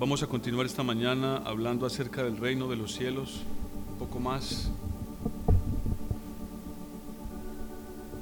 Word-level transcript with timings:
Vamos 0.00 0.22
a 0.22 0.26
continuar 0.26 0.64
esta 0.64 0.82
mañana 0.82 1.42
hablando 1.44 1.84
acerca 1.84 2.22
del 2.22 2.38
reino 2.38 2.68
de 2.68 2.76
los 2.76 2.94
cielos, 2.94 3.42
un 3.92 3.98
poco 3.98 4.18
más. 4.18 4.70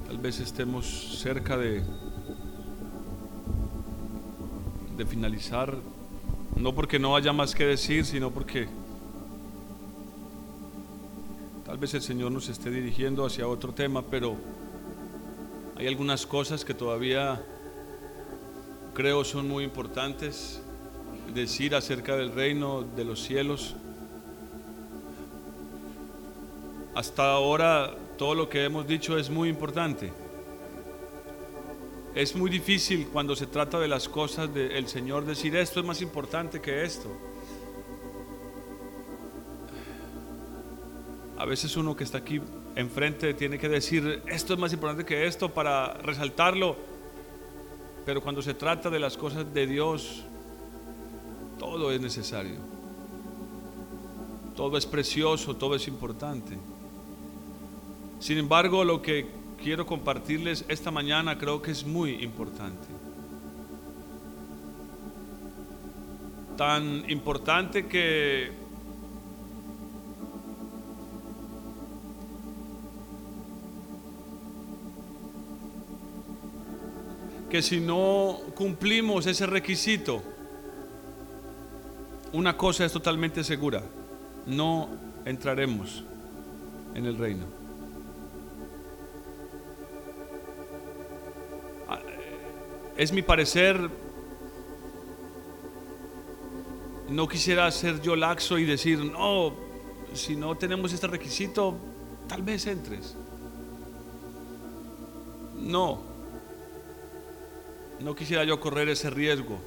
Tal 0.09 0.19
vez 0.19 0.41
estemos 0.41 1.21
cerca 1.21 1.57
de, 1.57 1.85
de 4.97 5.07
finalizar, 5.07 5.77
no 6.57 6.75
porque 6.75 6.99
no 6.99 7.15
haya 7.15 7.33
más 7.33 7.55
que 7.55 7.65
decir, 7.65 8.05
sino 8.05 8.33
porque 8.33 8.67
tal 11.65 11.79
vez 11.79 11.95
el 11.95 12.03
Señor 12.03 12.33
nos 12.33 12.49
esté 12.49 12.73
dirigiendo 12.73 13.25
hacia 13.25 13.47
otro 13.47 13.73
tema, 13.73 14.03
pero 14.03 14.35
hay 15.77 15.87
algunas 15.87 16.27
cosas 16.27 16.65
que 16.65 16.75
todavía 16.75 17.41
creo 18.95 19.23
son 19.23 19.47
muy 19.47 19.63
importantes 19.63 20.61
decir 21.39 21.75
acerca 21.75 22.17
del 22.17 22.33
reino 22.33 22.83
de 22.83 23.05
los 23.05 23.23
cielos. 23.23 23.77
Hasta 26.95 27.31
ahora 27.31 27.95
todo 28.17 28.35
lo 28.35 28.49
que 28.49 28.65
hemos 28.65 28.87
dicho 28.87 29.17
es 29.17 29.31
muy 29.31 29.49
importante. 29.49 30.13
Es 32.15 32.35
muy 32.35 32.51
difícil 32.51 33.07
cuando 33.13 33.37
se 33.37 33.47
trata 33.47 33.79
de 33.79 33.87
las 33.87 34.09
cosas 34.09 34.53
del 34.53 34.89
Señor 34.89 35.25
decir 35.25 35.55
esto 35.55 35.79
es 35.79 35.87
más 35.87 36.03
importante 36.03 36.61
que 36.61 36.83
esto. 36.83 37.09
A 41.37 41.45
veces 41.45 41.77
uno 41.77 41.95
que 41.95 42.03
está 42.03 42.19
aquí 42.19 42.41
enfrente 42.75 43.33
tiene 43.35 43.59
que 43.59 43.69
decir 43.69 44.23
esto 44.27 44.55
es 44.55 44.59
más 44.59 44.73
importante 44.73 45.05
que 45.05 45.27
esto 45.27 45.55
para 45.55 45.95
resaltarlo. 45.95 46.77
Pero 48.05 48.21
cuando 48.21 48.43
se 48.43 48.55
trata 48.55 48.91
de 48.91 48.99
las 48.99 49.17
cosas 49.17 49.53
de 49.55 49.67
Dios, 49.67 50.25
todo 51.59 51.93
es 51.93 52.01
necesario. 52.01 52.57
Todo 54.57 54.77
es 54.77 54.87
precioso, 54.87 55.55
todo 55.57 55.75
es 55.75 55.87
importante. 55.87 56.57
Sin 58.19 58.39
embargo, 58.39 58.85
lo 58.85 59.03
que 59.03 59.27
quiero 59.63 59.87
compartirles 59.87 60.65
esta 60.69 60.91
mañana 60.91 61.39
creo 61.39 61.63
que 61.63 61.71
es 61.71 61.85
muy 61.85 62.23
importante. 62.23 62.87
Tan 66.57 67.09
importante 67.09 67.87
que 67.87 68.51
que 77.49 77.63
si 77.63 77.81
no 77.81 78.41
cumplimos 78.55 79.27
ese 79.27 79.47
requisito, 79.47 80.23
una 82.33 82.57
cosa 82.57 82.85
es 82.85 82.93
totalmente 82.93 83.43
segura, 83.43 83.83
no 84.47 84.89
entraremos 85.25 86.05
en 86.95 87.07
el 87.07 87.17
reino. 87.17 87.45
Ah, 91.89 92.01
es 92.97 93.13
mi 93.13 93.23
parecer, 93.23 93.91
no 97.09 97.29
quisiera 97.29 97.71
ser 97.71 98.01
yo 98.03 98.15
laxo 98.17 98.59
y 98.59 98.65
decir, 98.65 98.99
no, 98.99 99.55
si 100.13 100.37
no 100.37 100.57
tenemos 100.57 100.93
este 100.93 101.07
requisito, 101.07 101.77
tal 102.27 102.43
vez 102.43 102.67
entres. 102.67 103.17
No, 105.55 106.01
no 108.01 108.15
quisiera 108.15 108.45
yo 108.45 108.61
correr 108.61 108.89
ese 108.89 109.11
riesgo 109.11 109.59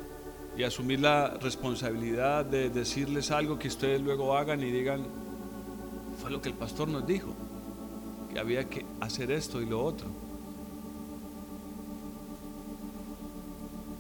y 0.58 0.64
asumir 0.64 1.00
la 1.00 1.38
responsabilidad 1.42 2.46
de 2.46 2.70
decirles 2.70 3.32
algo 3.32 3.58
que 3.58 3.68
ustedes 3.68 4.02
luego 4.02 4.36
hagan 4.36 4.62
y 4.62 4.72
digan, 4.72 5.06
fue 6.22 6.30
lo 6.30 6.42
que 6.42 6.50
el 6.50 6.56
pastor 6.56 6.88
nos 6.88 7.08
dijo, 7.08 7.34
que 8.34 8.40
había 8.40 8.70
que 8.70 8.86
hacer 9.00 9.32
esto 9.32 9.62
y 9.62 9.66
lo 9.66 9.84
otro. 9.84 10.08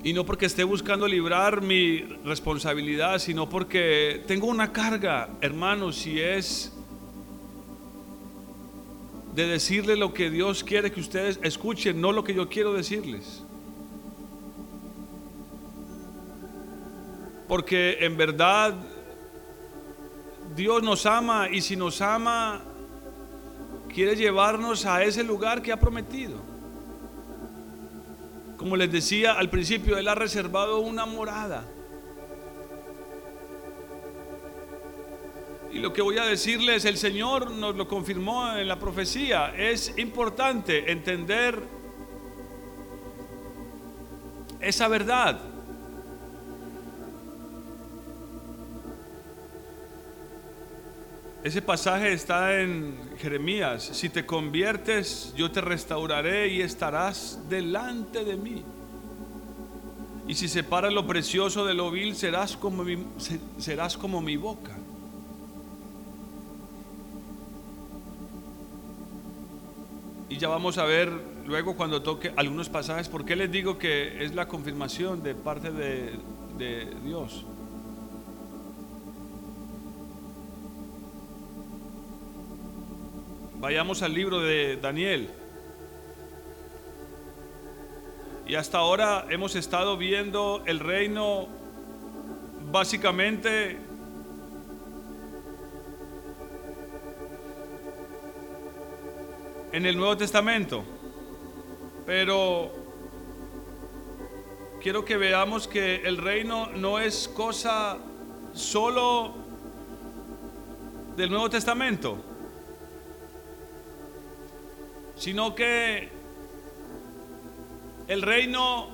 Y 0.03 0.13
no 0.13 0.25
porque 0.25 0.47
esté 0.47 0.63
buscando 0.63 1.07
librar 1.07 1.61
mi 1.61 1.99
responsabilidad, 2.25 3.19
sino 3.19 3.47
porque 3.47 4.23
tengo 4.27 4.47
una 4.47 4.73
carga, 4.73 5.29
hermanos, 5.41 5.97
si 5.97 6.19
es 6.19 6.73
de 9.35 9.45
decirle 9.45 9.95
lo 9.95 10.13
que 10.13 10.29
Dios 10.29 10.63
quiere 10.63 10.91
que 10.91 10.99
ustedes 10.99 11.39
escuchen, 11.43 12.01
no 12.01 12.11
lo 12.11 12.23
que 12.23 12.33
yo 12.33 12.49
quiero 12.49 12.73
decirles. 12.73 13.43
Porque 17.51 17.97
en 17.99 18.15
verdad 18.15 18.73
Dios 20.55 20.81
nos 20.81 21.05
ama 21.05 21.49
y 21.51 21.59
si 21.59 21.75
nos 21.75 21.99
ama, 21.99 22.61
quiere 23.93 24.15
llevarnos 24.15 24.85
a 24.85 25.03
ese 25.03 25.21
lugar 25.21 25.61
que 25.61 25.73
ha 25.73 25.77
prometido. 25.77 26.37
Como 28.55 28.77
les 28.77 28.89
decía 28.89 29.33
al 29.33 29.49
principio, 29.49 29.97
Él 29.97 30.07
ha 30.07 30.15
reservado 30.15 30.79
una 30.79 31.05
morada. 31.05 31.65
Y 35.73 35.79
lo 35.79 35.91
que 35.91 36.01
voy 36.01 36.19
a 36.19 36.23
decirles, 36.23 36.85
el 36.85 36.95
Señor 36.95 37.51
nos 37.51 37.75
lo 37.75 37.85
confirmó 37.85 38.55
en 38.55 38.69
la 38.69 38.79
profecía. 38.79 39.53
Es 39.57 39.97
importante 39.97 40.89
entender 40.89 41.61
esa 44.61 44.87
verdad. 44.87 45.50
Ese 51.43 51.59
pasaje 51.63 52.13
está 52.13 52.61
en 52.61 52.95
Jeremías. 53.17 53.83
Si 53.93 54.09
te 54.09 54.27
conviertes, 54.27 55.33
yo 55.35 55.49
te 55.49 55.59
restauraré 55.59 56.49
y 56.49 56.61
estarás 56.61 57.39
delante 57.49 58.23
de 58.23 58.37
mí. 58.37 58.63
Y 60.27 60.35
si 60.35 60.47
separas 60.47 60.93
lo 60.93 61.07
precioso 61.07 61.65
de 61.65 61.73
lo 61.73 61.89
vil, 61.89 62.15
serás 62.15 62.55
como 62.55 62.83
mi, 62.83 63.03
serás 63.57 63.97
como 63.97 64.21
mi 64.21 64.37
boca. 64.37 64.77
Y 70.29 70.37
ya 70.37 70.47
vamos 70.47 70.77
a 70.77 70.85
ver 70.85 71.11
luego 71.47 71.75
cuando 71.75 72.03
toque 72.03 72.31
algunos 72.37 72.69
pasajes, 72.69 73.09
por 73.09 73.25
qué 73.25 73.35
les 73.35 73.51
digo 73.51 73.79
que 73.79 74.23
es 74.23 74.35
la 74.35 74.47
confirmación 74.47 75.23
de 75.23 75.33
parte 75.33 75.71
de, 75.71 76.19
de 76.59 76.87
Dios. 77.03 77.45
Vayamos 83.61 84.01
al 84.01 84.15
libro 84.15 84.41
de 84.41 84.77
Daniel. 84.77 85.29
Y 88.47 88.55
hasta 88.55 88.79
ahora 88.79 89.27
hemos 89.29 89.55
estado 89.55 89.97
viendo 89.97 90.63
el 90.65 90.79
reino 90.79 91.47
básicamente 92.71 93.77
en 99.71 99.85
el 99.85 99.95
Nuevo 99.95 100.17
Testamento. 100.17 100.83
Pero 102.07 102.71
quiero 104.81 105.05
que 105.05 105.17
veamos 105.17 105.67
que 105.67 105.97
el 105.97 106.17
reino 106.17 106.65
no 106.77 106.97
es 106.97 107.27
cosa 107.27 107.99
solo 108.53 109.35
del 111.15 111.29
Nuevo 111.29 111.51
Testamento 111.51 112.30
sino 115.21 115.53
que 115.53 116.09
el 118.07 118.23
reino 118.23 118.87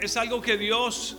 es 0.00 0.16
algo 0.16 0.40
que 0.40 0.58
Dios 0.58 1.16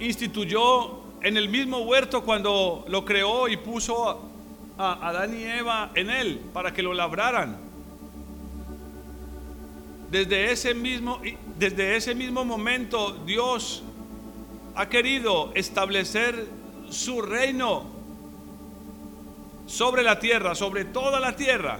instituyó 0.00 1.02
en 1.22 1.36
el 1.36 1.48
mismo 1.48 1.78
huerto 1.82 2.24
cuando 2.24 2.84
lo 2.88 3.04
creó 3.04 3.46
y 3.46 3.58
puso 3.58 4.28
a 4.76 5.08
Adán 5.08 5.38
y 5.38 5.44
Eva 5.44 5.92
en 5.94 6.10
él 6.10 6.40
para 6.52 6.74
que 6.74 6.82
lo 6.82 6.94
labraran. 6.94 7.56
Desde 10.10 10.50
ese 10.50 10.74
mismo, 10.74 11.20
desde 11.60 11.94
ese 11.94 12.12
mismo 12.12 12.44
momento 12.44 13.12
Dios 13.24 13.84
ha 14.74 14.88
querido 14.88 15.52
establecer 15.54 16.44
su 16.90 17.22
reino 17.22 17.97
sobre 19.68 20.02
la 20.02 20.18
tierra, 20.18 20.54
sobre 20.54 20.86
toda 20.86 21.20
la 21.20 21.36
tierra, 21.36 21.78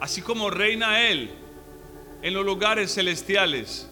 así 0.00 0.22
como 0.22 0.48
reina 0.48 1.02
Él 1.08 1.32
en 2.22 2.32
los 2.32 2.46
lugares 2.46 2.94
celestiales. 2.94 3.90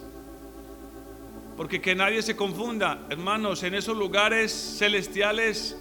Porque 1.56 1.82
que 1.82 1.94
nadie 1.94 2.23
se 2.23 2.37
confunda, 2.37 3.06
hermanos, 3.11 3.62
en 3.64 3.75
esos 3.75 3.96
lugares 3.96 4.76
celestiales 4.79 5.76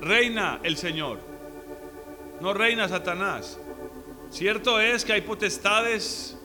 reina 0.00 0.60
el 0.62 0.78
Señor, 0.78 1.20
no 2.40 2.54
reina 2.54 2.88
Satanás. 2.88 3.60
Cierto 4.30 4.80
es 4.80 5.04
que 5.04 5.12
hay 5.12 5.20
potestades 5.20 6.38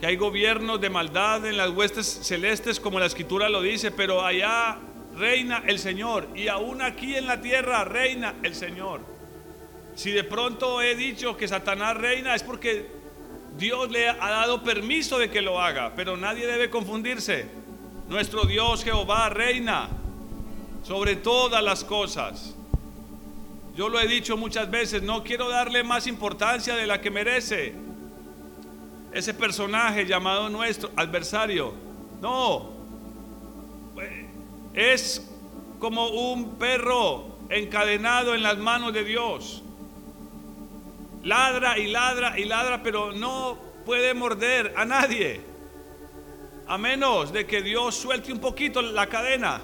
que 0.00 0.06
hay 0.06 0.16
gobiernos 0.16 0.80
de 0.80 0.90
maldad 0.90 1.46
en 1.46 1.58
las 1.58 1.70
huestes 1.70 2.06
celestes, 2.06 2.80
como 2.80 2.98
la 2.98 3.06
escritura 3.06 3.48
lo 3.50 3.60
dice, 3.60 3.90
pero 3.90 4.24
allá 4.24 4.78
reina 5.16 5.62
el 5.66 5.78
Señor 5.78 6.28
y 6.34 6.48
aún 6.48 6.82
aquí 6.82 7.16
en 7.16 7.26
la 7.26 7.40
tierra 7.40 7.84
reina 7.84 8.34
el 8.42 8.54
Señor. 8.54 9.00
Si 9.94 10.10
de 10.10 10.24
pronto 10.24 10.82
he 10.82 10.94
dicho 10.96 11.36
que 11.36 11.46
Satanás 11.46 11.96
reina 11.96 12.34
es 12.34 12.42
porque 12.42 12.90
Dios 13.56 13.90
le 13.90 14.08
ha 14.08 14.16
dado 14.16 14.62
permiso 14.62 15.18
de 15.18 15.30
que 15.30 15.40
lo 15.40 15.60
haga, 15.60 15.92
pero 15.94 16.16
nadie 16.16 16.46
debe 16.46 16.70
confundirse. 16.70 17.46
Nuestro 18.08 18.44
Dios 18.44 18.82
Jehová 18.82 19.28
reina 19.28 19.88
sobre 20.82 21.16
todas 21.16 21.62
las 21.62 21.84
cosas. 21.84 22.54
Yo 23.76 23.88
lo 23.88 23.98
he 24.00 24.06
dicho 24.06 24.36
muchas 24.36 24.70
veces, 24.70 25.02
no 25.02 25.24
quiero 25.24 25.48
darle 25.48 25.82
más 25.82 26.06
importancia 26.06 26.76
de 26.76 26.86
la 26.86 27.00
que 27.00 27.10
merece. 27.10 27.74
Ese 29.12 29.34
personaje 29.34 30.06
llamado 30.06 30.48
nuestro 30.48 30.90
adversario. 30.96 31.72
No. 32.20 32.73
Es 34.74 35.30
como 35.78 36.08
un 36.08 36.56
perro 36.56 37.38
encadenado 37.48 38.34
en 38.34 38.42
las 38.42 38.58
manos 38.58 38.92
de 38.92 39.04
Dios. 39.04 39.62
Ladra 41.22 41.78
y 41.78 41.86
ladra 41.86 42.38
y 42.38 42.44
ladra, 42.44 42.82
pero 42.82 43.12
no 43.12 43.58
puede 43.84 44.14
morder 44.14 44.74
a 44.76 44.84
nadie. 44.84 45.40
A 46.66 46.78
menos 46.78 47.32
de 47.32 47.46
que 47.46 47.62
Dios 47.62 47.94
suelte 47.94 48.32
un 48.32 48.40
poquito 48.40 48.82
la 48.82 49.06
cadena. 49.06 49.60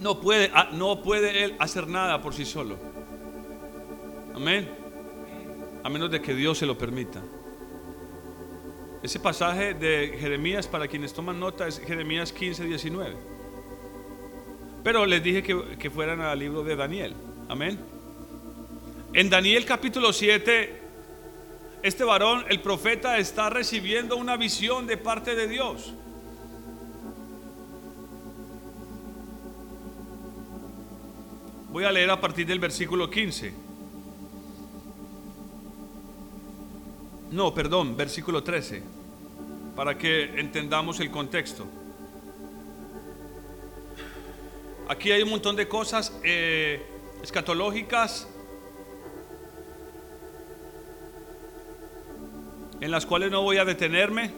No 0.00 0.20
puede, 0.20 0.50
ah, 0.54 0.68
no 0.72 1.02
puede 1.02 1.44
él 1.44 1.56
hacer 1.58 1.88
nada 1.88 2.20
por 2.20 2.34
sí 2.34 2.44
solo. 2.44 2.76
Amén. 4.34 4.70
A 5.82 5.88
menos 5.88 6.10
de 6.10 6.20
que 6.20 6.34
Dios 6.34 6.58
se 6.58 6.66
lo 6.66 6.76
permita. 6.76 7.22
Ese 9.02 9.18
pasaje 9.20 9.74
de 9.74 10.16
Jeremías, 10.18 10.66
para 10.66 10.88
quienes 10.88 11.12
toman 11.12 11.38
nota, 11.40 11.66
es 11.66 11.78
Jeremías 11.78 12.32
15, 12.32 12.64
19. 12.64 13.35
Pero 14.86 15.04
les 15.04 15.20
dije 15.20 15.42
que, 15.42 15.76
que 15.80 15.90
fueran 15.90 16.20
al 16.20 16.38
libro 16.38 16.62
de 16.62 16.76
Daniel. 16.76 17.12
Amén. 17.48 17.76
En 19.12 19.28
Daniel 19.28 19.64
capítulo 19.64 20.12
7, 20.12 20.80
este 21.82 22.04
varón, 22.04 22.44
el 22.48 22.60
profeta, 22.60 23.18
está 23.18 23.50
recibiendo 23.50 24.16
una 24.16 24.36
visión 24.36 24.86
de 24.86 24.96
parte 24.96 25.34
de 25.34 25.48
Dios. 25.48 25.92
Voy 31.72 31.82
a 31.82 31.90
leer 31.90 32.10
a 32.12 32.20
partir 32.20 32.46
del 32.46 32.60
versículo 32.60 33.10
15. 33.10 33.52
No, 37.32 37.52
perdón, 37.52 37.96
versículo 37.96 38.44
13, 38.44 38.84
para 39.74 39.98
que 39.98 40.38
entendamos 40.38 41.00
el 41.00 41.10
contexto. 41.10 41.66
Aquí 44.88 45.10
hay 45.10 45.22
un 45.22 45.30
montón 45.30 45.56
de 45.56 45.66
cosas 45.66 46.12
eh, 46.22 46.80
escatológicas 47.20 48.28
en 52.80 52.90
las 52.92 53.04
cuales 53.04 53.32
no 53.32 53.42
voy 53.42 53.58
a 53.58 53.64
detenerme. 53.64 54.30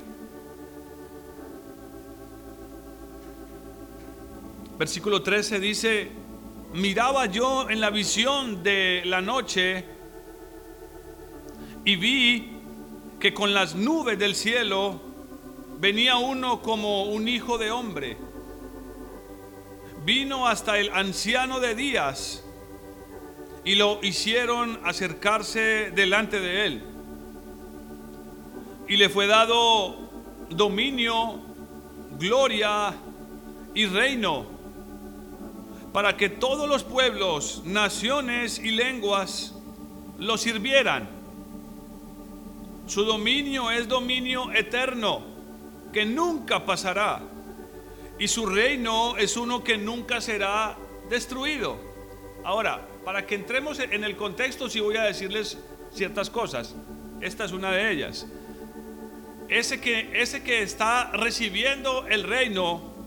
Versículo 4.78 5.22
13 5.22 5.60
dice, 5.60 6.08
miraba 6.72 7.26
yo 7.26 7.68
en 7.68 7.82
la 7.82 7.90
visión 7.90 8.62
de 8.62 9.02
la 9.04 9.20
noche 9.20 9.84
y 11.84 11.96
vi 11.96 12.52
que 13.20 13.34
con 13.34 13.52
las 13.52 13.74
nubes 13.74 14.18
del 14.18 14.34
cielo 14.34 14.98
venía 15.78 16.16
uno 16.16 16.62
como 16.62 17.04
un 17.04 17.28
hijo 17.28 17.58
de 17.58 17.70
hombre. 17.70 18.27
Vino 20.08 20.48
hasta 20.48 20.78
el 20.78 20.90
anciano 20.94 21.60
de 21.60 21.74
días 21.74 22.42
y 23.62 23.74
lo 23.74 23.98
hicieron 24.02 24.80
acercarse 24.82 25.90
delante 25.94 26.40
de 26.40 26.64
él. 26.64 26.82
Y 28.88 28.96
le 28.96 29.10
fue 29.10 29.26
dado 29.26 29.98
dominio, 30.48 31.40
gloria 32.18 32.94
y 33.74 33.84
reino 33.84 34.46
para 35.92 36.16
que 36.16 36.30
todos 36.30 36.66
los 36.66 36.84
pueblos, 36.84 37.60
naciones 37.66 38.58
y 38.58 38.70
lenguas 38.70 39.54
lo 40.18 40.38
sirvieran. 40.38 41.06
Su 42.86 43.04
dominio 43.04 43.70
es 43.70 43.86
dominio 43.86 44.52
eterno, 44.52 45.20
que 45.92 46.06
nunca 46.06 46.64
pasará. 46.64 47.20
Y 48.18 48.28
su 48.28 48.46
reino 48.46 49.16
es 49.16 49.36
uno 49.36 49.62
que 49.62 49.78
nunca 49.78 50.20
será 50.20 50.76
destruido. 51.08 51.78
Ahora, 52.44 52.86
para 53.04 53.26
que 53.26 53.34
entremos 53.34 53.78
en 53.78 54.04
el 54.04 54.16
contexto, 54.16 54.68
sí 54.68 54.80
voy 54.80 54.96
a 54.96 55.02
decirles 55.02 55.58
ciertas 55.92 56.30
cosas. 56.30 56.74
Esta 57.20 57.44
es 57.44 57.52
una 57.52 57.70
de 57.70 57.92
ellas. 57.92 58.26
Ese 59.48 59.80
que, 59.80 60.20
ese 60.20 60.42
que 60.42 60.62
está 60.62 61.10
recibiendo 61.12 62.06
el 62.06 62.24
reino 62.24 62.98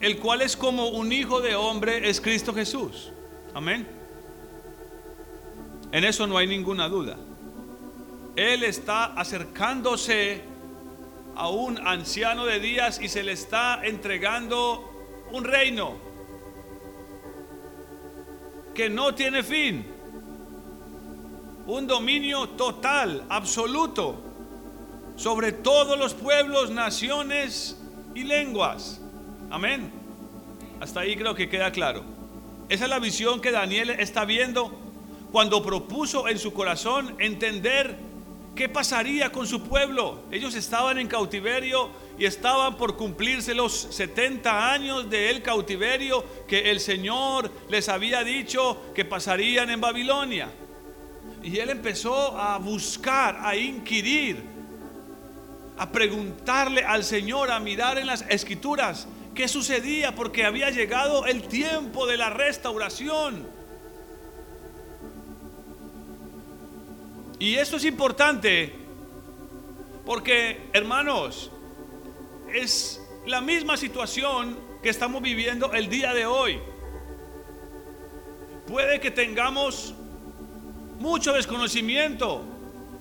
el 0.00 0.18
cual 0.18 0.42
es 0.42 0.54
como 0.56 0.88
un 0.88 1.12
hijo 1.12 1.40
de 1.40 1.54
hombre, 1.54 2.10
es 2.10 2.20
Cristo 2.20 2.52
Jesús. 2.52 3.10
Amén. 3.54 3.86
En 5.92 6.04
eso 6.04 6.26
no 6.26 6.36
hay 6.36 6.46
ninguna 6.46 6.88
duda. 6.88 7.16
Él 8.36 8.64
está 8.64 9.14
acercándose 9.14 10.42
a 11.36 11.48
un 11.48 11.78
anciano 11.86 12.44
de 12.44 12.60
días 12.60 13.00
y 13.00 13.08
se 13.08 13.22
le 13.22 13.32
está 13.32 13.84
entregando 13.84 14.90
un 15.32 15.44
reino 15.44 15.96
que 18.74 18.90
no 18.90 19.14
tiene 19.14 19.42
fin. 19.42 19.86
Un 21.66 21.86
dominio 21.86 22.50
total, 22.50 23.24
absoluto, 23.28 24.20
sobre 25.16 25.52
todos 25.52 25.98
los 25.98 26.12
pueblos, 26.12 26.70
naciones 26.70 27.80
y 28.14 28.24
lenguas. 28.24 29.00
Amén. 29.50 29.90
Hasta 30.80 31.00
ahí 31.00 31.16
creo 31.16 31.34
que 31.34 31.48
queda 31.48 31.70
claro. 31.72 32.04
Esa 32.68 32.84
es 32.84 32.90
la 32.90 32.98
visión 32.98 33.40
que 33.40 33.50
Daniel 33.50 33.90
está 33.90 34.24
viendo 34.24 34.72
cuando 35.32 35.62
propuso 35.62 36.28
en 36.28 36.38
su 36.38 36.52
corazón 36.52 37.16
entender 37.18 37.96
qué 38.54 38.68
pasaría 38.68 39.30
con 39.32 39.46
su 39.46 39.62
pueblo. 39.62 40.22
Ellos 40.30 40.54
estaban 40.54 40.98
en 40.98 41.08
cautiverio 41.08 41.90
y 42.18 42.24
estaban 42.24 42.76
por 42.76 42.96
cumplirse 42.96 43.54
los 43.54 43.72
70 43.90 44.72
años 44.72 45.10
del 45.10 45.42
cautiverio 45.42 46.24
que 46.46 46.70
el 46.70 46.80
Señor 46.80 47.50
les 47.68 47.88
había 47.88 48.22
dicho 48.22 48.92
que 48.94 49.04
pasarían 49.04 49.70
en 49.70 49.80
Babilonia. 49.80 50.48
Y 51.42 51.58
él 51.58 51.70
empezó 51.70 52.38
a 52.38 52.58
buscar, 52.58 53.38
a 53.42 53.56
inquirir, 53.56 54.42
a 55.76 55.90
preguntarle 55.90 56.84
al 56.84 57.04
Señor, 57.04 57.50
a 57.50 57.58
mirar 57.60 57.98
en 57.98 58.06
las 58.06 58.22
escrituras 58.28 59.08
qué 59.34 59.48
sucedía 59.48 60.14
porque 60.14 60.44
había 60.44 60.70
llegado 60.70 61.26
el 61.26 61.42
tiempo 61.42 62.06
de 62.06 62.16
la 62.16 62.30
restauración. 62.30 63.53
Y 67.38 67.56
eso 67.56 67.76
es 67.76 67.84
importante 67.84 68.74
porque, 70.04 70.68
hermanos, 70.72 71.50
es 72.52 73.00
la 73.26 73.40
misma 73.40 73.76
situación 73.76 74.58
que 74.82 74.90
estamos 74.90 75.22
viviendo 75.22 75.72
el 75.72 75.88
día 75.88 76.12
de 76.14 76.26
hoy. 76.26 76.60
Puede 78.66 79.00
que 79.00 79.10
tengamos 79.10 79.94
mucho 81.00 81.32
desconocimiento 81.32 82.44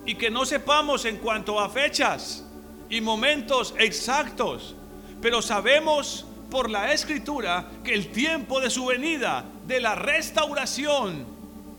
y 0.05 0.15
que 0.15 0.29
no 0.29 0.45
sepamos 0.45 1.05
en 1.05 1.17
cuanto 1.17 1.59
a 1.59 1.69
fechas 1.69 2.45
y 2.89 3.01
momentos 3.01 3.73
exactos 3.77 4.75
pero 5.23 5.41
sabemos 5.41 6.25
por 6.51 6.69
la 6.69 6.91
escritura 6.91 7.65
que 7.81 7.93
el 7.93 8.09
tiempo 8.09 8.59
de 8.59 8.69
su 8.69 8.87
venida, 8.87 9.45
de 9.65 9.79
la 9.79 9.95
restauración, 9.95 11.25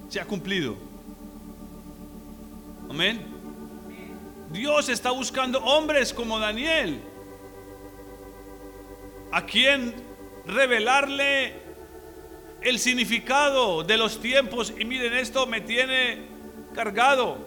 se 0.08 0.18
ha 0.18 0.25
cumplido. 0.25 0.94
Amén. 2.91 3.26
Dios 4.50 4.88
está 4.88 5.11
buscando 5.11 5.59
hombres 5.61 6.12
como 6.12 6.38
Daniel, 6.38 7.00
a 9.33 9.45
quien 9.45 9.95
revelarle 10.47 11.55
el 12.61 12.79
significado 12.79 13.83
de 13.83 13.97
los 13.97 14.21
tiempos. 14.21 14.73
Y 14.79 14.85
miren, 14.85 15.14
esto 15.14 15.47
me 15.47 15.61
tiene 15.61 16.26
cargado, 16.75 17.38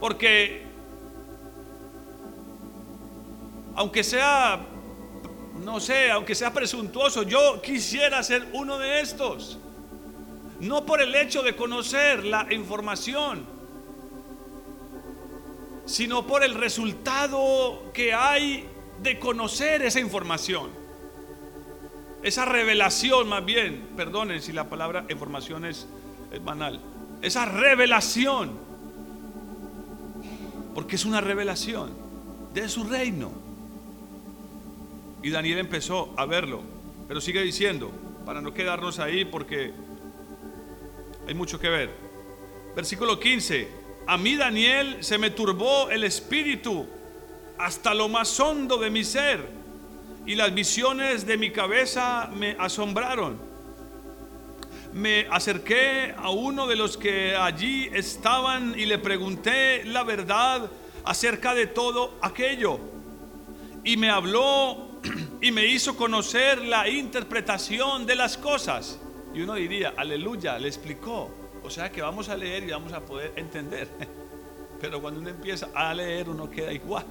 porque 0.00 0.64
aunque 3.74 4.04
sea 4.04 4.66
no 5.66 5.80
sé, 5.80 6.10
aunque 6.10 6.34
sea 6.34 6.52
presuntuoso, 6.52 7.22
yo 7.22 7.60
quisiera 7.62 8.22
ser 8.22 8.46
uno 8.52 8.78
de 8.78 9.00
estos. 9.00 9.58
No 10.60 10.86
por 10.86 11.00
el 11.00 11.14
hecho 11.14 11.42
de 11.42 11.56
conocer 11.56 12.24
la 12.24 12.46
información, 12.52 13.46
sino 15.86 16.26
por 16.26 16.42
el 16.42 16.54
resultado 16.54 17.90
que 17.94 18.12
hay 18.12 18.68
de 19.02 19.18
conocer 19.18 19.82
esa 19.82 20.00
información. 20.00 20.70
Esa 22.22 22.44
revelación 22.44 23.28
más 23.28 23.44
bien, 23.44 23.88
perdonen 23.96 24.42
si 24.42 24.52
la 24.52 24.68
palabra 24.68 25.06
información 25.08 25.64
es, 25.64 25.86
es 26.32 26.44
banal, 26.44 26.80
esa 27.22 27.44
revelación, 27.44 28.52
porque 30.74 30.96
es 30.96 31.04
una 31.04 31.20
revelación 31.20 31.90
de 32.52 32.68
su 32.68 32.84
reino. 32.84 33.30
Y 35.22 35.30
Daniel 35.30 35.58
empezó 35.58 36.12
a 36.16 36.26
verlo, 36.26 36.62
pero 37.06 37.20
sigue 37.20 37.42
diciendo, 37.42 37.92
para 38.24 38.40
no 38.40 38.52
quedarnos 38.52 38.98
ahí 38.98 39.24
porque 39.24 39.72
hay 41.28 41.34
mucho 41.34 41.60
que 41.60 41.68
ver. 41.68 41.90
Versículo 42.74 43.20
15, 43.20 43.85
a 44.06 44.16
mí 44.16 44.36
Daniel 44.36 44.98
se 45.00 45.18
me 45.18 45.30
turbó 45.30 45.90
el 45.90 46.04
espíritu 46.04 46.86
hasta 47.58 47.92
lo 47.92 48.08
más 48.08 48.38
hondo 48.38 48.76
de 48.76 48.90
mi 48.90 49.02
ser 49.02 49.48
y 50.26 50.34
las 50.34 50.54
visiones 50.54 51.26
de 51.26 51.36
mi 51.36 51.50
cabeza 51.50 52.30
me 52.34 52.56
asombraron. 52.58 53.38
Me 54.92 55.26
acerqué 55.30 56.14
a 56.16 56.30
uno 56.30 56.66
de 56.66 56.76
los 56.76 56.96
que 56.96 57.34
allí 57.34 57.88
estaban 57.92 58.78
y 58.78 58.86
le 58.86 58.98
pregunté 58.98 59.84
la 59.84 60.04
verdad 60.04 60.70
acerca 61.04 61.54
de 61.54 61.66
todo 61.66 62.14
aquello. 62.22 62.78
Y 63.84 63.96
me 63.96 64.10
habló 64.10 64.88
y 65.40 65.52
me 65.52 65.66
hizo 65.66 65.96
conocer 65.96 66.62
la 66.62 66.88
interpretación 66.88 68.06
de 68.06 68.16
las 68.16 68.36
cosas. 68.36 69.00
Y 69.34 69.42
uno 69.42 69.54
diría, 69.54 69.94
aleluya, 69.96 70.58
le 70.58 70.68
explicó. 70.68 71.45
O 71.66 71.70
sea 71.70 71.90
que 71.90 72.00
vamos 72.00 72.28
a 72.28 72.36
leer 72.36 72.62
y 72.62 72.70
vamos 72.70 72.92
a 72.92 73.00
poder 73.00 73.32
entender. 73.34 73.88
Pero 74.80 75.02
cuando 75.02 75.18
uno 75.18 75.30
empieza 75.30 75.68
a 75.74 75.92
leer 75.92 76.28
uno 76.28 76.48
queda 76.48 76.72
igual. 76.72 77.04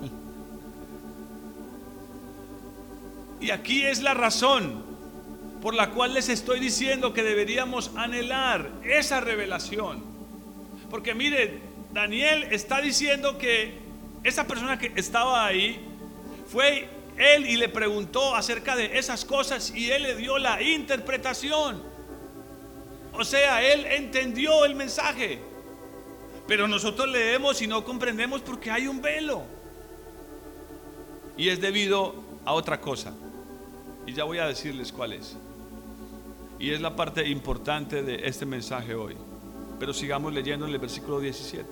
Y 3.42 3.52
aquí 3.52 3.84
es 3.84 4.02
la 4.02 4.14
razón 4.14 4.82
por 5.62 5.74
la 5.74 5.92
cual 5.92 6.14
les 6.14 6.30
estoy 6.30 6.62
diciendo 6.62 7.14
que 7.14 7.22
deberíamos 7.22 7.92
anhelar 7.98 8.72
esa 8.84 9.20
revelación. 9.20 10.02
Porque 10.90 11.14
mire, 11.14 11.60
Daniel 11.92 12.44
está 12.52 12.80
diciendo 12.80 13.38
que 13.38 13.78
esa 14.24 14.48
persona 14.48 14.80
que 14.80 14.94
estaba 14.96 15.46
ahí 15.46 15.86
fue 16.48 16.88
él 17.18 17.46
y 17.46 17.58
le 17.58 17.68
preguntó 17.68 18.36
acerca 18.36 18.78
de 18.78 18.98
esas 18.98 19.26
cosas 19.26 19.74
y 19.76 19.92
él 19.92 20.04
le 20.04 20.16
dio 20.16 20.38
la 20.38 20.62
interpretación. 20.62 21.95
O 23.18 23.24
sea, 23.24 23.64
él 23.64 23.86
entendió 23.86 24.66
el 24.66 24.76
mensaje. 24.76 25.40
Pero 26.48 26.68
nosotros 26.68 27.08
leemos 27.08 27.62
y 27.62 27.68
no 27.68 27.84
comprendemos 27.84 28.42
porque 28.42 28.70
hay 28.70 28.88
un 28.88 29.02
velo. 29.02 29.44
Y 31.38 31.50
es 31.50 31.60
debido 31.60 32.16
a 32.46 32.54
otra 32.54 32.80
cosa. 32.80 33.14
Y 34.06 34.14
ya 34.14 34.24
voy 34.24 34.38
a 34.38 34.48
decirles 34.48 34.92
cuál 34.92 35.14
es. 35.14 35.36
Y 36.60 36.72
es 36.72 36.82
la 36.82 36.96
parte 36.96 37.28
importante 37.28 38.04
de 38.04 38.28
este 38.28 38.46
mensaje 38.46 38.94
hoy. 38.94 39.16
Pero 39.80 39.94
sigamos 39.94 40.34
leyendo 40.34 40.68
en 40.68 40.74
el 40.74 40.80
versículo 40.80 41.20
17. 41.20 41.66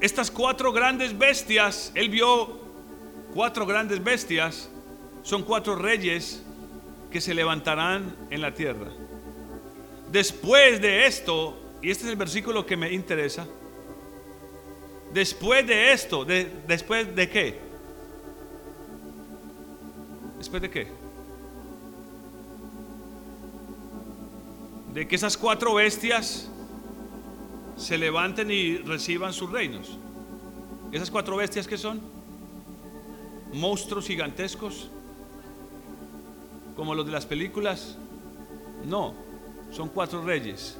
Estas 0.00 0.30
cuatro 0.30 0.72
grandes 0.72 1.16
bestias, 1.16 1.90
él 1.94 2.10
vio 2.10 2.60
cuatro 3.34 3.64
grandes 3.64 4.04
bestias, 4.04 4.68
son 5.22 5.42
cuatro 5.42 5.74
reyes 5.74 6.42
que 7.10 7.20
se 7.20 7.34
levantarán 7.34 8.16
en 8.30 8.40
la 8.40 8.54
tierra. 8.54 8.90
Después 10.10 10.80
de 10.80 11.06
esto, 11.06 11.58
y 11.82 11.90
este 11.90 12.04
es 12.04 12.10
el 12.10 12.16
versículo 12.16 12.64
que 12.64 12.76
me 12.76 12.92
interesa, 12.92 13.46
después 15.12 15.66
de 15.66 15.92
esto, 15.92 16.24
de, 16.24 16.50
después 16.66 17.14
de 17.14 17.28
qué? 17.28 17.60
¿Después 20.38 20.62
de 20.62 20.70
qué? 20.70 20.88
De 24.92 25.08
que 25.08 25.16
esas 25.16 25.36
cuatro 25.36 25.74
bestias 25.74 26.48
se 27.76 27.98
levanten 27.98 28.50
y 28.50 28.78
reciban 28.78 29.32
sus 29.32 29.50
reinos. 29.50 29.98
¿Esas 30.92 31.10
cuatro 31.10 31.36
bestias 31.36 31.66
que 31.66 31.76
son? 31.76 32.00
¿Monstruos 33.52 34.06
gigantescos? 34.06 34.90
¿Como 36.76 36.94
los 36.94 37.06
de 37.06 37.12
las 37.12 37.26
películas? 37.26 37.96
No, 38.84 39.14
son 39.72 39.88
cuatro 39.88 40.22
reyes. 40.22 40.78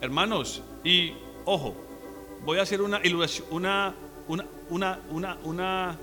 Hermanos, 0.00 0.62
y 0.82 1.12
ojo, 1.44 1.76
voy 2.44 2.58
a 2.58 2.62
hacer 2.62 2.82
una 2.82 3.00
una, 3.50 3.94
una, 4.70 4.98
una, 5.10 5.38
una, 5.44 5.96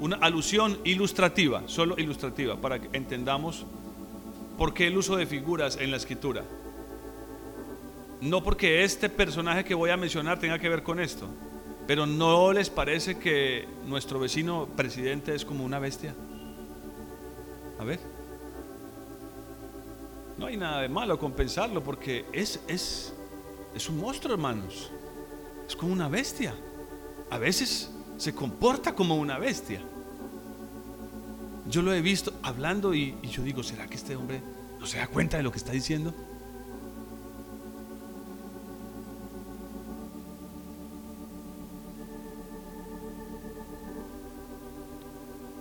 una 0.00 0.16
alusión 0.16 0.78
ilustrativa, 0.84 1.62
solo 1.66 1.96
ilustrativa, 1.98 2.56
para 2.56 2.80
que 2.80 2.96
entendamos 2.96 3.64
por 4.56 4.74
qué 4.74 4.86
el 4.86 4.96
uso 4.96 5.16
de 5.16 5.26
figuras 5.26 5.76
en 5.76 5.90
la 5.90 5.98
escritura. 5.98 6.42
No 8.20 8.42
porque 8.42 8.82
este 8.82 9.08
personaje 9.08 9.64
que 9.64 9.74
voy 9.74 9.90
a 9.90 9.96
mencionar 9.96 10.40
tenga 10.40 10.58
que 10.58 10.68
ver 10.68 10.82
con 10.82 10.98
esto, 10.98 11.28
pero 11.86 12.06
¿no 12.06 12.52
les 12.52 12.70
parece 12.70 13.18
que 13.18 13.68
nuestro 13.86 14.18
vecino 14.18 14.68
presidente 14.76 15.34
es 15.34 15.44
como 15.44 15.64
una 15.64 15.78
bestia? 15.78 16.14
A 17.78 17.84
ver. 17.84 18.17
No 20.38 20.46
hay 20.46 20.56
nada 20.56 20.82
de 20.82 20.88
malo 20.88 21.18
con 21.18 21.32
pensarlo 21.32 21.82
porque 21.82 22.24
es, 22.32 22.60
es, 22.68 23.12
es 23.74 23.88
un 23.88 23.98
monstruo, 23.98 24.34
hermanos. 24.34 24.90
Es 25.66 25.74
como 25.74 25.92
una 25.92 26.08
bestia. 26.08 26.54
A 27.28 27.38
veces 27.38 27.90
se 28.16 28.32
comporta 28.34 28.94
como 28.94 29.16
una 29.16 29.38
bestia. 29.38 29.82
Yo 31.68 31.82
lo 31.82 31.92
he 31.92 32.00
visto 32.00 32.32
hablando 32.42 32.94
y, 32.94 33.18
yo 33.22 33.42
digo, 33.42 33.62
¿será 33.64 33.88
que 33.88 33.96
este 33.96 34.14
hombre 34.14 34.40
no 34.78 34.86
se 34.86 34.98
da 34.98 35.08
cuenta 35.08 35.36
de 35.36 35.42
lo 35.42 35.50
que 35.50 35.58
está 35.58 35.72
diciendo? 35.72 36.14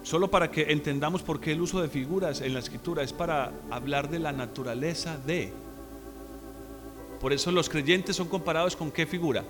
Solo 0.08 0.32
para 0.32 0.50
que 0.50 0.72
entendamos 0.72 1.22
por 1.22 1.42
qué 1.42 1.52
el 1.52 1.60
uso 1.60 1.82
de 1.82 1.90
figuras 1.90 2.40
en 2.40 2.54
la 2.54 2.60
escritura 2.60 3.04
es 3.04 3.12
para 3.12 3.52
hablar 3.70 4.10
de 4.10 4.20
la 4.20 4.32
naturaleza 4.32 5.18
de. 5.18 5.52
Por 7.20 7.34
eso 7.34 7.52
los 7.52 7.68
creyentes 7.68 8.16
son 8.16 8.30
comparados 8.30 8.78
con 8.78 8.90
qué 8.90 9.06
figura? 9.06 9.44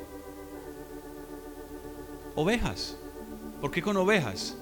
Ovejas. 2.33 2.97
¿Por 3.61 3.69
qué 3.69 3.83
con 3.83 3.97
ovejas? 3.97 4.57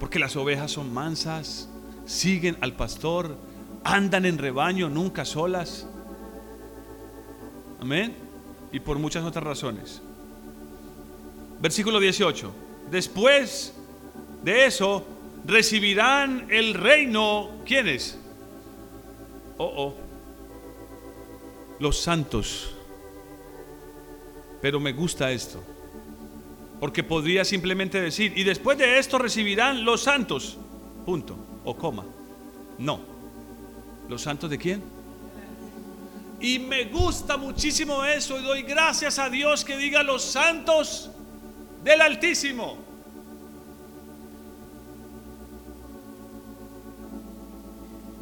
Porque 0.00 0.18
las 0.18 0.34
ovejas 0.34 0.70
son 0.70 0.94
mansas, 0.94 1.68
siguen 2.06 2.56
al 2.62 2.72
pastor, 2.74 3.36
andan 3.84 4.24
en 4.24 4.38
rebaño, 4.38 4.88
nunca 4.88 5.26
solas. 5.26 5.86
Amén. 7.82 8.16
Y 8.72 8.80
por 8.80 8.98
muchas 8.98 9.26
otras 9.26 9.44
razones. 9.44 10.00
Versículo 11.60 12.00
18. 12.00 12.50
Después 12.90 13.74
de 14.42 14.64
eso 14.64 15.04
recibirán 15.48 16.46
el 16.50 16.74
reino. 16.74 17.50
¿Quiénes? 17.66 18.16
Oh, 19.56 19.72
oh. 19.76 19.94
Los 21.80 21.98
santos. 22.00 22.74
Pero 24.60 24.78
me 24.78 24.92
gusta 24.92 25.32
esto. 25.32 25.62
Porque 26.78 27.02
podría 27.02 27.44
simplemente 27.44 28.00
decir, 28.00 28.32
y 28.36 28.44
después 28.44 28.78
de 28.78 28.98
esto 28.98 29.18
recibirán 29.18 29.84
los 29.84 30.02
santos. 30.02 30.58
Punto. 31.04 31.36
O 31.64 31.74
coma. 31.74 32.04
No. 32.78 33.00
¿Los 34.08 34.22
santos 34.22 34.50
de 34.50 34.58
quién? 34.58 34.82
Y 36.40 36.58
me 36.58 36.84
gusta 36.84 37.36
muchísimo 37.36 38.04
eso 38.04 38.38
y 38.38 38.42
doy 38.42 38.62
gracias 38.62 39.18
a 39.18 39.28
Dios 39.28 39.64
que 39.64 39.76
diga 39.76 40.02
los 40.02 40.22
santos 40.22 41.10
del 41.82 42.00
Altísimo. 42.00 42.87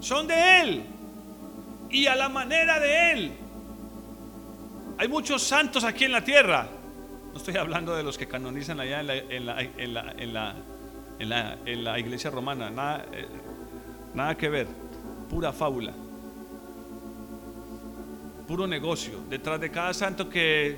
Son 0.06 0.24
de 0.28 0.60
Él 0.60 0.84
y 1.90 2.06
a 2.06 2.14
la 2.14 2.28
manera 2.28 2.78
de 2.78 3.10
Él. 3.10 3.32
Hay 4.98 5.08
muchos 5.08 5.42
santos 5.42 5.82
aquí 5.82 6.04
en 6.04 6.12
la 6.12 6.22
tierra, 6.22 6.68
no 7.32 7.36
estoy 7.36 7.56
hablando 7.56 7.96
de 7.96 8.04
los 8.04 8.16
que 8.16 8.28
canonizan 8.28 8.78
allá 8.78 9.00
en 9.00 9.46
la, 11.82 11.98
iglesia 11.98 12.30
romana, 12.30 12.70
nada, 12.70 13.04
eh, 13.12 13.26
nada 14.14 14.36
que 14.36 14.48
ver, 14.48 14.68
pura 15.28 15.52
fábula, 15.52 15.92
puro 18.46 18.68
negocio. 18.68 19.24
Detrás 19.28 19.60
de 19.60 19.72
cada 19.72 19.92
santo 19.92 20.30
que 20.30 20.76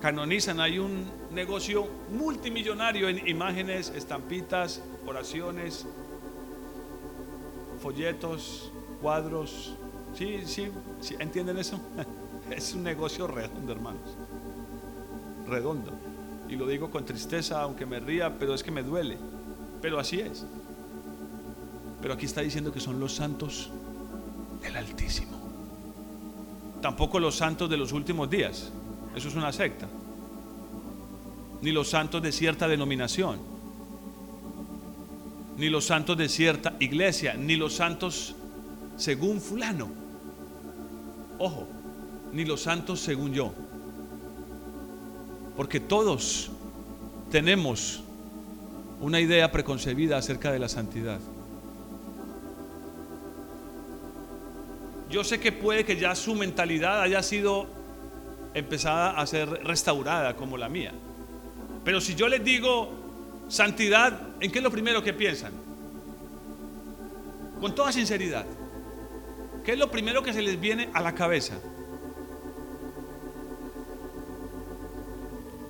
canonizan 0.00 0.60
hay 0.60 0.78
un 0.78 1.04
negocio 1.30 1.86
multimillonario 2.08 3.06
en 3.06 3.28
imágenes, 3.28 3.90
estampitas, 3.94 4.82
oraciones, 5.06 5.86
folletos, 7.80 8.70
cuadros. 9.00 9.74
¿Sí, 10.14 10.40
sí, 10.46 10.68
sí 11.00 11.16
entienden 11.18 11.58
eso? 11.58 11.78
Es 12.50 12.74
un 12.74 12.82
negocio 12.82 13.28
redondo, 13.28 13.70
hermanos. 13.72 14.16
redondo. 15.46 15.92
Y 16.48 16.56
lo 16.56 16.66
digo 16.66 16.90
con 16.90 17.04
tristeza, 17.04 17.62
aunque 17.62 17.86
me 17.86 18.00
ría, 18.00 18.38
pero 18.40 18.54
es 18.54 18.64
que 18.64 18.72
me 18.72 18.82
duele. 18.82 19.18
Pero 19.80 20.00
así 20.00 20.18
es. 20.18 20.44
Pero 22.02 22.14
aquí 22.14 22.26
está 22.26 22.40
diciendo 22.40 22.72
que 22.72 22.80
son 22.80 22.98
los 22.98 23.14
santos 23.14 23.70
del 24.62 24.76
Altísimo. 24.76 25.38
Tampoco 26.82 27.20
los 27.20 27.36
santos 27.36 27.70
de 27.70 27.76
los 27.76 27.92
últimos 27.92 28.28
días. 28.28 28.72
Eso 29.14 29.28
es 29.28 29.34
una 29.36 29.52
secta. 29.52 29.86
Ni 31.62 31.70
los 31.70 31.88
santos 31.88 32.20
de 32.20 32.32
cierta 32.32 32.66
denominación. 32.66 33.38
Ni 35.60 35.68
los 35.68 35.84
santos 35.84 36.16
de 36.16 36.26
cierta 36.30 36.72
iglesia. 36.78 37.34
Ni 37.34 37.54
los 37.54 37.74
santos 37.74 38.34
según 38.96 39.42
fulano. 39.42 39.90
Ojo, 41.38 41.68
ni 42.32 42.46
los 42.46 42.62
santos 42.62 42.98
según 43.00 43.34
yo. 43.34 43.52
Porque 45.58 45.78
todos 45.78 46.50
tenemos 47.30 48.02
una 49.02 49.20
idea 49.20 49.52
preconcebida 49.52 50.16
acerca 50.16 50.50
de 50.50 50.60
la 50.60 50.68
santidad. 50.70 51.20
Yo 55.10 55.24
sé 55.24 55.40
que 55.40 55.52
puede 55.52 55.84
que 55.84 55.98
ya 55.98 56.14
su 56.14 56.34
mentalidad 56.34 57.02
haya 57.02 57.22
sido 57.22 57.66
empezada 58.54 59.10
a 59.10 59.26
ser 59.26 59.46
restaurada 59.62 60.36
como 60.36 60.56
la 60.56 60.70
mía. 60.70 60.94
Pero 61.84 62.00
si 62.00 62.14
yo 62.14 62.28
les 62.28 62.42
digo 62.42 62.99
santidad, 63.50 64.18
¿en 64.40 64.50
qué 64.50 64.58
es 64.58 64.64
lo 64.64 64.70
primero 64.70 65.02
que 65.02 65.12
piensan? 65.12 65.52
Con 67.60 67.74
toda 67.74 67.92
sinceridad. 67.92 68.46
¿Qué 69.64 69.72
es 69.72 69.78
lo 69.78 69.90
primero 69.90 70.22
que 70.22 70.32
se 70.32 70.40
les 70.40 70.58
viene 70.58 70.88
a 70.94 71.02
la 71.02 71.14
cabeza? 71.14 71.54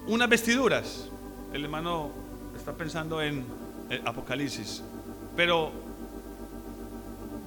Unas 0.07 0.29
vestiduras. 0.29 1.09
El 1.53 1.65
hermano 1.65 2.11
está 2.57 2.73
pensando 2.77 3.21
en 3.21 3.45
Apocalipsis. 4.05 4.83
Pero 5.35 5.73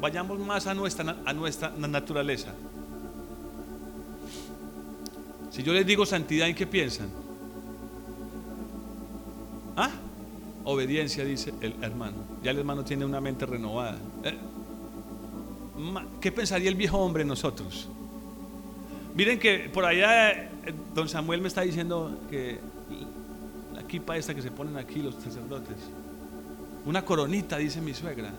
vayamos 0.01 0.37
más 0.39 0.67
a 0.67 0.73
nuestra, 0.73 1.15
a 1.23 1.31
nuestra 1.31 1.69
naturaleza. 1.69 2.53
Si 5.51 5.63
yo 5.63 5.71
les 5.71 5.85
digo 5.85 6.05
santidad, 6.05 6.49
¿en 6.49 6.55
qué 6.55 6.67
piensan? 6.67 7.09
¿Ah? 9.77 9.91
Obediencia, 10.65 11.25
dice 11.25 11.53
el 11.61 11.75
hermano. 11.81 12.17
Ya 12.41 12.51
el 12.51 12.59
hermano 12.59 12.83
tiene 12.83 13.05
una 13.05 13.19
mente 13.19 13.45
renovada. 13.45 13.97
Eh, 14.23 14.37
¿Qué 16.21 16.31
pensaría 16.31 16.69
el 16.69 16.75
viejo 16.75 16.97
hombre 16.97 17.23
en 17.23 17.27
nosotros? 17.27 17.89
Miren 19.15 19.39
que 19.39 19.69
por 19.73 19.85
allá 19.85 20.31
eh, 20.31 20.49
don 20.95 21.09
Samuel 21.09 21.41
me 21.41 21.47
está 21.47 21.61
diciendo 21.61 22.17
que 22.29 22.59
la 23.73 23.81
equipa 23.81 24.15
esta 24.17 24.33
que 24.33 24.41
se 24.41 24.51
ponen 24.51 24.77
aquí 24.77 25.01
los 25.01 25.15
sacerdotes, 25.15 25.75
una 26.85 27.03
coronita, 27.03 27.57
dice 27.57 27.81
mi 27.81 27.93
suegra. 27.93 28.31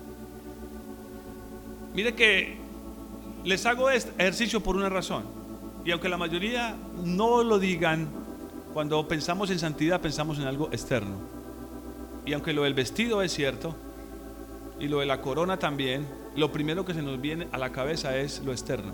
Mire 1.93 2.13
que 2.13 2.57
les 3.43 3.65
hago 3.65 3.89
este 3.89 4.11
ejercicio 4.21 4.61
por 4.61 4.75
una 4.75 4.89
razón. 4.89 5.23
Y 5.85 5.91
aunque 5.91 6.09
la 6.09 6.17
mayoría 6.17 6.75
no 7.03 7.43
lo 7.43 7.59
digan, 7.59 8.09
cuando 8.73 9.07
pensamos 9.07 9.51
en 9.51 9.59
santidad 9.59 10.01
pensamos 10.01 10.39
en 10.39 10.45
algo 10.45 10.67
externo. 10.71 11.34
Y 12.25 12.33
aunque 12.33 12.53
lo 12.53 12.63
del 12.63 12.73
vestido 12.73 13.21
es 13.21 13.33
cierto, 13.33 13.75
y 14.79 14.87
lo 14.87 14.99
de 14.99 15.05
la 15.05 15.21
corona 15.21 15.57
también, 15.57 16.05
lo 16.35 16.51
primero 16.51 16.83
que 16.83 16.93
se 16.93 17.01
nos 17.01 17.21
viene 17.21 17.47
a 17.51 17.57
la 17.57 17.71
cabeza 17.71 18.17
es 18.17 18.41
lo 18.43 18.51
externo. 18.51 18.93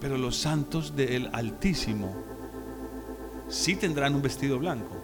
Pero 0.00 0.18
los 0.18 0.36
santos 0.36 0.96
del 0.96 1.30
Altísimo 1.32 2.14
sí 3.48 3.76
tendrán 3.76 4.14
un 4.14 4.22
vestido 4.22 4.58
blanco, 4.58 4.96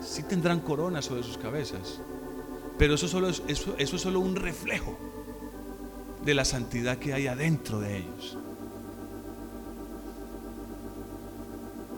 sí 0.00 0.22
tendrán 0.22 0.60
coronas 0.60 1.04
sobre 1.04 1.22
sus 1.22 1.38
cabezas, 1.38 2.00
pero 2.78 2.94
eso, 2.94 3.28
es, 3.28 3.42
eso 3.46 3.74
es 3.78 3.90
solo 4.00 4.20
un 4.20 4.36
reflejo 4.36 4.98
de 6.24 6.34
la 6.34 6.44
santidad 6.44 6.98
que 6.98 7.12
hay 7.12 7.26
adentro 7.26 7.80
de 7.80 7.98
ellos. 7.98 8.38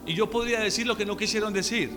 Y 0.07 0.15
yo 0.15 0.31
podría 0.31 0.61
decir 0.61 0.87
lo 0.87 0.97
que 0.97 1.07
no 1.07 1.17
quisieron 1.17 1.53
decir. 1.53 1.97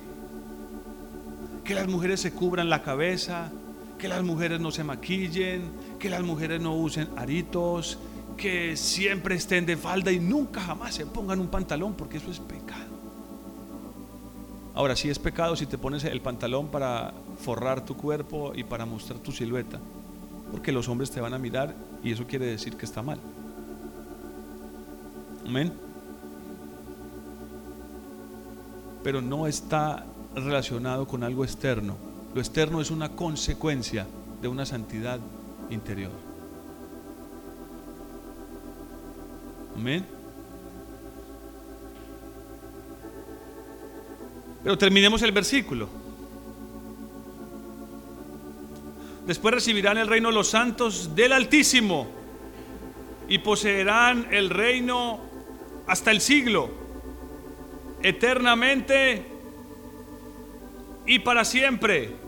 Que 1.64 1.74
las 1.74 1.88
mujeres 1.88 2.20
se 2.20 2.32
cubran 2.32 2.70
la 2.70 2.84
cabeza, 2.84 3.52
que 3.98 4.08
las 4.08 4.24
mujeres 4.24 4.60
no 4.60 4.72
se 4.72 4.84
maquillen, 4.84 5.72
que 6.00 6.10
las 6.10 6.22
mujeres 6.22 6.62
no 6.62 6.76
usen 6.76 7.08
aritos, 7.16 7.98
que 8.38 8.78
siempre 8.78 9.36
estén 9.36 9.66
de 9.66 9.78
falda 9.78 10.12
y 10.12 10.20
nunca 10.20 10.62
jamás 10.62 10.96
se 10.96 11.06
pongan 11.06 11.40
un 11.40 11.48
pantalón, 11.48 11.94
porque 11.94 12.18
eso 12.18 12.30
es 12.30 12.40
pecado. 12.40 12.96
Ahora 14.76 14.96
sí 14.96 15.10
es 15.10 15.18
pecado 15.18 15.56
si 15.56 15.66
te 15.66 15.78
pones 15.78 16.04
el 16.04 16.20
pantalón 16.22 16.68
para 16.68 17.14
forrar 17.40 17.86
tu 17.86 17.96
cuerpo 17.96 18.52
y 18.54 18.66
para 18.66 18.86
mostrar 18.86 19.20
tu 19.20 19.32
silueta, 19.32 19.80
porque 20.52 20.74
los 20.74 20.90
hombres 20.90 21.10
te 21.12 21.22
van 21.22 21.34
a 21.34 21.40
mirar 21.40 21.74
y 22.04 22.12
eso 22.12 22.28
quiere 22.28 22.46
decir 22.46 22.76
que 22.76 22.86
está 22.86 23.02
mal. 23.02 23.20
Amén. 25.46 25.72
Pero 29.06 29.22
no 29.22 29.48
está 29.48 30.06
relacionado 30.36 31.08
con 31.08 31.24
algo 31.24 31.46
externo 31.46 31.96
lo 32.36 32.42
externo 32.42 32.82
es 32.82 32.92
una 32.92 33.08
consecuencia 33.16 34.06
de 34.42 34.50
una 34.50 34.66
santidad 34.66 35.22
interior. 35.70 36.12
Amén. 39.74 40.06
Pero 44.62 44.78
terminemos 44.78 45.22
el 45.22 45.32
versículo. 45.32 45.88
Después 49.26 49.54
recibirán 49.54 49.98
el 49.98 50.08
reino 50.08 50.30
los 50.30 50.50
santos 50.50 51.16
del 51.16 51.32
Altísimo 51.32 52.08
y 53.30 53.38
poseerán 53.38 54.28
el 54.30 54.50
reino 54.50 55.22
hasta 55.88 56.12
el 56.12 56.20
siglo, 56.20 56.70
eternamente 58.02 59.26
y 61.06 61.20
para 61.20 61.46
siempre. 61.46 62.24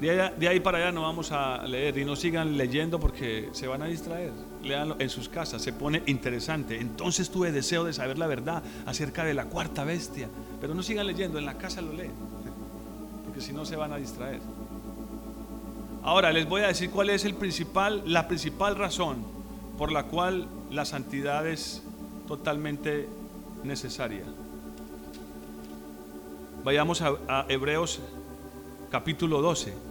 De, 0.00 0.48
ahí 0.48 0.60
para 0.60 0.78
allá 0.78 0.92
no 0.92 1.02
vamos 1.02 1.30
a 1.30 1.62
leer 1.66 1.98
y 1.98 2.06
no 2.06 2.16
sigan 2.16 2.56
leyendo 2.56 2.98
porque 2.98 3.50
se 3.52 3.66
van 3.66 3.82
a 3.82 3.86
distraer. 3.86 4.32
Leanlo 4.62 4.96
en 4.98 5.10
sus 5.10 5.28
casas, 5.28 5.60
se 5.60 5.74
pone 5.74 6.02
interesante. 6.06 6.80
Entonces 6.80 7.30
tuve 7.30 7.52
deseo 7.52 7.84
de 7.84 7.92
saber 7.92 8.16
la 8.16 8.26
verdad 8.26 8.62
acerca 8.86 9.24
de 9.24 9.34
la 9.34 9.44
cuarta 9.44 9.84
bestia. 9.84 10.28
Pero 10.60 10.74
no 10.74 10.82
sigan 10.82 11.06
leyendo, 11.06 11.38
en 11.38 11.44
la 11.44 11.58
casa 11.58 11.82
lo 11.82 11.92
leen. 11.92 12.12
Porque 13.24 13.42
si 13.42 13.52
no 13.52 13.66
se 13.66 13.76
van 13.76 13.92
a 13.92 13.96
distraer. 13.96 14.40
Ahora 16.02 16.32
les 16.32 16.48
voy 16.48 16.62
a 16.62 16.68
decir 16.68 16.90
cuál 16.90 17.10
es 17.10 17.26
el 17.26 17.34
principal, 17.34 18.02
la 18.06 18.26
principal 18.26 18.76
razón 18.76 19.18
por 19.76 19.92
la 19.92 20.04
cual 20.04 20.46
la 20.70 20.86
santidad 20.86 21.46
es 21.46 21.82
totalmente 22.26 23.06
necesaria. 23.64 24.24
Vayamos 26.64 27.02
a, 27.02 27.46
Hebreos 27.48 28.00
capítulo 28.90 29.40
12. 29.40 29.90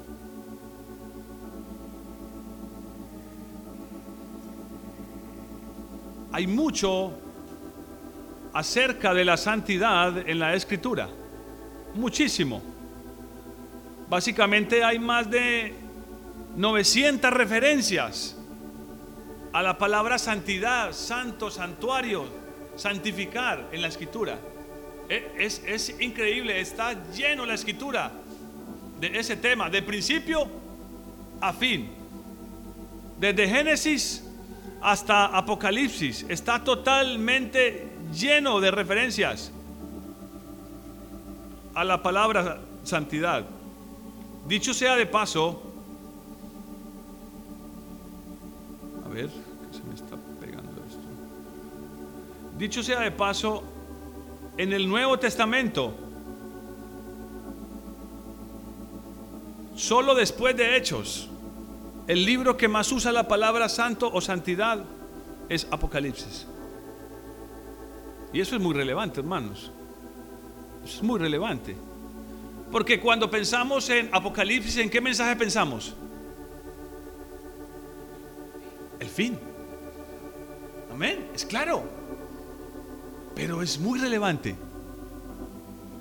hay 6.31 6.47
mucho 6.47 7.11
acerca 8.53 9.13
de 9.13 9.25
la 9.25 9.35
santidad 9.35 10.17
en 10.27 10.39
la 10.39 10.53
escritura. 10.53 11.09
Muchísimo. 11.95 12.61
Básicamente 14.09 14.83
hay 14.83 14.99
más 14.99 15.29
de 15.29 15.73
900 16.55 17.31
referencias 17.31 18.37
a 19.51 19.61
la 19.61 19.77
palabra 19.77 20.17
santidad, 20.17 20.93
santo, 20.93 21.51
santuario, 21.51 22.25
santificar 22.79 23.69
en 23.71 23.81
la 23.81 23.89
escritura. 23.89 24.39
E, 25.09 25.33
es, 25.37 25.61
es, 25.65 25.99
increíble, 25.99 26.59
está 26.61 26.95
lleno 27.11 27.45
la 27.45 27.55
escritura 27.55 28.11
de 28.99 29.19
ese 29.19 29.35
tema, 29.35 29.69
de 29.69 29.81
principio 29.81 30.47
a 31.41 31.51
fin. 31.53 31.89
Desde 33.19 33.47
Génesis 33.47 34.23
hasta 34.81 35.25
Apocalipsis 35.25 36.25
está 36.29 36.63
totalmente 36.63 37.89
lleno 38.13 38.61
de 38.61 38.71
referencias 38.71 39.51
a 41.73 41.83
la 41.83 42.01
palabra 42.01 42.59
santidad. 42.83 43.45
Dicho 44.47 44.73
sea 44.73 44.95
de 44.95 45.05
paso, 45.05 45.61
a 49.05 49.09
ver, 49.09 49.29
Dicho 52.59 52.83
sea 52.83 52.99
de 52.99 53.11
paso, 53.11 53.63
en 54.57 54.73
el 54.73 54.89
Nuevo 54.89 55.17
Testamento, 55.17 55.93
solo 59.77 60.13
después 60.13 60.57
de 60.57 60.75
Hechos, 60.75 61.29
el 62.05 62.25
libro 62.25 62.57
que 62.57 62.67
más 62.67 62.91
usa 62.91 63.13
la 63.13 63.29
palabra 63.29 63.69
santo 63.69 64.11
o 64.11 64.19
santidad 64.19 64.83
es 65.47 65.67
Apocalipsis. 65.71 66.47
Y 68.33 68.41
eso 68.41 68.57
es 68.57 68.61
muy 68.61 68.73
relevante, 68.73 69.21
hermanos. 69.21 69.71
es 70.83 71.01
muy 71.01 71.17
relevante. 71.17 71.77
Porque 72.73 72.99
cuando 72.99 73.31
pensamos 73.31 73.89
en 73.89 74.09
Apocalipsis, 74.11 74.75
¿en 74.79 74.89
qué 74.89 74.99
mensaje 74.99 75.33
pensamos? 75.37 75.95
El 78.99 79.07
fin. 79.07 79.39
Amén. 80.91 81.29
Es 81.33 81.45
claro. 81.45 81.98
Pero 83.39 83.61
es 83.61 83.79
muy 83.79 83.97
relevante 83.97 84.53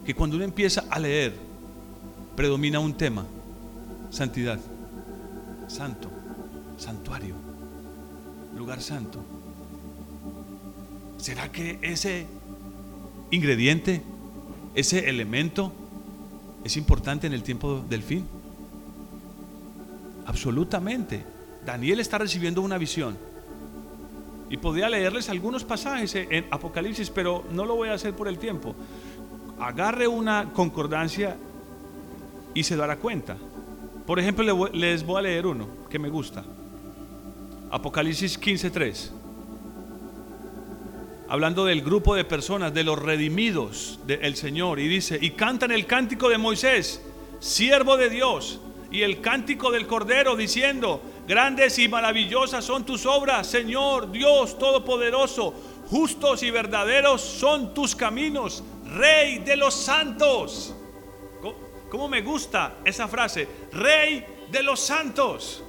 que 0.04 0.12
cuando 0.12 0.34
uno 0.34 0.44
empieza 0.44 0.86
a 0.90 0.98
leer, 0.98 1.36
predomina 2.34 2.80
un 2.80 2.94
tema. 2.94 3.24
Santidad. 4.10 4.58
Santo. 5.68 6.10
Santuario. 6.78 7.36
Lugar 8.56 8.82
santo. 8.82 9.20
¿Será 11.18 11.52
que 11.52 11.78
ese 11.80 12.26
ingrediente, 13.30 14.02
ese 14.74 15.08
elemento, 15.08 15.72
es 16.64 16.76
importante 16.76 17.28
en 17.28 17.34
el 17.34 17.44
tiempo 17.44 17.84
del 17.88 18.02
fin? 18.02 18.26
Absolutamente. 20.26 21.24
Daniel 21.64 22.00
está 22.00 22.18
recibiendo 22.18 22.62
una 22.62 22.78
visión. 22.78 23.16
Y 24.50 24.56
podría 24.56 24.88
leerles 24.88 25.28
algunos 25.28 25.64
pasajes 25.64 26.14
en 26.14 26.46
Apocalipsis, 26.50 27.10
pero 27.10 27.44
no 27.50 27.64
lo 27.66 27.76
voy 27.76 27.90
a 27.90 27.94
hacer 27.94 28.14
por 28.14 28.28
el 28.28 28.38
tiempo. 28.38 28.74
Agarre 29.60 30.06
una 30.08 30.52
concordancia 30.52 31.36
y 32.54 32.62
se 32.62 32.76
dará 32.76 32.96
cuenta. 32.96 33.36
Por 34.06 34.18
ejemplo, 34.18 34.68
les 34.72 35.04
voy 35.04 35.18
a 35.18 35.22
leer 35.22 35.46
uno 35.46 35.68
que 35.90 35.98
me 35.98 36.08
gusta. 36.08 36.44
Apocalipsis 37.70 38.40
15:3 38.40 39.12
hablando 41.28 41.66
del 41.66 41.82
grupo 41.82 42.14
de 42.14 42.24
personas, 42.24 42.72
de 42.72 42.84
los 42.84 42.98
redimidos 42.98 44.00
del 44.06 44.34
Señor, 44.34 44.80
y 44.80 44.88
dice, 44.88 45.18
y 45.20 45.30
cantan 45.30 45.70
el 45.70 45.86
cántico 45.86 46.28
de 46.30 46.38
Moisés, 46.38 47.02
siervo 47.38 47.96
de 47.96 48.08
Dios, 48.08 48.60
y 48.90 49.02
el 49.02 49.20
cántico 49.20 49.70
del 49.70 49.86
Cordero, 49.86 50.36
diciendo, 50.36 51.02
grandes 51.28 51.78
y 51.78 51.88
maravillosas 51.88 52.64
son 52.64 52.86
tus 52.86 53.04
obras, 53.04 53.46
Señor 53.46 54.10
Dios 54.10 54.58
Todopoderoso, 54.58 55.52
justos 55.90 56.42
y 56.42 56.50
verdaderos 56.50 57.20
son 57.20 57.74
tus 57.74 57.94
caminos, 57.94 58.64
Rey 58.86 59.40
de 59.40 59.56
los 59.56 59.74
santos. 59.74 60.74
¿Cómo 61.90 62.08
me 62.08 62.22
gusta 62.22 62.78
esa 62.84 63.06
frase? 63.08 63.46
Rey 63.72 64.24
de 64.50 64.62
los 64.62 64.80
santos. 64.80 65.62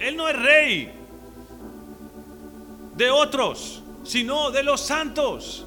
Él 0.00 0.16
no 0.16 0.28
es 0.28 0.36
rey 0.36 0.92
de 2.96 3.10
otros, 3.10 3.82
sino 4.02 4.50
de 4.50 4.64
los 4.64 4.80
santos. 4.80 5.64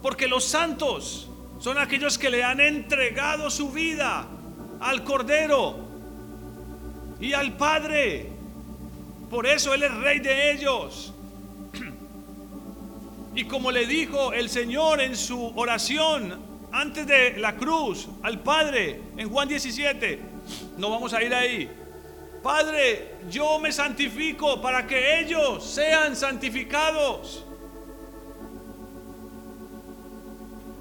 Porque 0.00 0.28
los 0.28 0.44
santos 0.44 1.28
son 1.58 1.78
aquellos 1.78 2.18
que 2.18 2.30
le 2.30 2.44
han 2.44 2.60
entregado 2.60 3.50
su 3.50 3.70
vida 3.70 4.26
al 4.80 5.02
Cordero 5.02 5.87
y 7.20 7.32
al 7.32 7.56
Padre. 7.56 8.30
Por 9.30 9.46
eso 9.46 9.74
Él 9.74 9.82
es 9.82 9.94
rey 9.94 10.20
de 10.20 10.52
ellos. 10.52 11.12
Y 13.34 13.44
como 13.44 13.70
le 13.70 13.86
dijo 13.86 14.32
el 14.32 14.48
Señor 14.48 15.00
en 15.00 15.16
su 15.16 15.52
oración 15.56 16.40
antes 16.72 17.06
de 17.06 17.36
la 17.36 17.56
cruz 17.56 18.08
al 18.22 18.40
Padre 18.40 19.00
en 19.16 19.28
Juan 19.28 19.48
17, 19.48 20.20
no 20.76 20.90
vamos 20.90 21.12
a 21.12 21.22
ir 21.22 21.34
ahí, 21.34 21.70
Padre, 22.42 23.16
yo 23.30 23.58
me 23.58 23.72
santifico 23.72 24.60
para 24.62 24.86
que 24.86 25.20
ellos 25.20 25.64
sean 25.64 26.14
santificados. 26.16 27.44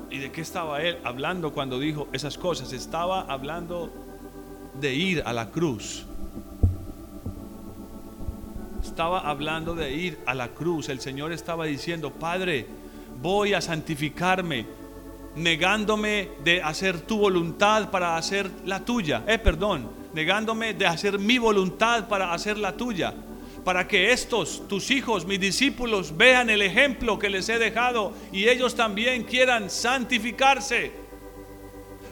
¿Y 0.10 0.20
de 0.20 0.32
qué 0.32 0.42
estaba 0.42 0.82
él 0.82 1.00
hablando 1.04 1.52
cuando 1.52 1.80
dijo 1.80 2.08
esas 2.14 2.38
cosas? 2.38 2.72
Estaba 2.74 3.22
hablando 3.22 3.92
de 4.80 4.94
ir 4.94 5.24
a 5.26 5.34
la 5.34 5.50
cruz. 5.50 6.06
Estaba 8.98 9.20
hablando 9.20 9.76
de 9.76 9.94
ir 9.94 10.18
a 10.26 10.34
la 10.34 10.48
cruz. 10.48 10.90
El 10.90 11.00
Señor 11.00 11.32
estaba 11.32 11.66
diciendo, 11.66 12.10
Padre, 12.12 12.66
voy 13.22 13.54
a 13.54 13.62
santificarme, 13.62 14.66
negándome 15.36 16.32
de 16.44 16.64
hacer 16.64 17.02
tu 17.02 17.20
voluntad 17.20 17.92
para 17.92 18.18
hacer 18.18 18.50
la 18.66 18.84
tuya. 18.84 19.24
Eh, 19.28 19.38
perdón, 19.38 19.88
negándome 20.16 20.74
de 20.74 20.88
hacer 20.88 21.20
mi 21.20 21.38
voluntad 21.38 22.08
para 22.08 22.34
hacer 22.34 22.58
la 22.58 22.72
tuya, 22.72 23.14
para 23.64 23.88
que 23.88 24.12
estos, 24.12 24.68
tus 24.68 24.90
hijos, 24.90 25.28
mis 25.28 25.40
discípulos, 25.40 26.18
vean 26.18 26.50
el 26.50 26.64
ejemplo 26.64 27.20
que 27.20 27.30
les 27.30 27.48
he 27.50 27.60
dejado 27.60 28.14
y 28.32 28.48
ellos 28.48 28.74
también 28.74 29.26
quieran 29.26 29.70
santificarse, 29.70 30.92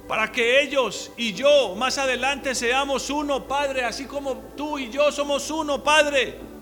para 0.08 0.32
que 0.32 0.62
ellos 0.62 1.12
y 1.18 1.34
yo 1.34 1.76
más 1.76 1.98
adelante 1.98 2.54
seamos 2.54 3.10
uno, 3.10 3.48
Padre, 3.48 3.86
así 3.86 4.06
como 4.06 4.36
tú 4.56 4.78
y 4.78 4.92
yo 4.92 5.12
somos 5.12 5.50
uno, 5.50 5.84
Padre. 5.84 6.54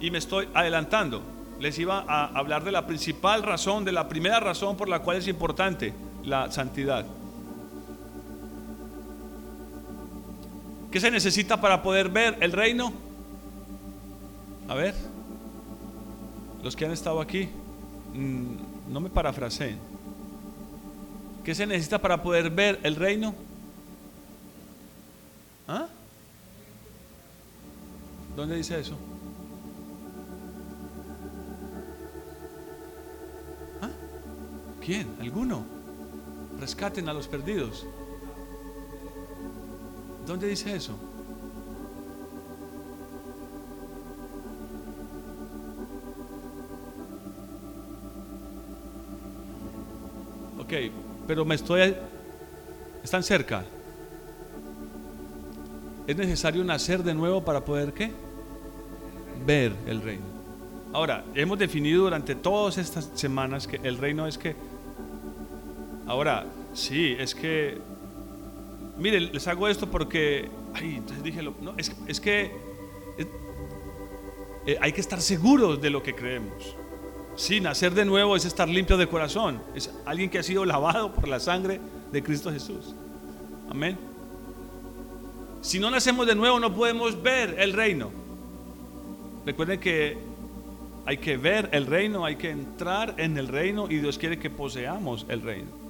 Y 0.00 0.10
me 0.10 0.18
estoy 0.18 0.48
adelantando. 0.54 1.22
Les 1.60 1.78
iba 1.78 2.04
a 2.06 2.26
hablar 2.38 2.64
de 2.64 2.72
la 2.72 2.86
principal 2.86 3.42
razón, 3.42 3.84
de 3.84 3.92
la 3.92 4.08
primera 4.08 4.38
razón 4.38 4.76
por 4.76 4.88
la 4.88 5.00
cual 5.00 5.16
es 5.16 5.26
importante 5.26 5.92
la 6.24 6.50
santidad. 6.52 7.04
¿Qué 10.90 11.00
se 11.00 11.10
necesita 11.10 11.60
para 11.60 11.82
poder 11.82 12.08
ver 12.08 12.36
el 12.40 12.52
reino? 12.52 12.92
A 14.68 14.74
ver, 14.74 14.94
los 16.62 16.76
que 16.76 16.84
han 16.84 16.92
estado 16.92 17.20
aquí, 17.20 17.48
mm, 18.14 18.92
no 18.92 19.00
me 19.00 19.10
parafraseen. 19.10 19.78
¿Qué 21.44 21.54
se 21.54 21.66
necesita 21.66 21.98
para 21.98 22.22
poder 22.22 22.50
ver 22.50 22.78
el 22.82 22.94
reino? 22.94 23.34
¿Ah? 25.66 25.86
¿Dónde 28.36 28.56
dice 28.56 28.78
eso? 28.80 28.96
¿Quién? 34.88 35.06
¿Alguno? 35.20 35.66
Rescaten 36.58 37.10
a 37.10 37.12
los 37.12 37.28
perdidos. 37.28 37.84
¿Dónde 40.26 40.46
dice 40.46 40.74
eso? 40.74 40.94
Ok, 50.58 50.72
pero 51.26 51.44
me 51.44 51.56
estoy... 51.56 51.94
Están 53.04 53.22
cerca. 53.22 53.66
Es 56.06 56.16
necesario 56.16 56.64
nacer 56.64 57.02
de 57.02 57.12
nuevo 57.12 57.44
para 57.44 57.62
poder 57.62 57.92
qué? 57.92 58.10
Ver 59.44 59.74
el 59.86 60.00
reino. 60.00 60.24
Ahora, 60.94 61.26
hemos 61.34 61.58
definido 61.58 62.04
durante 62.04 62.34
todas 62.34 62.78
estas 62.78 63.10
semanas 63.12 63.66
que 63.66 63.76
el 63.82 63.98
reino 63.98 64.26
es 64.26 64.38
que... 64.38 64.56
Ahora, 66.08 66.46
sí, 66.74 67.14
es 67.18 67.34
que 67.34 67.78
Miren, 68.98 69.32
les 69.32 69.46
hago 69.46 69.68
esto 69.68 69.88
porque, 69.88 70.48
ay, 70.74 70.96
entonces 70.96 71.22
dije, 71.22 71.40
no, 71.42 71.74
es, 71.76 72.20
que 72.20 72.50
eh, 74.66 74.76
hay 74.80 74.92
que 74.92 75.00
estar 75.00 75.20
seguros 75.20 75.80
de 75.80 75.88
lo 75.88 76.02
que 76.02 76.16
creemos. 76.16 76.74
Sí, 77.36 77.60
nacer 77.60 77.94
de 77.94 78.04
nuevo 78.04 78.34
es 78.34 78.44
estar 78.44 78.68
limpio 78.68 78.96
de 78.96 79.06
corazón. 79.06 79.62
Es 79.76 79.94
alguien 80.04 80.28
que 80.28 80.40
ha 80.40 80.42
sido 80.42 80.64
lavado 80.64 81.12
por 81.12 81.28
la 81.28 81.38
sangre 81.38 81.80
de 82.10 82.22
Cristo 82.24 82.50
Jesús. 82.50 82.92
Amén. 83.70 83.96
Si 85.60 85.78
no 85.78 85.90
nacemos 85.92 86.26
de 86.26 86.34
nuevo 86.34 86.58
no 86.58 86.74
podemos 86.74 87.22
ver 87.22 87.54
el 87.60 87.72
reino. 87.72 88.10
Recuerden 89.46 89.78
que 89.78 90.18
hay 91.06 91.18
que 91.18 91.36
ver 91.36 91.68
el 91.72 91.86
reino, 91.86 92.24
hay 92.24 92.34
que 92.34 92.50
entrar 92.50 93.14
en 93.18 93.38
el 93.38 93.46
reino 93.46 93.86
y 93.88 93.98
Dios 93.98 94.18
quiere 94.18 94.40
que 94.40 94.50
poseamos 94.50 95.24
el 95.28 95.42
reino. 95.42 95.87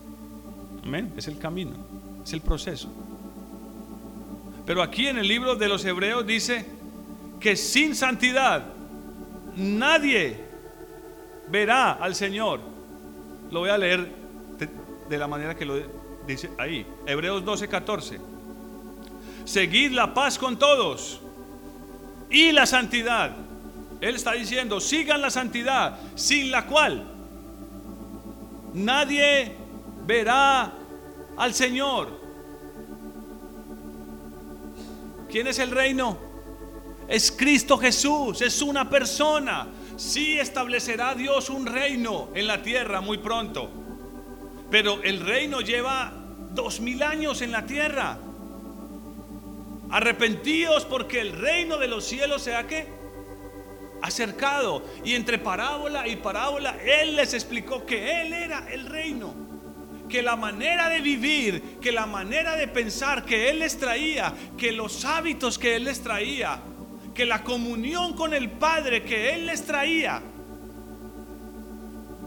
Es 1.16 1.28
el 1.28 1.38
camino 1.38 1.98
es 2.28 2.34
el 2.34 2.42
proceso. 2.42 2.88
Pero 4.66 4.82
aquí 4.82 5.06
en 5.06 5.16
el 5.16 5.26
libro 5.26 5.56
de 5.56 5.66
los 5.66 5.82
Hebreos 5.84 6.26
dice 6.26 6.66
que 7.40 7.56
sin 7.56 7.94
santidad 7.96 8.66
nadie 9.56 10.36
verá 11.48 11.92
al 11.92 12.14
Señor. 12.14 12.60
Lo 13.50 13.60
voy 13.60 13.70
a 13.70 13.78
leer 13.78 14.12
de, 15.08 15.18
la 15.18 15.26
manera 15.26 15.56
que 15.56 15.64
lo 15.64 15.76
dice 16.26 16.50
ahí. 16.58 16.86
Hebreos 17.06 17.42
12, 17.42 17.66
14. 17.66 18.20
Seguid 19.46 19.92
la 19.92 20.12
paz 20.12 20.38
con 20.38 20.58
todos 20.58 21.22
y 22.28 22.52
la 22.52 22.66
santidad. 22.66 23.34
Él 24.02 24.16
está 24.16 24.32
diciendo, 24.32 24.80
sigan 24.80 25.22
la 25.22 25.30
santidad, 25.30 25.98
sin 26.14 26.50
la 26.50 26.66
cual 26.66 27.04
nadie 28.74 29.56
verá 30.06 30.77
al 31.38 31.54
Señor. 31.54 32.08
¿Quién 35.30 35.46
es 35.46 35.58
el 35.58 35.70
reino? 35.70 36.18
Es 37.06 37.30
Cristo 37.32 37.78
Jesús, 37.78 38.42
es 38.42 38.60
una 38.60 38.90
persona. 38.90 39.68
Sí 39.96 40.38
establecerá 40.38 41.14
Dios 41.14 41.48
un 41.48 41.66
reino 41.66 42.28
en 42.34 42.46
la 42.46 42.62
tierra 42.62 43.00
muy 43.00 43.18
pronto. 43.18 43.70
Pero 44.70 45.02
el 45.02 45.20
reino 45.20 45.60
lleva 45.60 46.12
dos 46.50 46.80
mil 46.80 47.02
años 47.02 47.40
en 47.40 47.52
la 47.52 47.64
tierra. 47.64 48.18
Arrepentíos 49.90 50.84
porque 50.84 51.20
el 51.20 51.32
reino 51.32 51.78
de 51.78 51.88
los 51.88 52.04
cielos 52.04 52.42
sea 52.42 52.66
que 52.66 52.86
acercado. 54.02 54.82
Y 55.04 55.14
entre 55.14 55.38
parábola 55.38 56.06
y 56.06 56.16
parábola, 56.16 56.76
Él 56.82 57.16
les 57.16 57.32
explicó 57.32 57.86
que 57.86 58.22
Él 58.22 58.32
era 58.32 58.68
el 58.70 58.86
reino. 58.86 59.47
Que 60.08 60.22
la 60.22 60.36
manera 60.36 60.88
de 60.88 61.00
vivir, 61.00 61.78
que 61.80 61.92
la 61.92 62.06
manera 62.06 62.56
de 62.56 62.68
pensar 62.68 63.24
que 63.24 63.50
Él 63.50 63.58
les 63.58 63.78
traía, 63.78 64.32
que 64.56 64.72
los 64.72 65.04
hábitos 65.04 65.58
que 65.58 65.76
Él 65.76 65.84
les 65.84 66.00
traía, 66.02 66.60
que 67.14 67.26
la 67.26 67.42
comunión 67.42 68.14
con 68.14 68.32
el 68.32 68.50
Padre 68.50 69.02
que 69.02 69.34
Él 69.34 69.46
les 69.46 69.64
traía, 69.64 70.22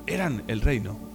eran 0.05 0.43
el 0.47 0.61
reino. 0.61 1.11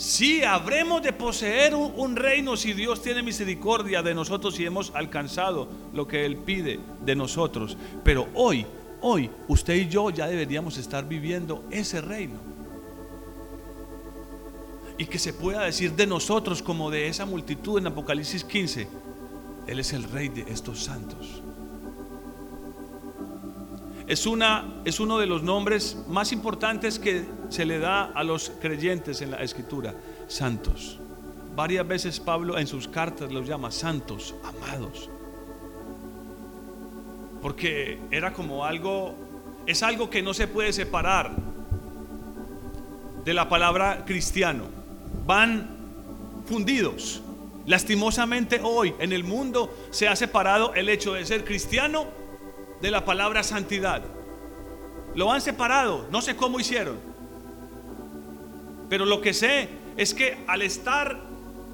Sí, 0.00 0.42
habremos 0.42 1.02
de 1.02 1.12
poseer 1.12 1.74
un, 1.74 2.16
reino 2.16 2.56
si 2.56 2.72
Dios 2.72 3.02
tiene 3.02 3.22
misericordia 3.22 4.02
de 4.02 4.14
nosotros 4.14 4.58
y 4.58 4.64
hemos 4.64 4.92
alcanzado 4.94 5.68
lo 5.92 6.08
que 6.08 6.24
Él 6.24 6.38
pide 6.38 6.80
de 7.04 7.14
nosotros. 7.14 7.76
Pero 8.02 8.26
hoy, 8.32 8.64
hoy, 9.02 9.30
usted 9.46 9.74
y 9.74 9.88
yo 9.88 10.08
ya 10.08 10.26
deberíamos 10.26 10.78
estar 10.78 11.06
viviendo 11.06 11.64
ese 11.70 12.00
reino. 12.00 12.49
Y 15.00 15.06
que 15.06 15.18
se 15.18 15.32
pueda 15.32 15.62
decir 15.62 15.94
de 15.94 16.06
nosotros 16.06 16.62
como 16.62 16.90
de 16.90 17.08
esa 17.08 17.24
multitud 17.24 17.78
en 17.78 17.86
Apocalipsis 17.86 18.44
15, 18.44 18.86
Él 19.66 19.78
es 19.78 19.94
el 19.94 20.02
rey 20.02 20.28
de 20.28 20.42
estos 20.42 20.84
santos. 20.84 21.40
Es, 24.06 24.26
una, 24.26 24.82
es 24.84 25.00
uno 25.00 25.16
de 25.16 25.24
los 25.24 25.42
nombres 25.42 25.96
más 26.06 26.32
importantes 26.32 26.98
que 26.98 27.24
se 27.48 27.64
le 27.64 27.78
da 27.78 28.12
a 28.12 28.22
los 28.22 28.52
creyentes 28.60 29.22
en 29.22 29.30
la 29.30 29.38
escritura, 29.38 29.94
santos. 30.28 30.98
Varias 31.56 31.88
veces 31.88 32.20
Pablo 32.20 32.58
en 32.58 32.66
sus 32.66 32.86
cartas 32.86 33.32
los 33.32 33.48
llama 33.48 33.70
santos, 33.70 34.34
amados. 34.44 35.08
Porque 37.40 37.98
era 38.10 38.34
como 38.34 38.66
algo, 38.66 39.14
es 39.64 39.82
algo 39.82 40.10
que 40.10 40.20
no 40.20 40.34
se 40.34 40.46
puede 40.46 40.74
separar 40.74 41.34
de 43.24 43.32
la 43.32 43.48
palabra 43.48 44.04
cristiano. 44.04 44.79
Van 45.26 45.68
fundidos. 46.46 47.22
Lastimosamente 47.66 48.60
hoy 48.62 48.94
en 48.98 49.12
el 49.12 49.24
mundo 49.24 49.72
se 49.90 50.08
ha 50.08 50.16
separado 50.16 50.74
el 50.74 50.88
hecho 50.88 51.12
de 51.14 51.24
ser 51.24 51.44
cristiano 51.44 52.06
de 52.80 52.90
la 52.90 53.04
palabra 53.04 53.42
santidad. 53.42 54.02
Lo 55.14 55.30
han 55.32 55.40
separado, 55.40 56.06
no 56.10 56.22
sé 56.22 56.36
cómo 56.36 56.58
hicieron. 56.58 56.98
Pero 58.88 59.04
lo 59.04 59.20
que 59.20 59.34
sé 59.34 59.68
es 59.96 60.14
que 60.14 60.38
al 60.46 60.62
estar 60.62 61.20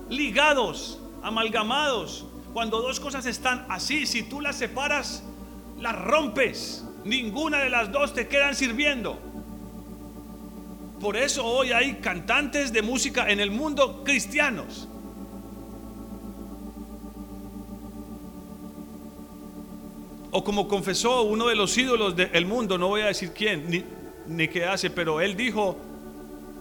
ligados, 0.09 1.01
amalgamados, 1.22 2.27
cuando 2.53 2.81
dos 2.81 3.01
cosas 3.01 3.27
están 3.27 3.66
así, 3.68 4.07
si 4.07 4.22
tú 4.22 4.40
las 4.40 4.57
separas, 4.57 5.22
las 5.79 5.96
rompes. 5.96 6.85
Ninguna 7.05 7.59
de 7.59 7.70
las 7.70 7.92
dos 7.92 8.14
te 8.14 8.29
quedan 8.29 8.55
sirviendo. 8.55 9.18
Por 11.00 11.16
eso 11.16 11.44
hoy 11.44 11.72
hay 11.72 11.94
cantantes 11.96 12.72
de 12.72 12.82
música 12.82 13.28
en 13.28 13.40
el 13.40 13.50
mundo 13.50 14.02
cristianos 14.04 14.88
O 20.37 20.44
como 20.44 20.68
confesó 20.68 21.22
uno 21.22 21.46
de 21.46 21.56
los 21.56 21.78
ídolos 21.78 22.14
del 22.14 22.44
mundo, 22.44 22.76
no 22.76 22.88
voy 22.88 23.00
a 23.00 23.06
decir 23.06 23.32
quién 23.35 23.87
ni, 24.26 24.48
qué 24.48 24.66
hace, 24.66 24.90
pero 24.90 25.22
él 25.22 25.35
dijo 25.35 25.78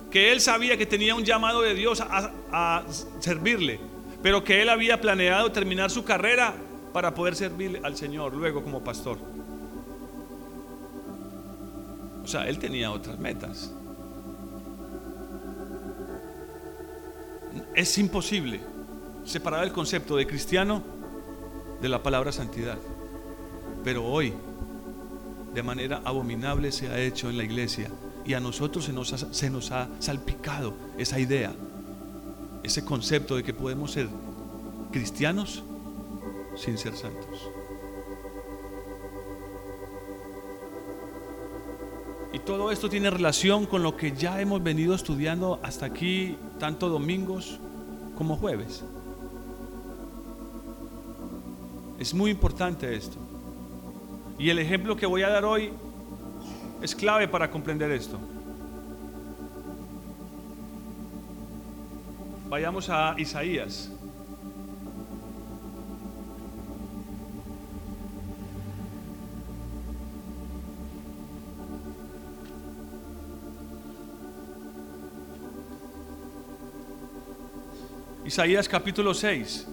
que 0.10 0.32
él 0.32 0.40
sabía 0.40 0.78
que 0.78 0.86
tenía 0.86 1.14
un 1.14 1.26
llamado 1.26 1.62
de 1.62 1.74
Dios 1.74 2.00
a, 2.00 2.32
a 2.54 2.84
servirle, 3.20 3.82
pero 4.24 4.46
que 4.46 4.62
él 4.62 4.70
había 4.70 5.02
planeado 5.02 5.52
terminar 5.52 5.92
su 5.92 6.06
carrera 6.06 6.54
para 6.94 7.14
poder 7.14 7.36
servirle 7.36 7.82
al 7.84 7.98
Señor 7.98 8.34
luego 8.34 8.64
como 8.64 8.82
pastor. 8.82 9.18
O 12.24 12.28
sea, 12.28 12.48
él 12.48 12.58
tenía 12.60 12.92
otras 12.92 13.20
metas. 13.20 13.74
Es 17.76 17.98
imposible 17.98 18.62
separar 19.26 19.66
el 19.66 19.74
concepto 19.74 20.16
de 20.16 20.26
cristiano 20.26 20.82
de 21.82 21.90
la 21.90 22.02
palabra 22.02 22.32
santidad. 22.32 22.78
Pero 23.84 24.06
hoy, 24.06 24.34
de 25.54 25.62
manera 25.62 26.02
abominable, 26.06 26.72
se 26.72 26.88
ha 26.88 26.98
hecho 27.00 27.30
en 27.30 27.38
la 27.38 27.44
iglesia. 27.44 27.92
Y 28.26 28.34
a 28.34 28.40
nosotros 28.40 28.86
se 28.86 29.50
nos, 29.50 29.72
ha, 29.72 29.90
salpicado 30.00 30.74
esa 30.98 31.20
idea, 31.20 31.54
ese 32.64 32.86
concepto 32.86 33.36
de 33.36 33.44
que 33.44 33.54
podemos 33.54 33.92
ser 33.92 34.08
cristianos 34.92 35.62
sin 36.56 36.78
ser 36.78 36.96
santos. 36.96 37.50
Y 42.36 42.40
todo 42.40 42.70
esto 42.70 42.90
tiene 42.90 43.10
relación 43.10 43.66
con 43.66 43.82
lo 43.82 43.96
que 43.96 44.12
ya 44.12 44.42
hemos 44.42 44.62
venido 44.62 44.94
estudiando 44.94 45.58
hasta 45.64 45.86
aquí, 45.86 46.38
tanto 46.60 46.90
domingos 46.90 47.62
como 48.18 48.36
jueves. 48.36 48.84
Es 51.98 52.14
muy 52.14 52.32
importante 52.32 52.94
esto. 52.94 53.16
Y 54.38 54.50
el 54.50 54.60
ejemplo 54.60 54.98
que 54.98 55.06
voy 55.06 55.22
a 55.22 55.30
dar 55.30 55.46
hoy 55.46 55.72
es 56.82 56.94
clave 56.94 57.30
para 57.30 57.50
comprender 57.50 57.90
esto. 57.92 58.20
Vayamos 62.50 62.90
a 62.90 63.16
Isaías. 63.18 63.95
Isaías 78.36 78.68
capítulo 78.68 79.14
6. 79.14 79.66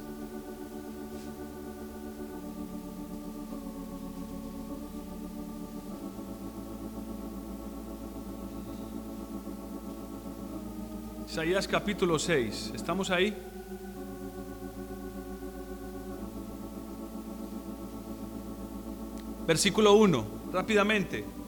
Isaías 11.27 11.67
capítulo 11.67 12.21
6. 12.21 12.71
¿Estamos 12.77 13.11
ahí? 13.11 13.37
Versículo 19.45 19.95
1, 19.95 20.25
rápidamente. 20.53 21.42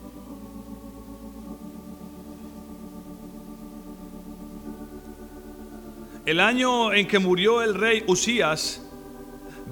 El 6.26 6.40
año 6.40 6.92
en 6.92 7.06
que 7.06 7.18
murió 7.18 7.62
el 7.62 7.74
rey 7.74 8.04
Usías, 8.06 8.82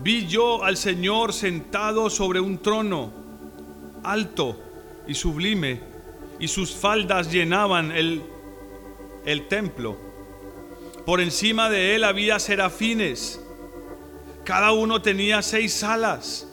vi 0.03 0.27
yo 0.27 0.65
al 0.65 0.77
Señor 0.77 1.33
sentado 1.33 2.11
sobre 2.11 2.41
un 2.41 2.59
trono 2.59 3.13
alto 4.05 4.59
y 5.07 5.15
sublime, 5.15 5.81
y 6.39 6.49
sus 6.49 6.75
faldas 6.75 7.31
llenaban 7.31 7.93
el 7.93 8.23
el 9.25 9.49
templo. 9.49 9.97
Por 11.07 11.21
encima 11.21 11.69
de 11.71 11.95
él 11.95 12.05
había 12.05 12.39
serafines. 12.39 13.41
Cada 14.45 14.73
uno 14.73 15.03
tenía 15.03 15.43
seis 15.43 15.83
alas. 15.83 16.49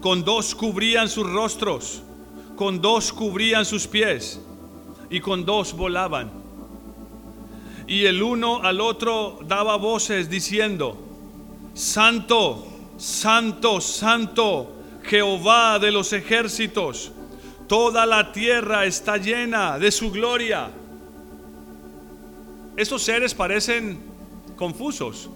Con 0.00 0.24
dos 0.24 0.54
cubrían 0.54 1.08
sus 1.08 1.28
rostros, 1.30 2.02
con 2.56 2.80
dos 2.80 3.12
cubrían 3.12 3.64
sus 3.64 3.86
pies 3.86 4.40
y 5.08 5.20
con 5.20 5.44
dos 5.44 5.72
volaban. 5.74 6.43
Y 7.86 8.06
el 8.06 8.22
uno 8.22 8.62
al 8.62 8.80
otro 8.80 9.38
daba 9.46 9.76
voces 9.76 10.30
diciendo, 10.30 10.96
Santo, 11.74 12.66
Santo, 12.96 13.80
Santo, 13.80 14.72
Jehová 15.02 15.78
de 15.78 15.90
los 15.90 16.12
ejércitos, 16.12 17.12
toda 17.66 18.06
la 18.06 18.32
tierra 18.32 18.86
está 18.86 19.16
llena 19.16 19.78
de 19.78 19.90
su 19.90 20.10
gloria. 20.10 20.70
Esos 22.76 23.02
seres 23.02 23.34
parecen 23.34 24.00
confusos, 24.56 25.28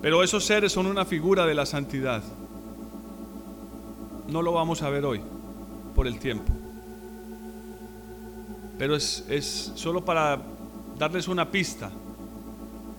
pero 0.00 0.22
esos 0.22 0.44
seres 0.44 0.72
son 0.72 0.86
una 0.86 1.04
figura 1.04 1.46
de 1.46 1.54
la 1.54 1.66
santidad. 1.66 2.22
No 4.28 4.42
lo 4.42 4.52
vamos 4.52 4.82
a 4.82 4.90
ver 4.90 5.04
hoy 5.04 5.20
por 5.94 6.06
el 6.06 6.18
tiempo. 6.18 6.52
Pero 8.78 8.94
es, 8.94 9.24
es 9.28 9.72
solo 9.74 10.04
para 10.04 10.40
darles 10.96 11.28
una 11.28 11.50
pista. 11.50 11.90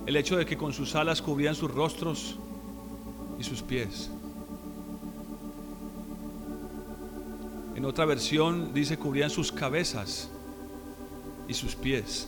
El 0.05 0.15
hecho 0.15 0.37
de 0.37 0.45
que 0.45 0.57
con 0.57 0.73
sus 0.73 0.95
alas 0.95 1.21
cubrían 1.21 1.55
sus 1.55 1.71
rostros 1.71 2.37
y 3.39 3.43
sus 3.43 3.61
pies. 3.61 4.09
En 7.75 7.85
otra 7.85 8.05
versión 8.05 8.73
dice 8.73 8.97
cubrían 8.97 9.29
sus 9.29 9.51
cabezas 9.51 10.29
y 11.47 11.53
sus 11.53 11.75
pies. 11.75 12.27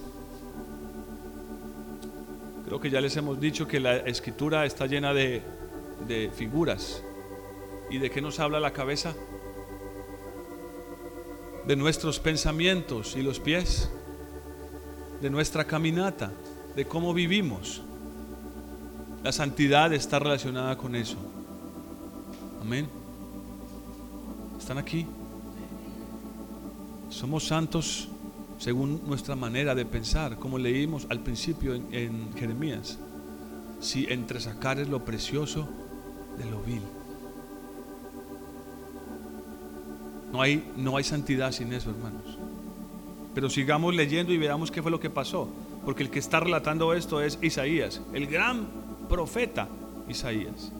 Creo 2.65 2.79
que 2.79 2.89
ya 2.89 3.01
les 3.01 3.17
hemos 3.17 3.37
dicho 3.37 3.67
que 3.67 3.81
la 3.81 3.97
escritura 3.97 4.65
está 4.65 4.85
llena 4.85 5.13
de, 5.13 5.41
de 6.07 6.31
figuras. 6.33 7.03
¿Y 7.89 7.97
de 7.97 8.09
qué 8.09 8.21
nos 8.21 8.39
habla 8.39 8.61
la 8.61 8.71
cabeza? 8.71 9.13
De 11.71 11.77
nuestros 11.77 12.19
pensamientos 12.19 13.15
y 13.15 13.21
los 13.21 13.39
pies, 13.39 13.89
de 15.21 15.29
nuestra 15.29 15.63
caminata, 15.63 16.33
de 16.75 16.83
cómo 16.83 17.13
vivimos. 17.13 17.81
La 19.23 19.31
santidad 19.31 19.93
está 19.93 20.19
relacionada 20.19 20.77
con 20.77 20.97
eso. 20.97 21.15
Amén. 22.59 22.89
¿Están 24.59 24.79
aquí? 24.79 25.07
Somos 27.09 27.47
santos 27.47 28.09
según 28.57 29.03
nuestra 29.07 29.37
manera 29.37 29.73
de 29.73 29.85
pensar, 29.85 30.35
como 30.39 30.57
leímos 30.57 31.07
al 31.09 31.21
principio 31.21 31.73
en, 31.73 32.33
Jeremías. 32.35 32.99
Si 33.79 34.07
entre 34.09 34.41
sacar 34.41 34.77
es 34.77 34.89
lo 34.89 35.05
precioso 35.05 35.69
de 36.37 36.51
lo 36.51 36.61
vil. 36.63 36.81
No 40.31 40.41
hay, 40.41 40.71
no 40.77 40.97
hay 40.97 41.03
santidad 41.03 41.51
sin 41.51 41.73
eso, 41.73 41.89
hermanos. 41.89 42.37
Pero 43.33 43.49
sigamos 43.49 43.95
leyendo 43.95 44.33
y 44.33 44.37
veamos 44.37 44.71
qué 44.71 44.81
fue 44.81 44.91
lo 44.91 44.99
que 44.99 45.09
pasó. 45.09 45.49
Porque 45.85 46.03
el 46.03 46.09
que 46.09 46.19
está 46.19 46.39
relatando 46.39 46.93
esto 46.93 47.21
es 47.21 47.39
Isaías, 47.41 48.01
el 48.13 48.27
gran 48.27 48.67
profeta 49.09 49.67
Isaías. 50.07 50.71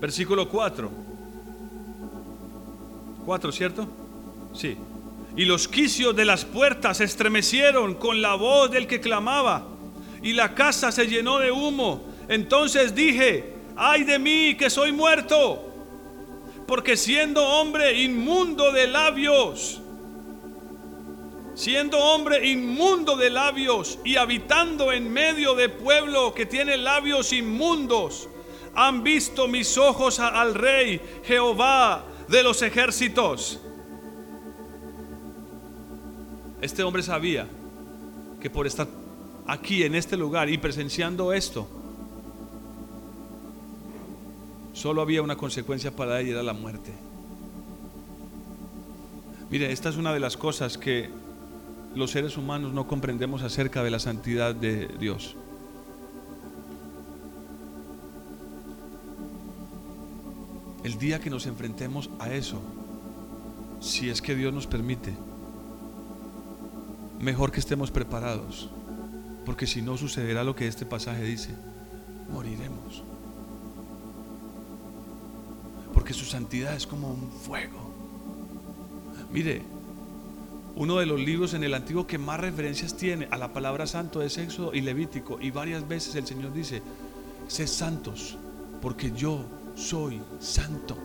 Versículo 0.00 0.48
4. 0.48 0.90
4, 3.26 3.52
¿cierto? 3.52 3.86
Sí. 4.54 4.76
Y 5.36 5.44
los 5.44 5.68
quicios 5.68 6.16
de 6.16 6.24
las 6.24 6.44
puertas 6.44 6.98
se 6.98 7.04
estremecieron 7.04 7.94
con 7.94 8.22
la 8.22 8.34
voz 8.34 8.70
del 8.70 8.86
que 8.86 9.00
clamaba, 9.00 9.66
y 10.22 10.32
la 10.32 10.54
casa 10.54 10.90
se 10.90 11.06
llenó 11.06 11.38
de 11.38 11.50
humo. 11.50 12.02
Entonces 12.28 12.94
dije, 12.94 13.54
ay 13.76 14.04
de 14.04 14.18
mí 14.18 14.56
que 14.56 14.70
soy 14.70 14.92
muerto, 14.92 15.67
porque 16.68 16.98
siendo 16.98 17.42
hombre 17.42 17.98
inmundo 17.98 18.72
de 18.72 18.86
labios, 18.86 19.80
siendo 21.54 21.98
hombre 21.98 22.46
inmundo 22.46 23.16
de 23.16 23.30
labios 23.30 23.98
y 24.04 24.16
habitando 24.16 24.92
en 24.92 25.10
medio 25.10 25.54
de 25.54 25.70
pueblo 25.70 26.34
que 26.34 26.44
tiene 26.44 26.76
labios 26.76 27.32
inmundos, 27.32 28.28
han 28.74 29.02
visto 29.02 29.48
mis 29.48 29.78
ojos 29.78 30.20
al 30.20 30.54
rey 30.54 31.00
Jehová 31.24 32.04
de 32.28 32.42
los 32.42 32.60
ejércitos. 32.60 33.60
Este 36.60 36.82
hombre 36.82 37.02
sabía 37.02 37.48
que 38.42 38.50
por 38.50 38.66
estar 38.66 38.88
aquí 39.46 39.84
en 39.84 39.94
este 39.94 40.18
lugar 40.18 40.50
y 40.50 40.58
presenciando 40.58 41.32
esto, 41.32 41.66
solo 44.78 45.02
había 45.02 45.22
una 45.22 45.36
consecuencia 45.36 45.94
para 45.94 46.20
él 46.20 46.28
y 46.28 46.30
era 46.30 46.42
la 46.42 46.52
muerte. 46.52 46.92
Mire, 49.50 49.72
esta 49.72 49.88
es 49.88 49.96
una 49.96 50.12
de 50.12 50.20
las 50.20 50.36
cosas 50.36 50.78
que 50.78 51.10
los 51.94 52.10
seres 52.10 52.36
humanos 52.36 52.72
no 52.72 52.86
comprendemos 52.86 53.42
acerca 53.42 53.82
de 53.82 53.90
la 53.90 53.98
santidad 53.98 54.54
de 54.54 54.88
Dios. 55.00 55.36
el 60.88 60.98
día 60.98 61.20
que 61.20 61.28
nos 61.28 61.46
enfrentemos 61.46 62.08
a 62.18 62.32
eso, 62.32 62.62
si 63.78 64.08
es 64.08 64.22
que 64.22 64.34
Dios 64.34 64.54
nos 64.54 64.66
permite, 64.66 65.12
mejor 67.20 67.52
que 67.52 67.60
estemos 67.60 67.90
preparados, 67.90 68.70
porque 69.44 69.66
si 69.66 69.82
no 69.82 69.98
sucederá 69.98 70.44
lo 70.44 70.56
que 70.56 70.66
este 70.66 70.86
pasaje 70.86 71.24
dice, 71.24 71.50
moriremos. 72.30 73.02
Porque 75.98 76.14
su 76.14 76.26
santidad 76.26 76.76
es 76.76 76.86
como 76.86 77.10
un 77.10 77.28
fuego. 77.28 77.76
Mire, 79.32 79.62
uno 80.76 80.98
de 80.98 81.06
los 81.06 81.18
libros 81.18 81.54
en 81.54 81.64
el 81.64 81.74
Antiguo 81.74 82.06
que 82.06 82.18
más 82.18 82.38
referencias 82.38 82.96
tiene 82.96 83.26
a 83.32 83.36
la 83.36 83.52
palabra 83.52 83.84
santo 83.84 84.22
es 84.22 84.38
Éxodo 84.38 84.72
y 84.72 84.80
Levítico. 84.80 85.40
Y 85.40 85.50
varias 85.50 85.88
veces 85.88 86.14
el 86.14 86.24
Señor 86.24 86.52
dice, 86.52 86.82
sed 87.48 87.66
santos, 87.66 88.38
porque 88.80 89.10
yo 89.10 89.44
soy 89.74 90.22
santo. 90.38 90.96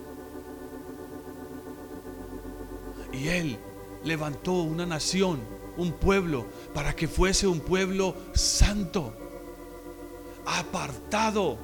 Y 3.12 3.26
Él 3.26 3.58
levantó 4.04 4.62
una 4.62 4.86
nación, 4.86 5.40
un 5.76 5.90
pueblo, 5.90 6.46
para 6.72 6.94
que 6.94 7.08
fuese 7.08 7.48
un 7.48 7.58
pueblo 7.58 8.14
santo, 8.32 9.12
apartado, 10.46 11.58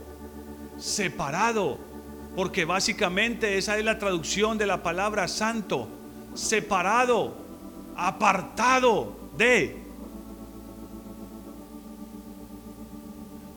separado, 0.79 1.89
porque 2.37 2.64
básicamente 2.64 3.59
esa 3.59 3.79
es 3.79 3.85
la 3.85 3.99
traducción 3.99 4.57
de 4.57 4.66
la 4.66 4.83
palabra 4.83 5.29
santo, 5.29 5.88
separado, 6.35 7.35
apartado 7.97 9.16
de. 9.37 9.77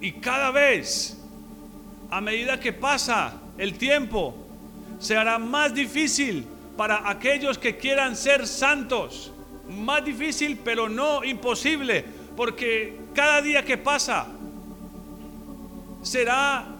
Y 0.01 0.11
cada 0.13 0.51
vez, 0.51 1.17
a 2.09 2.19
medida 2.19 2.59
que 2.59 2.73
pasa 2.73 3.33
el 3.57 3.77
tiempo, 3.77 4.35
se 4.99 5.15
hará 5.15 5.37
más 5.39 5.73
difícil 5.73 6.45
para 6.75 7.09
aquellos 7.09 7.57
que 7.57 7.77
quieran 7.77 8.15
ser 8.15 8.47
santos. 8.47 9.31
Más 9.69 10.03
difícil, 10.03 10.59
pero 10.63 10.89
no 10.89 11.23
imposible, 11.23 12.03
porque 12.35 12.99
cada 13.13 13.41
día 13.41 13.63
que 13.63 13.77
pasa 13.77 14.27
será 16.01 16.72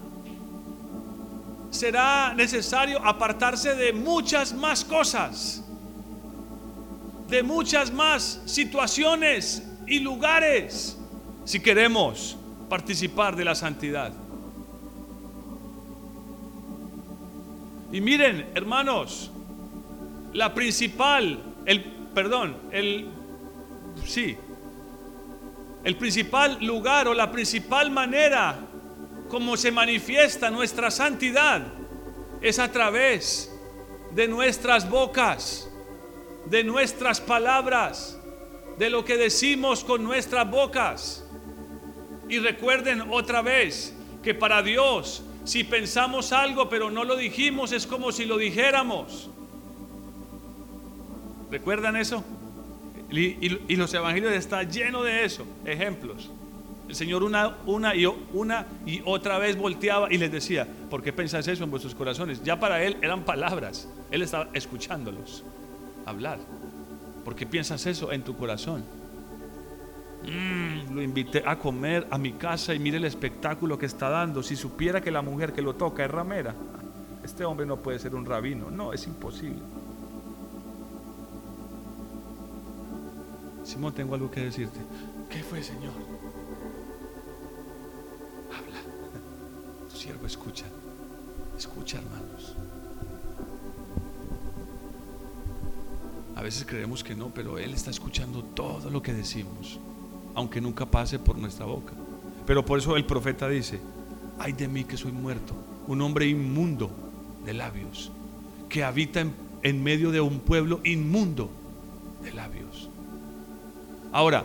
será 1.73 2.35
necesario 2.35 3.03
apartarse 3.03 3.73
de 3.73 3.93
muchas 3.93 4.53
más 4.53 4.85
cosas, 4.85 5.63
de 7.27 7.41
muchas 7.41 7.91
más 7.91 8.41
situaciones 8.45 9.63
y 9.87 9.99
lugares 9.99 10.99
si 11.45 11.59
queremos 11.59 12.37
participar 12.69 13.35
de 13.35 13.45
la 13.45 13.55
santidad. 13.55 14.13
Y 17.91 18.01
miren, 18.01 18.51
hermanos, 18.53 19.31
la 20.31 20.53
principal, 20.53 21.39
el, 21.65 21.83
perdón, 22.13 22.55
el, 22.71 23.07
sí, 24.05 24.37
el 25.83 25.97
principal 25.97 26.63
lugar 26.63 27.07
o 27.07 27.15
la 27.15 27.31
principal 27.31 27.89
manera 27.89 28.59
como 29.33 29.57
se 29.57 29.71
manifiesta 29.71 30.51
nuestra 30.51 30.91
santidad 30.91 31.63
es 32.39 32.59
a 32.59 32.71
través 32.71 33.51
de 34.11 34.27
nuestras 34.27 34.87
bocas, 34.87 35.67
de 36.45 36.63
nuestras 36.63 37.19
palabras, 37.19 38.21
de 38.77 38.91
lo 38.91 39.03
que 39.03 39.17
decimos 39.17 39.83
con 39.83 40.03
nuestras 40.03 40.47
bocas. 40.47 41.25
Y 42.29 42.37
recuerden 42.37 43.01
otra 43.09 43.41
vez 43.41 43.95
que 44.21 44.35
para 44.35 44.61
Dios 44.61 45.23
si 45.45 45.63
pensamos 45.63 46.31
algo 46.31 46.69
pero 46.69 46.91
no 46.91 47.03
lo 47.03 47.15
dijimos, 47.15 47.71
es 47.71 47.87
como 47.87 48.11
si 48.11 48.25
lo 48.25 48.37
dijéramos. 48.37 49.31
¿Recuerdan 51.49 51.95
eso? 51.95 52.23
Y, 53.09 53.75
los 53.77 53.91
evangelios 53.95 54.33
están 54.33 54.71
llenos 54.71 55.05
de 55.05 55.25
eso, 55.25 55.43
ejemplos. 55.65 56.29
El 56.87 56.95
Señor 56.95 57.23
una, 57.23 57.57
una, 57.65 57.95
y, 57.95 58.05
una 58.05 58.65
y 58.85 59.01
otra 59.05 59.37
vez 59.37 59.57
volteaba 59.57 60.11
y 60.11 60.17
les 60.17 60.31
decía, 60.31 60.67
¿por 60.89 61.01
qué 61.01 61.13
pensáis 61.13 61.47
eso 61.47 61.63
en 61.63 61.71
vuestros 61.71 61.95
corazones? 61.95 62.43
Ya 62.43 62.59
para 62.59 62.83
Él 62.83 62.97
eran 63.01 63.23
palabras, 63.23 63.87
Él 64.11 64.21
estaba 64.21 64.49
escuchándolos 64.53 65.43
hablar. 66.05 66.39
¿Por 67.23 67.35
qué 67.35 67.45
piensas 67.45 67.85
eso 67.85 68.11
en 68.11 68.23
tu 68.23 68.35
corazón? 68.35 68.83
Mm, 70.23 70.93
lo 70.93 71.01
invité 71.01 71.43
a 71.45 71.57
comer 71.57 72.07
a 72.09 72.17
mi 72.17 72.33
casa 72.33 72.73
y 72.73 72.79
mire 72.79 72.97
el 72.97 73.05
espectáculo 73.05 73.77
que 73.77 73.85
está 73.85 74.09
dando. 74.09 74.43
Si 74.43 74.55
supiera 74.55 75.01
que 75.01 75.11
la 75.11 75.21
mujer 75.21 75.53
que 75.53 75.61
lo 75.61 75.75
toca 75.75 76.03
es 76.05 76.11
ramera, 76.11 76.53
este 77.23 77.45
hombre 77.45 77.65
no 77.65 77.77
puede 77.77 77.99
ser 77.99 78.15
un 78.15 78.25
rabino. 78.25 78.69
No, 78.69 78.93
es 78.93 79.05
imposible. 79.07 79.61
Simón, 83.63 83.93
tengo 83.93 84.15
algo 84.15 84.29
que 84.29 84.41
decirte. 84.41 84.79
¿Qué 85.29 85.41
fue, 85.41 85.63
Señor? 85.63 85.93
Siervo 90.03 90.27
escucha. 90.27 90.65
Escucha, 91.57 91.97
hermanos. 91.97 92.55
A 96.35 96.41
veces 96.41 96.65
creemos 96.65 97.03
que 97.03 97.15
no, 97.15 97.29
pero 97.29 97.57
Él 97.57 97.73
está 97.73 97.89
escuchando 97.89 98.43
todo 98.43 98.89
lo 98.89 99.01
que 99.01 99.13
decimos 99.13 99.79
aunque 100.35 100.59
nunca 100.61 100.85
pase 100.85 101.19
por 101.19 101.37
nuestra 101.37 101.65
boca. 101.65 101.93
Pero 102.45 102.65
por 102.65 102.79
eso 102.79 102.97
el 102.97 103.05
profeta 103.05 103.47
dice, 103.47 103.79
ay 104.39 104.53
de 104.53 104.67
mí 104.67 104.83
que 104.83 104.97
soy 104.97 105.11
muerto, 105.11 105.53
un 105.87 106.01
hombre 106.01 106.27
inmundo 106.27 106.89
de 107.45 107.53
labios, 107.53 108.11
que 108.67 108.83
habita 108.83 109.21
en, 109.21 109.33
en 109.61 109.83
medio 109.83 110.11
de 110.11 110.21
un 110.21 110.39
pueblo 110.39 110.81
inmundo 110.83 111.51
de 112.23 112.33
labios. 112.33 112.89
Ahora, 114.11 114.43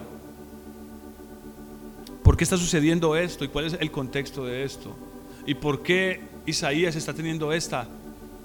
¿por 2.23 2.37
qué 2.37 2.45
está 2.45 2.57
sucediendo 2.57 3.17
esto 3.17 3.45
y 3.45 3.49
cuál 3.49 3.65
es 3.65 3.77
el 3.81 3.91
contexto 3.91 4.45
de 4.45 4.65
esto? 4.65 4.95
¿Y 5.47 5.55
por 5.55 5.83
qué 5.83 6.21
Isaías 6.47 6.97
está 6.97 7.13
teniendo 7.15 7.53
esta 7.53 7.87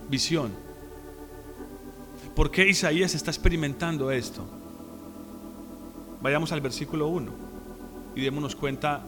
visión? 0.10 0.52
¿Por 2.36 2.50
qué 2.50 2.68
Isaías 2.68 3.14
está 3.14 3.32
experimentando 3.32 4.10
esto? 4.12 4.44
Vayamos 6.22 6.52
al 6.52 6.62
versículo 6.62 7.08
1 7.08 7.32
y 8.16 8.22
démonos 8.22 8.56
cuenta 8.56 9.04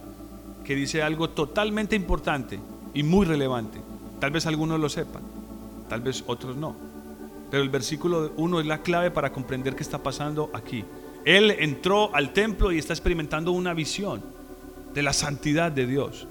que 0.64 0.76
dice 0.76 1.02
algo 1.02 1.30
totalmente 1.30 1.96
importante 1.96 2.60
y 2.94 3.04
muy 3.04 3.26
relevante. 3.26 3.80
Tal 4.20 4.32
vez 4.32 4.46
algunos 4.46 4.80
lo 4.80 4.90
sepan, 4.90 5.22
tal 5.90 6.02
vez 6.02 6.24
otros 6.28 6.56
no. 6.56 6.76
Pero 7.50 7.64
el 7.64 7.70
versículo 7.70 8.32
1 8.36 8.60
es 8.60 8.66
la 8.66 8.82
clave 8.82 9.12
para 9.12 9.32
comprender 9.32 9.76
qué 9.76 9.84
está 9.84 10.04
pasando 10.04 10.50
aquí. 10.54 10.84
Él 11.24 11.52
entró 11.52 12.14
al 12.14 12.34
templo 12.34 12.72
y 12.72 12.78
está 12.78 12.94
experimentando 12.94 13.52
una 13.52 13.74
visión 13.74 14.22
de 14.94 15.04
la 15.04 15.14
santidad 15.14 15.72
de 15.72 15.88
Dios. 15.88 16.28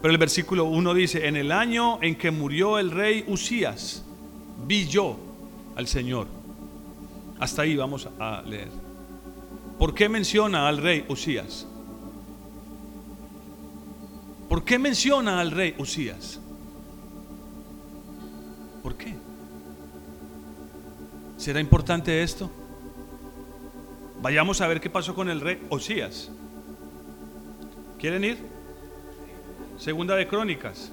Pero 0.00 0.12
el 0.12 0.18
versículo 0.18 0.64
1 0.64 0.94
dice, 0.94 1.26
en 1.26 1.36
el 1.36 1.52
año 1.52 1.98
en 2.02 2.16
que 2.16 2.30
murió 2.30 2.78
el 2.78 2.90
rey 2.90 3.24
Usías, 3.28 4.02
vi 4.66 4.86
yo 4.86 5.18
al 5.76 5.86
Señor. 5.86 6.26
Hasta 7.38 7.62
ahí 7.62 7.76
vamos 7.76 8.08
a 8.18 8.42
leer. 8.42 8.70
¿Por 9.78 9.94
qué 9.94 10.08
menciona 10.08 10.68
al 10.68 10.78
rey 10.78 11.04
Usías? 11.08 11.66
¿Por 14.48 14.64
qué 14.64 14.78
menciona 14.78 15.40
al 15.40 15.50
rey 15.50 15.74
Usías? 15.78 16.40
¿Por 18.82 18.94
qué? 18.96 19.14
¿Será 21.36 21.60
importante 21.60 22.22
esto? 22.22 22.50
Vayamos 24.20 24.60
a 24.60 24.66
ver 24.66 24.80
qué 24.80 24.90
pasó 24.90 25.14
con 25.14 25.30
el 25.30 25.40
rey 25.40 25.62
Usías. 25.70 26.30
¿Quieren 27.98 28.24
ir? 28.24 28.49
Segunda 29.80 30.14
de 30.14 30.28
Crónicas. 30.28 30.92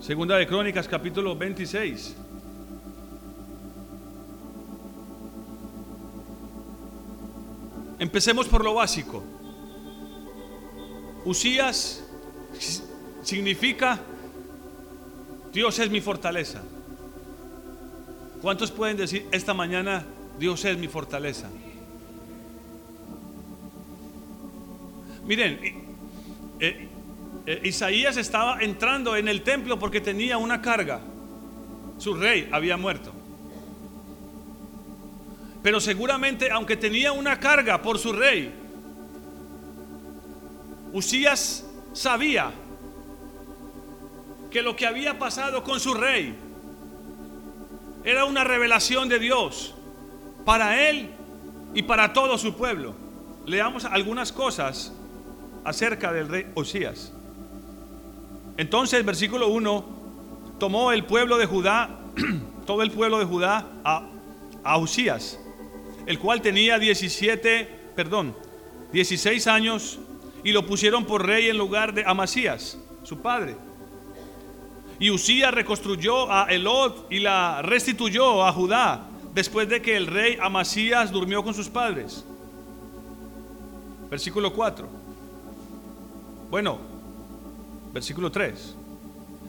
Segunda 0.00 0.36
de 0.36 0.48
Crónicas, 0.48 0.88
capítulo 0.88 1.36
26. 1.36 2.16
Empecemos 8.00 8.48
por 8.48 8.64
lo 8.64 8.74
básico. 8.74 9.22
Usías 11.24 12.02
significa 13.22 14.00
Dios 15.52 15.78
es 15.78 15.88
mi 15.88 16.00
fortaleza. 16.00 16.62
¿Cuántos 18.42 18.72
pueden 18.72 18.96
decir 18.96 19.24
esta 19.30 19.54
mañana 19.54 20.04
Dios 20.36 20.64
es 20.64 20.76
mi 20.76 20.88
fortaleza? 20.88 21.48
Miren, 25.28 25.60
eh, 26.58 26.88
eh, 27.44 27.60
Isaías 27.64 28.16
estaba 28.16 28.62
entrando 28.62 29.14
en 29.14 29.28
el 29.28 29.42
templo 29.42 29.78
porque 29.78 30.00
tenía 30.00 30.38
una 30.38 30.62
carga. 30.62 31.02
Su 31.98 32.14
rey 32.14 32.48
había 32.50 32.78
muerto. 32.78 33.12
Pero 35.62 35.80
seguramente, 35.80 36.50
aunque 36.50 36.78
tenía 36.78 37.12
una 37.12 37.38
carga 37.38 37.82
por 37.82 37.98
su 37.98 38.14
rey, 38.14 38.54
Usías 40.94 41.66
sabía 41.92 42.50
que 44.50 44.62
lo 44.62 44.74
que 44.76 44.86
había 44.86 45.18
pasado 45.18 45.62
con 45.62 45.78
su 45.78 45.92
rey 45.92 46.34
era 48.02 48.24
una 48.24 48.44
revelación 48.44 49.10
de 49.10 49.18
Dios 49.18 49.74
para 50.46 50.88
él 50.88 51.10
y 51.74 51.82
para 51.82 52.14
todo 52.14 52.38
su 52.38 52.56
pueblo. 52.56 52.94
Leamos 53.44 53.84
algunas 53.84 54.32
cosas 54.32 54.94
acerca 55.64 56.12
del 56.12 56.28
rey 56.28 56.46
Usías. 56.54 57.12
Entonces, 58.56 59.04
versículo 59.04 59.48
1, 59.48 59.84
tomó 60.58 60.92
el 60.92 61.04
pueblo 61.04 61.38
de 61.38 61.46
Judá, 61.46 62.00
todo 62.66 62.82
el 62.82 62.90
pueblo 62.90 63.18
de 63.18 63.24
Judá 63.24 63.66
a, 63.84 64.08
a 64.64 64.78
Usías 64.78 65.38
el 66.08 66.18
cual 66.18 66.40
tenía 66.40 66.78
17, 66.78 67.68
perdón, 67.94 68.34
16 68.94 69.46
años 69.46 69.98
y 70.42 70.52
lo 70.52 70.64
pusieron 70.64 71.04
por 71.04 71.26
rey 71.26 71.50
en 71.50 71.58
lugar 71.58 71.92
de 71.92 72.02
Amasías, 72.02 72.78
su 73.02 73.18
padre. 73.20 73.56
Y 74.98 75.10
Usías 75.10 75.52
reconstruyó 75.52 76.32
a 76.32 76.44
Elod 76.44 76.94
y 77.10 77.18
la 77.18 77.60
restituyó 77.60 78.42
a 78.42 78.54
Judá 78.54 79.06
después 79.34 79.68
de 79.68 79.82
que 79.82 79.98
el 79.98 80.06
rey 80.06 80.38
Amasías 80.40 81.12
durmió 81.12 81.44
con 81.44 81.52
sus 81.52 81.68
padres. 81.68 82.24
Versículo 84.08 84.54
4. 84.54 84.88
Bueno, 86.50 86.78
versículo 87.92 88.32
3. 88.32 88.76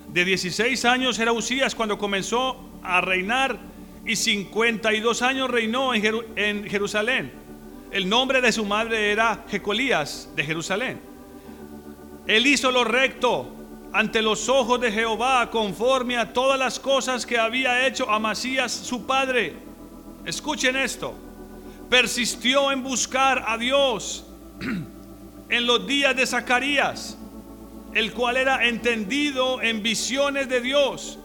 De 0.10 0.26
16 0.26 0.86
años 0.86 1.20
era 1.20 1.32
Usías 1.32 1.76
cuando 1.76 1.98
comenzó 1.98 2.58
a 2.84 3.00
reinar 3.00 3.58
y 4.06 4.16
52 4.16 5.22
años 5.22 5.50
reinó 5.50 5.94
en 5.94 6.68
Jerusalén. 6.68 7.32
El 7.92 8.10
nombre 8.10 8.42
de 8.42 8.52
su 8.52 8.66
madre 8.66 9.12
era 9.12 9.46
Jecolías 9.50 10.30
de 10.36 10.44
Jerusalén. 10.44 11.00
Él 12.28 12.46
hizo 12.46 12.72
lo 12.72 12.84
recto 12.84 13.48
ante 13.92 14.22
los 14.22 14.50
ojos 14.50 14.80
de 14.80 14.92
Jehová 14.92 15.50
conforme 15.50 16.18
a 16.18 16.32
todas 16.32 16.60
las 16.60 16.80
cosas 16.80 17.26
que 17.26 17.40
había 17.40 17.88
hecho 17.88 18.10
Amasías 18.10 18.72
su 18.72 19.06
padre. 19.06 19.56
Escuchen 20.26 20.76
esto. 20.76 21.16
Persistió 21.90 22.72
en 22.72 22.84
buscar 22.84 23.44
a 23.48 23.58
Dios 23.58 24.26
en 25.50 25.66
los 25.66 25.86
días 25.88 26.16
de 26.16 26.26
Zacarías, 26.26 27.18
el 27.94 28.14
cual 28.14 28.38
era 28.38 28.68
entendido 28.68 29.62
en 29.62 29.82
visiones 29.82 30.48
de 30.48 30.62
Dios 30.62 31.20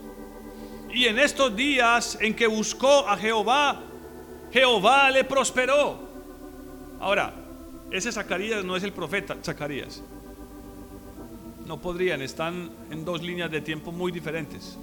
y 0.94 1.06
en 1.06 1.18
estos 1.18 1.54
días 1.54 2.16
en 2.20 2.34
que 2.34 2.46
buscó 2.46 3.08
a 3.08 3.16
Jehová, 3.16 3.82
Jehová 4.52 5.10
le 5.10 5.24
prosperó. 5.24 5.98
Ahora, 7.00 7.34
ese 7.90 8.12
Zacarías 8.12 8.64
no 8.64 8.76
es 8.76 8.82
el 8.84 8.92
profeta 8.92 9.36
Zacarías. 9.42 10.02
No 11.66 11.80
podrían, 11.80 12.22
están 12.22 12.70
en 12.90 13.04
dos 13.04 13.22
líneas 13.22 13.50
de 13.50 13.60
tiempo 13.60 13.90
muy 13.90 14.12
diferentes. 14.12 14.78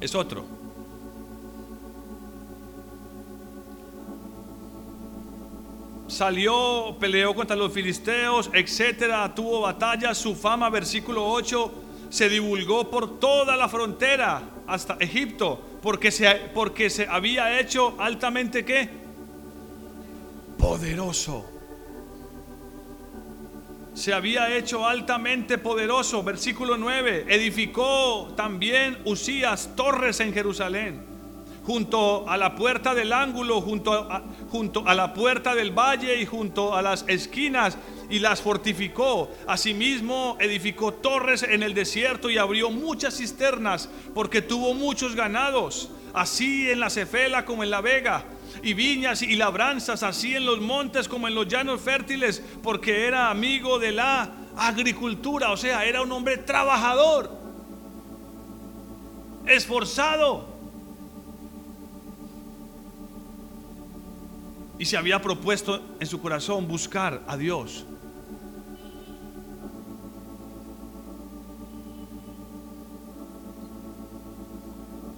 Es 0.00 0.14
otro. 0.14 0.44
Salió, 6.06 6.96
peleó 7.00 7.34
contra 7.34 7.56
los 7.56 7.72
filisteos, 7.72 8.50
etcétera, 8.52 9.34
tuvo 9.34 9.62
batalla, 9.62 10.14
su 10.14 10.34
fama, 10.34 10.68
versículo 10.70 11.26
8 11.26 11.84
se 12.14 12.28
divulgó 12.28 12.90
por 12.90 13.18
toda 13.18 13.56
la 13.56 13.68
frontera 13.68 14.42
hasta 14.68 14.94
Egipto, 15.00 15.60
porque 15.82 16.12
se, 16.12 16.32
porque 16.54 16.88
se 16.88 17.08
había 17.08 17.58
hecho 17.58 17.96
altamente 17.98 18.64
qué? 18.64 18.88
Poderoso. 20.56 21.44
Se 23.94 24.12
había 24.12 24.56
hecho 24.56 24.86
altamente 24.86 25.58
poderoso. 25.58 26.22
Versículo 26.22 26.76
9. 26.76 27.26
Edificó 27.28 28.32
también 28.36 28.98
Usías 29.04 29.74
torres 29.74 30.20
en 30.20 30.32
Jerusalén 30.32 31.13
junto 31.64 32.28
a 32.28 32.36
la 32.36 32.54
puerta 32.54 32.94
del 32.94 33.12
ángulo, 33.12 33.60
junto 33.60 33.92
a, 33.92 34.22
junto 34.50 34.86
a 34.86 34.94
la 34.94 35.14
puerta 35.14 35.54
del 35.54 35.70
valle 35.70 36.20
y 36.20 36.26
junto 36.26 36.74
a 36.74 36.82
las 36.82 37.04
esquinas 37.08 37.78
y 38.10 38.18
las 38.18 38.42
fortificó. 38.42 39.30
Asimismo 39.46 40.36
edificó 40.40 40.92
torres 40.92 41.42
en 41.42 41.62
el 41.62 41.72
desierto 41.72 42.28
y 42.28 42.38
abrió 42.38 42.70
muchas 42.70 43.16
cisternas 43.16 43.88
porque 44.14 44.42
tuvo 44.42 44.74
muchos 44.74 45.14
ganados, 45.14 45.90
así 46.12 46.70
en 46.70 46.80
la 46.80 46.90
Cefela 46.90 47.44
como 47.46 47.64
en 47.64 47.70
la 47.70 47.80
Vega, 47.80 48.24
y 48.62 48.74
viñas 48.74 49.22
y 49.22 49.34
labranzas, 49.36 50.02
así 50.02 50.36
en 50.36 50.44
los 50.44 50.60
montes 50.60 51.08
como 51.08 51.28
en 51.28 51.34
los 51.34 51.48
llanos 51.48 51.80
fértiles, 51.80 52.42
porque 52.62 53.06
era 53.06 53.30
amigo 53.30 53.78
de 53.78 53.92
la 53.92 54.30
agricultura, 54.56 55.50
o 55.50 55.56
sea, 55.56 55.84
era 55.84 56.02
un 56.02 56.12
hombre 56.12 56.36
trabajador, 56.36 57.30
esforzado. 59.46 60.53
Y 64.78 64.84
se 64.86 64.96
había 64.96 65.22
propuesto 65.22 65.80
en 66.00 66.06
su 66.06 66.20
corazón 66.20 66.66
buscar 66.66 67.22
a 67.26 67.36
Dios. 67.36 67.84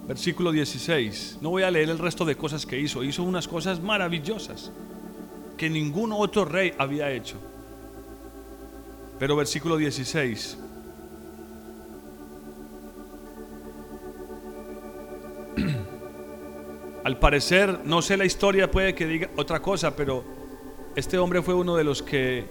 Versículo 0.07 0.51
16. 0.53 1.39
No 1.41 1.49
voy 1.49 1.63
a 1.63 1.71
leer 1.71 1.89
el 1.89 1.99
resto 1.99 2.23
de 2.23 2.37
cosas 2.37 2.65
que 2.65 2.79
hizo. 2.79 3.03
Hizo 3.03 3.23
unas 3.23 3.47
cosas 3.47 3.81
maravillosas. 3.81 4.71
que 5.57 5.71
ningún 5.71 6.11
otro 6.13 6.45
rey 6.45 6.71
había 6.77 7.11
hecho. 7.11 7.37
Pero 9.17 9.35
versículo 9.35 9.75
16. 9.75 10.59
Al 17.07 17.19
parecer, 17.19 17.85
no 17.85 18.01
sé 18.01 18.17
la 18.17 18.25
historia, 18.25 18.69
puede 18.69 18.93
que 18.93 19.07
diga 19.07 19.29
otra 19.37 19.61
cosa, 19.61 19.95
pero 19.95 20.25
este 20.93 21.17
hombre 21.17 21.41
fue 21.41 21.53
uno 21.53 21.77
de 21.77 21.85
los 21.85 22.03
que, 22.03 22.43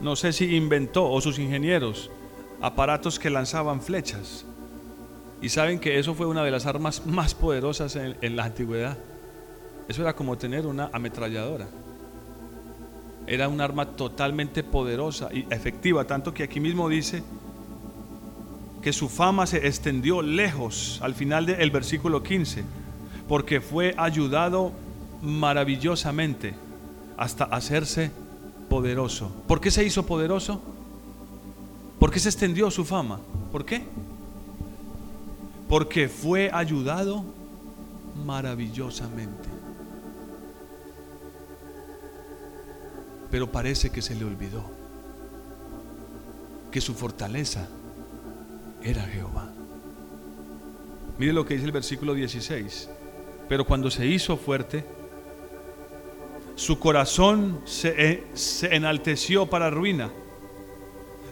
no 0.00 0.16
sé 0.16 0.32
si 0.32 0.56
inventó 0.56 1.08
o 1.08 1.20
sus 1.20 1.38
ingenieros, 1.38 2.10
aparatos 2.60 3.20
que 3.20 3.30
lanzaban 3.30 3.80
flechas. 3.80 4.44
Y 5.40 5.50
saben 5.50 5.78
que 5.78 6.00
eso 6.00 6.16
fue 6.16 6.26
una 6.26 6.42
de 6.42 6.50
las 6.50 6.66
armas 6.66 7.06
más 7.06 7.36
poderosas 7.36 7.94
en, 7.94 8.16
en 8.22 8.34
la 8.34 8.46
antigüedad. 8.46 8.98
Eso 9.86 10.02
era 10.02 10.16
como 10.16 10.36
tener 10.36 10.66
una 10.66 10.90
ametralladora. 10.92 11.68
Era 13.28 13.46
un 13.46 13.60
arma 13.60 13.86
totalmente 13.92 14.64
poderosa 14.64 15.28
y 15.32 15.46
efectiva, 15.48 16.04
tanto 16.04 16.34
que 16.34 16.42
aquí 16.42 16.58
mismo 16.58 16.88
dice 16.88 17.22
que 18.82 18.92
su 18.92 19.08
fama 19.08 19.46
se 19.46 19.64
extendió 19.64 20.22
lejos 20.22 20.98
al 21.04 21.14
final 21.14 21.46
del 21.46 21.70
versículo 21.70 22.24
15, 22.24 22.64
porque 23.28 23.60
fue 23.60 23.94
ayudado 23.96 24.72
maravillosamente 25.22 26.54
hasta 27.16 27.44
hacerse 27.44 28.10
poderoso. 28.68 29.30
¿Por 29.46 29.60
qué 29.60 29.70
se 29.70 29.84
hizo 29.84 30.04
poderoso? 30.04 30.60
¿Por 31.98 32.10
qué 32.10 32.20
se 32.20 32.28
extendió 32.28 32.70
su 32.70 32.84
fama? 32.84 33.20
¿Por 33.52 33.64
qué? 33.64 33.82
Porque 35.68 36.08
fue 36.08 36.50
ayudado 36.52 37.24
maravillosamente. 38.24 39.56
pero 43.30 43.50
parece 43.50 43.90
que 43.90 44.02
se 44.02 44.14
le 44.14 44.24
olvidó 44.24 44.64
que 46.70 46.80
su 46.80 46.94
fortaleza 46.94 47.68
era 48.82 49.02
Jehová. 49.02 49.50
Mire 51.18 51.32
lo 51.32 51.44
que 51.44 51.54
dice 51.54 51.66
el 51.66 51.72
versículo 51.72 52.14
16. 52.14 52.88
Pero 53.48 53.64
cuando 53.64 53.90
se 53.90 54.06
hizo 54.06 54.36
fuerte, 54.36 54.84
su 56.56 56.78
corazón 56.78 57.60
se, 57.64 57.94
eh, 57.96 58.26
se, 58.34 58.74
enalteció 58.74 59.46
para 59.46 59.70
ruina, 59.70 60.10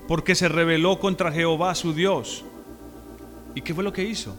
porque 0.06 0.34
se 0.34 0.48
rebeló 0.48 1.00
contra 1.00 1.32
Jehová 1.32 1.74
su 1.74 1.92
Dios. 1.92 2.44
¿Y 3.54 3.62
qué 3.62 3.74
fue 3.74 3.82
lo 3.82 3.92
que 3.92 4.04
hizo? 4.04 4.36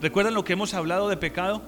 ¿Recuerdan 0.00 0.34
lo 0.34 0.44
que 0.44 0.52
hemos 0.52 0.72
hablado 0.74 1.08
de 1.08 1.16
pecado? 1.16 1.60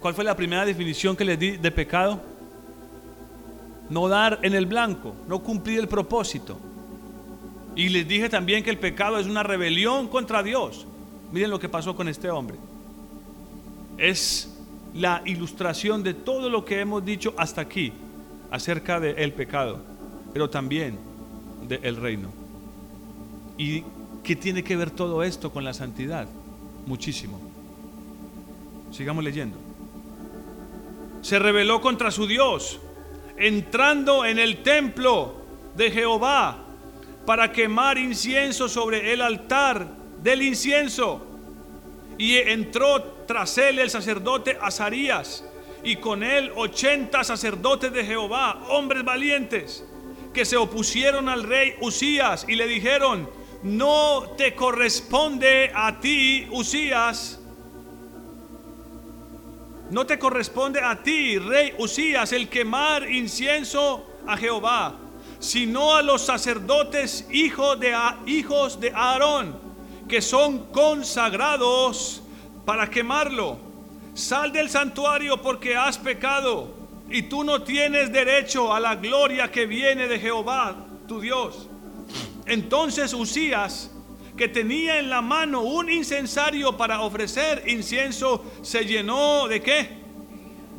¿Cuál 0.00 0.14
fue 0.14 0.24
la 0.24 0.36
primera 0.36 0.64
definición 0.64 1.16
que 1.16 1.24
les 1.24 1.38
di 1.38 1.56
de 1.56 1.70
pecado? 1.70 2.20
No 3.90 4.08
dar 4.08 4.38
en 4.42 4.54
el 4.54 4.66
blanco, 4.66 5.14
no 5.28 5.42
cumplir 5.42 5.80
el 5.80 5.88
propósito. 5.88 6.58
Y 7.74 7.88
les 7.88 8.06
dije 8.06 8.28
también 8.28 8.62
que 8.62 8.70
el 8.70 8.78
pecado 8.78 9.18
es 9.18 9.26
una 9.26 9.42
rebelión 9.42 10.08
contra 10.08 10.42
Dios. 10.42 10.86
Miren 11.32 11.50
lo 11.50 11.58
que 11.58 11.68
pasó 11.68 11.96
con 11.96 12.08
este 12.08 12.30
hombre. 12.30 12.56
Es 13.98 14.54
la 14.94 15.22
ilustración 15.24 16.02
de 16.02 16.14
todo 16.14 16.48
lo 16.48 16.64
que 16.64 16.80
hemos 16.80 17.04
dicho 17.04 17.34
hasta 17.36 17.62
aquí 17.62 17.92
acerca 18.50 19.00
del 19.00 19.32
pecado, 19.32 19.80
pero 20.32 20.48
también 20.48 20.98
del 21.66 21.96
reino. 21.96 22.28
¿Y 23.56 23.82
qué 24.22 24.36
tiene 24.36 24.62
que 24.62 24.76
ver 24.76 24.90
todo 24.90 25.22
esto 25.22 25.50
con 25.50 25.64
la 25.64 25.72
santidad? 25.72 26.28
Muchísimo. 26.86 27.40
Sigamos 28.90 29.24
leyendo 29.24 29.72
se 31.22 31.38
rebeló 31.38 31.80
contra 31.80 32.10
su 32.10 32.26
Dios, 32.26 32.80
entrando 33.36 34.26
en 34.26 34.38
el 34.38 34.62
templo 34.62 35.34
de 35.76 35.90
Jehová 35.90 36.58
para 37.24 37.52
quemar 37.52 37.96
incienso 37.96 38.68
sobre 38.68 39.12
el 39.12 39.22
altar 39.22 39.86
del 40.22 40.42
incienso. 40.42 41.26
Y 42.18 42.36
entró 42.36 43.02
tras 43.26 43.58
él 43.58 43.78
el 43.78 43.90
sacerdote 43.90 44.56
Azarías 44.60 45.44
y 45.82 45.96
con 45.96 46.22
él 46.22 46.52
ochenta 46.54 47.24
sacerdotes 47.24 47.92
de 47.92 48.04
Jehová, 48.04 48.64
hombres 48.68 49.04
valientes, 49.04 49.84
que 50.32 50.44
se 50.44 50.56
opusieron 50.56 51.28
al 51.28 51.42
rey 51.42 51.74
Usías 51.80 52.46
y 52.48 52.54
le 52.54 52.66
dijeron, 52.66 53.28
no 53.62 54.34
te 54.36 54.54
corresponde 54.54 55.70
a 55.74 56.00
ti, 56.00 56.46
Usías, 56.50 57.40
no 59.90 60.06
te 60.06 60.18
corresponde 60.18 60.80
a 60.80 61.02
ti, 61.02 61.38
rey 61.38 61.74
Usías, 61.78 62.32
el 62.32 62.48
quemar 62.48 63.10
incienso 63.10 64.06
a 64.26 64.36
Jehová, 64.36 64.94
sino 65.38 65.96
a 65.96 66.02
los 66.02 66.22
sacerdotes 66.22 67.26
hijos 67.30 67.78
de, 67.80 67.94
hijos 68.26 68.80
de 68.80 68.92
Aarón, 68.94 69.71
que 70.08 70.22
son 70.22 70.66
consagrados 70.72 72.22
para 72.64 72.88
quemarlo. 72.90 73.58
Sal 74.14 74.52
del 74.52 74.68
santuario 74.68 75.40
porque 75.40 75.76
has 75.76 75.98
pecado 75.98 76.74
y 77.10 77.22
tú 77.22 77.44
no 77.44 77.62
tienes 77.62 78.12
derecho 78.12 78.72
a 78.72 78.80
la 78.80 78.96
gloria 78.96 79.50
que 79.50 79.66
viene 79.66 80.08
de 80.08 80.18
Jehová, 80.18 80.76
tu 81.06 81.20
Dios. 81.20 81.68
Entonces 82.46 83.12
Usías 83.14 83.90
que 84.36 84.48
tenía 84.48 84.98
en 84.98 85.10
la 85.10 85.20
mano 85.20 85.60
un 85.60 85.90
incensario 85.90 86.76
para 86.76 87.02
ofrecer 87.02 87.64
incienso, 87.66 88.44
se 88.62 88.84
llenó 88.84 89.46
de 89.46 89.62
qué? 89.62 89.88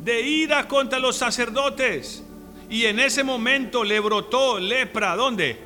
De 0.02 0.20
ira 0.22 0.66
contra 0.66 0.98
los 0.98 1.16
sacerdotes. 1.16 2.24
Y 2.68 2.86
en 2.86 2.98
ese 2.98 3.22
momento 3.22 3.84
le 3.84 4.00
brotó 4.00 4.58
lepra. 4.58 5.14
¿Dónde? 5.14 5.63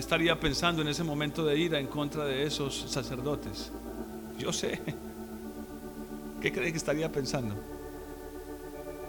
¿Qué 0.00 0.02
estaría 0.02 0.40
pensando 0.40 0.80
en 0.80 0.88
ese 0.88 1.04
momento 1.04 1.44
de 1.44 1.58
ira 1.58 1.78
en 1.78 1.86
contra 1.86 2.24
de 2.24 2.44
esos 2.44 2.74
sacerdotes? 2.90 3.70
Yo 4.38 4.50
sé. 4.50 4.80
¿Qué 6.40 6.50
cree 6.50 6.70
que 6.70 6.78
estaría 6.78 7.12
pensando? 7.12 7.54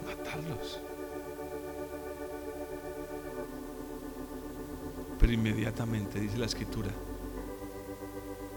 Matarlos. 0.04 0.80
Pero 5.18 5.32
inmediatamente 5.32 6.20
dice 6.20 6.36
la 6.36 6.44
escritura 6.44 6.90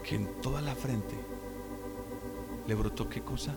que 0.04 0.16
en 0.16 0.38
toda 0.42 0.60
la 0.60 0.74
frente 0.74 1.16
le 2.66 2.74
brotó 2.74 3.08
qué 3.08 3.22
cosa. 3.22 3.54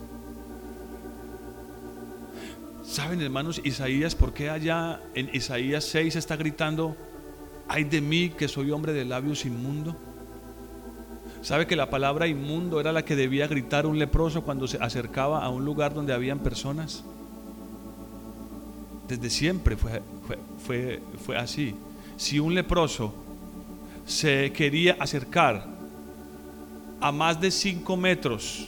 ¿Saben 2.82 3.20
hermanos 3.20 3.60
Isaías 3.62 4.16
por 4.16 4.32
qué 4.32 4.50
allá 4.50 5.02
en 5.16 5.36
Isaías 5.36 5.84
6 5.84 6.16
está 6.16 6.38
gritando, 6.38 6.96
ay 7.70 7.86
de 7.86 8.02
mí 8.02 8.30
que 8.30 8.48
soy 8.48 8.72
hombre 8.72 8.92
de 8.92 9.06
labios 9.06 9.46
inmundo? 9.46 9.96
¿Sabe 11.42 11.68
que 11.68 11.78
la 11.78 11.90
palabra 11.90 12.28
inmundo 12.28 12.82
era 12.82 12.92
la 12.92 13.06
que 13.06 13.16
debía 13.16 13.48
gritar 13.48 13.86
un 13.86 13.98
leproso 13.98 14.44
cuando 14.44 14.68
se 14.68 14.78
acercaba 14.78 15.44
a 15.44 15.50
un 15.50 15.64
lugar 15.64 15.94
donde 15.94 16.14
habían 16.14 16.40
personas? 16.40 17.06
Desde 19.08 19.30
siempre 19.30 19.78
fue, 19.78 21.02
así 21.38 21.76
si 22.20 22.38
un 22.38 22.54
leproso 22.54 23.14
se 24.06 24.52
quería 24.52 24.98
acercar 25.00 25.66
a 27.00 27.12
más 27.14 27.40
de 27.40 27.50
cinco 27.50 27.96
metros 27.96 28.68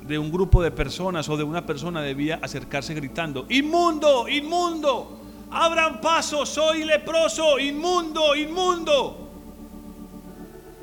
de 0.00 0.18
un 0.18 0.32
grupo 0.32 0.62
de 0.62 0.70
personas 0.70 1.28
o 1.28 1.36
de 1.36 1.44
una 1.44 1.66
persona, 1.66 2.00
debía 2.00 2.38
acercarse 2.40 2.94
gritando, 2.94 3.44
inmundo, 3.50 4.26
inmundo, 4.26 5.17
abran 5.50 6.00
paso, 6.00 6.44
soy 6.46 6.84
leproso, 6.84 7.58
inmundo, 7.58 8.34
inmundo. 8.34 9.28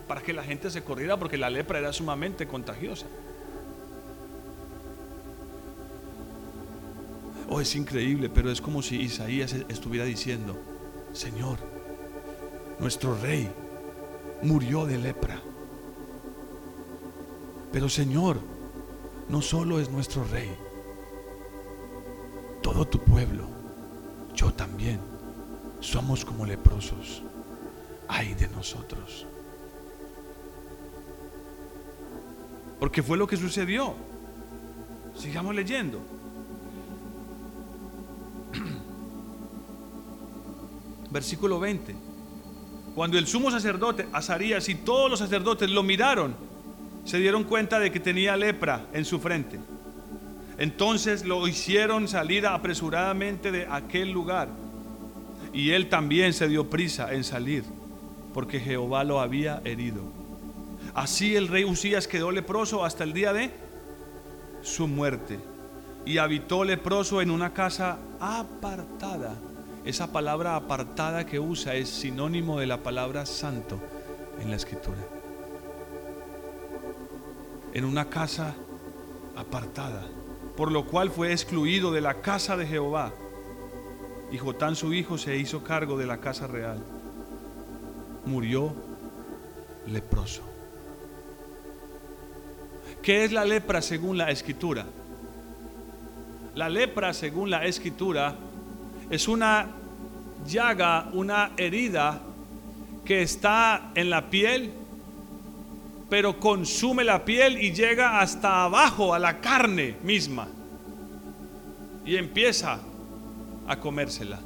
Para 0.07 0.21
que 0.21 0.33
la 0.33 0.43
gente 0.43 0.69
se 0.69 0.83
corriera 0.83 1.17
porque 1.17 1.37
la 1.37 1.49
lepra 1.49 1.79
era 1.79 1.91
sumamente 1.91 2.47
contagiosa. 2.47 3.07
Oh, 7.47 7.61
es 7.61 7.75
increíble, 7.75 8.29
pero 8.29 8.51
es 8.51 8.59
como 8.59 8.81
si 8.81 8.97
Isaías 8.97 9.53
estuviera 9.69 10.05
diciendo, 10.05 10.57
Señor, 11.13 11.59
nuestro 12.79 13.15
rey, 13.15 13.49
murió 14.41 14.85
de 14.85 14.97
lepra. 14.97 15.41
Pero 17.71 17.89
Señor, 17.89 18.39
no 19.29 19.41
solo 19.41 19.79
es 19.79 19.89
nuestro 19.89 20.23
rey, 20.23 20.49
todo 22.61 22.85
tu 22.85 22.99
pueblo, 22.99 23.47
yo 24.35 24.53
también, 24.53 24.99
somos 25.79 26.25
como 26.25 26.45
leprosos. 26.45 27.23
Ay 28.07 28.35
de 28.35 28.47
nosotros. 28.49 29.25
Porque 32.79 33.01
fue 33.01 33.17
lo 33.17 33.25
que 33.25 33.37
sucedió. 33.37 33.95
Sigamos 35.15 35.55
leyendo. 35.55 35.99
Versículo 41.11 41.59
20. 41.59 41.95
Cuando 42.93 43.17
el 43.17 43.25
sumo 43.27 43.49
sacerdote, 43.51 44.07
Azarías 44.13 44.69
y 44.69 44.75
todos 44.75 45.09
los 45.09 45.19
sacerdotes 45.19 45.69
lo 45.69 45.83
miraron, 45.83 46.35
se 47.05 47.17
dieron 47.17 47.43
cuenta 47.43 47.79
de 47.79 47.91
que 47.91 47.99
tenía 47.99 48.37
lepra 48.37 48.87
en 48.93 49.05
su 49.05 49.19
frente. 49.19 49.59
Entonces 50.57 51.25
lo 51.25 51.47
hicieron 51.47 52.07
salir 52.07 52.47
apresuradamente 52.47 53.51
de 53.51 53.67
aquel 53.69 54.11
lugar. 54.11 54.47
Y 55.53 55.71
él 55.71 55.89
también 55.89 56.33
se 56.33 56.47
dio 56.47 56.69
prisa 56.69 57.13
en 57.13 57.23
salir, 57.23 57.63
porque 58.33 58.59
Jehová 58.59 59.03
lo 59.03 59.19
había 59.19 59.61
herido. 59.65 60.03
Así 60.93 61.35
el 61.35 61.47
rey 61.47 61.65
Usías 61.65 62.07
quedó 62.07 62.31
leproso 62.31 62.85
hasta 62.85 63.03
el 63.03 63.13
día 63.13 63.33
de 63.33 63.51
su 64.61 64.87
muerte. 64.87 65.39
Y 66.05 66.19
habitó 66.19 66.63
leproso 66.63 67.21
en 67.21 67.31
una 67.31 67.53
casa 67.53 67.97
apartada. 68.19 69.35
Esa 69.83 70.11
palabra 70.11 70.55
apartada 70.55 71.25
que 71.25 71.39
usa 71.39 71.75
es 71.75 71.89
sinónimo 71.89 72.59
de 72.59 72.67
la 72.67 72.81
palabra 72.81 73.25
santo 73.25 73.79
en 74.39 74.49
la 74.49 74.55
escritura. 74.55 74.97
En 77.73 77.85
una 77.85 78.05
casa 78.05 78.55
apartada 79.35 80.05
por 80.55 80.71
lo 80.71 80.85
cual 80.85 81.09
fue 81.09 81.31
excluido 81.31 81.91
de 81.91 82.01
la 82.01 82.21
casa 82.21 82.55
de 82.55 82.65
Jehová. 82.65 83.13
Y 84.31 84.37
Jotán 84.37 84.75
su 84.75 84.93
hijo 84.93 85.17
se 85.17 85.37
hizo 85.37 85.63
cargo 85.63 85.97
de 85.97 86.05
la 86.05 86.17
casa 86.19 86.47
real. 86.47 86.83
Murió 88.25 88.73
leproso. 89.87 90.41
¿Qué 93.01 93.23
es 93.23 93.31
la 93.31 93.45
lepra 93.45 93.81
según 93.81 94.17
la 94.17 94.31
escritura? 94.31 94.85
La 96.55 96.69
lepra 96.69 97.13
según 97.13 97.49
la 97.49 97.65
escritura 97.65 98.35
es 99.09 99.27
una 99.27 99.67
llaga, 100.47 101.09
una 101.13 101.51
herida 101.57 102.21
que 103.03 103.21
está 103.21 103.91
en 103.93 104.09
la 104.09 104.29
piel 104.29 104.71
pero 106.09 106.39
consume 106.39 107.03
la 107.03 107.25
piel 107.25 107.61
y 107.61 107.73
llega 107.73 108.19
hasta 108.19 108.63
abajo 108.63 109.13
a 109.13 109.19
la 109.19 109.41
carne 109.41 109.97
misma 110.03 110.47
y 112.05 112.15
empieza 112.15 112.79
a 113.67 113.79
comérsela. 113.79 114.39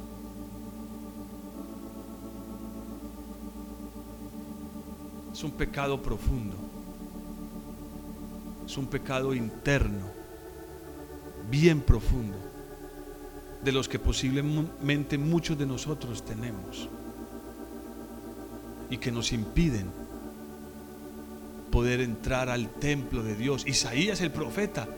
Es 5.32 5.44
un 5.44 5.52
pecado 5.52 6.00
profundo, 6.00 6.56
es 8.66 8.76
un 8.76 8.86
pecado 8.86 9.34
interno, 9.34 10.06
bien 11.50 11.80
profundo, 11.80 12.36
de 13.62 13.72
los 13.72 13.88
que 13.88 13.98
posiblemente 13.98 15.18
muchos 15.18 15.58
de 15.58 15.66
nosotros 15.66 16.24
tenemos 16.24 16.88
y 18.88 18.96
que 18.96 19.12
nos 19.12 19.32
impiden 19.32 19.99
poder 21.70 22.00
entrar 22.00 22.48
al 22.48 22.68
templo 22.70 23.22
de 23.22 23.34
Dios. 23.34 23.66
Isaías 23.66 24.20
el 24.20 24.30
profeta 24.30 24.88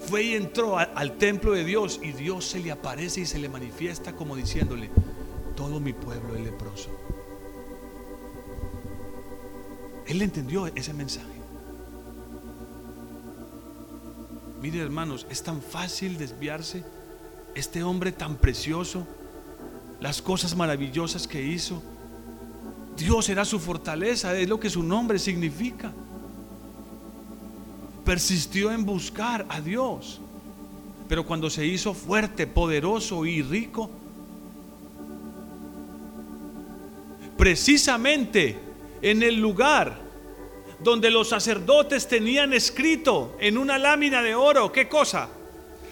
fue 0.00 0.22
y 0.22 0.34
entró 0.34 0.78
al 0.78 1.18
templo 1.18 1.52
de 1.52 1.64
Dios 1.64 2.00
y 2.02 2.12
Dios 2.12 2.44
se 2.46 2.60
le 2.60 2.70
aparece 2.70 3.20
y 3.20 3.26
se 3.26 3.38
le 3.38 3.48
manifiesta 3.48 4.14
como 4.14 4.36
diciéndole, 4.36 4.90
todo 5.56 5.80
mi 5.80 5.92
pueblo 5.92 6.36
es 6.36 6.42
leproso. 6.42 6.90
Él 10.06 10.22
entendió 10.22 10.66
ese 10.68 10.94
mensaje. 10.94 11.38
Mire 14.62 14.80
hermanos, 14.80 15.26
es 15.30 15.42
tan 15.42 15.60
fácil 15.60 16.16
desviarse. 16.16 16.82
Este 17.54 17.82
hombre 17.82 18.12
tan 18.12 18.36
precioso, 18.36 19.06
las 20.00 20.22
cosas 20.22 20.56
maravillosas 20.56 21.28
que 21.28 21.42
hizo. 21.42 21.82
Dios 22.96 23.28
era 23.28 23.44
su 23.44 23.60
fortaleza, 23.60 24.36
es 24.36 24.48
lo 24.48 24.58
que 24.58 24.70
su 24.70 24.82
nombre 24.82 25.18
significa 25.18 25.92
persistió 28.08 28.72
en 28.72 28.86
buscar 28.86 29.44
a 29.50 29.60
Dios. 29.60 30.18
Pero 31.10 31.26
cuando 31.26 31.50
se 31.50 31.66
hizo 31.66 31.92
fuerte, 31.92 32.46
poderoso 32.46 33.26
y 33.26 33.42
rico, 33.42 33.90
precisamente 37.36 38.58
en 39.02 39.22
el 39.22 39.38
lugar 39.38 39.94
donde 40.80 41.10
los 41.10 41.28
sacerdotes 41.28 42.08
tenían 42.08 42.54
escrito 42.54 43.36
en 43.40 43.58
una 43.58 43.76
lámina 43.76 44.22
de 44.22 44.34
oro, 44.34 44.72
¿qué 44.72 44.88
cosa? 44.88 45.28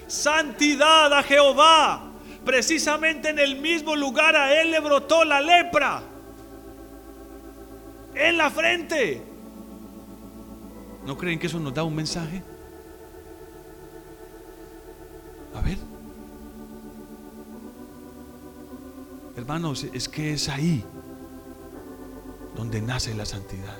Santidad 0.06 1.12
a 1.12 1.22
Jehová. 1.22 2.12
Precisamente 2.46 3.28
en 3.28 3.40
el 3.40 3.60
mismo 3.60 3.94
lugar 3.94 4.34
a 4.36 4.58
él 4.58 4.70
le 4.70 4.80
brotó 4.80 5.22
la 5.22 5.42
lepra. 5.42 6.02
En 8.14 8.38
la 8.38 8.50
frente. 8.50 9.22
¿No 11.06 11.16
creen 11.16 11.38
que 11.38 11.46
eso 11.46 11.60
nos 11.60 11.72
da 11.72 11.84
un 11.84 11.94
mensaje? 11.94 12.42
A 15.54 15.60
ver. 15.60 15.78
Hermanos, 19.36 19.84
es 19.84 20.08
que 20.08 20.32
es 20.32 20.48
ahí 20.48 20.84
donde 22.56 22.82
nace 22.82 23.14
la 23.14 23.24
santidad. 23.24 23.78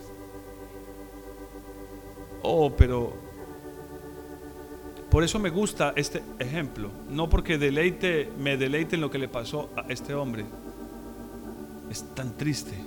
Oh, 2.42 2.70
pero 2.76 3.12
por 5.10 5.24
eso 5.24 5.40
me 5.40 5.50
gusta 5.50 5.94
este 5.96 6.22
ejemplo, 6.38 6.90
no 7.08 7.28
porque 7.28 7.58
deleite, 7.58 8.30
me 8.38 8.56
deleite 8.56 8.94
en 8.94 9.00
lo 9.00 9.10
que 9.10 9.18
le 9.18 9.28
pasó 9.28 9.70
a 9.74 9.86
este 9.88 10.14
hombre. 10.14 10.44
Es 11.90 12.14
tan 12.14 12.36
triste. 12.36 12.85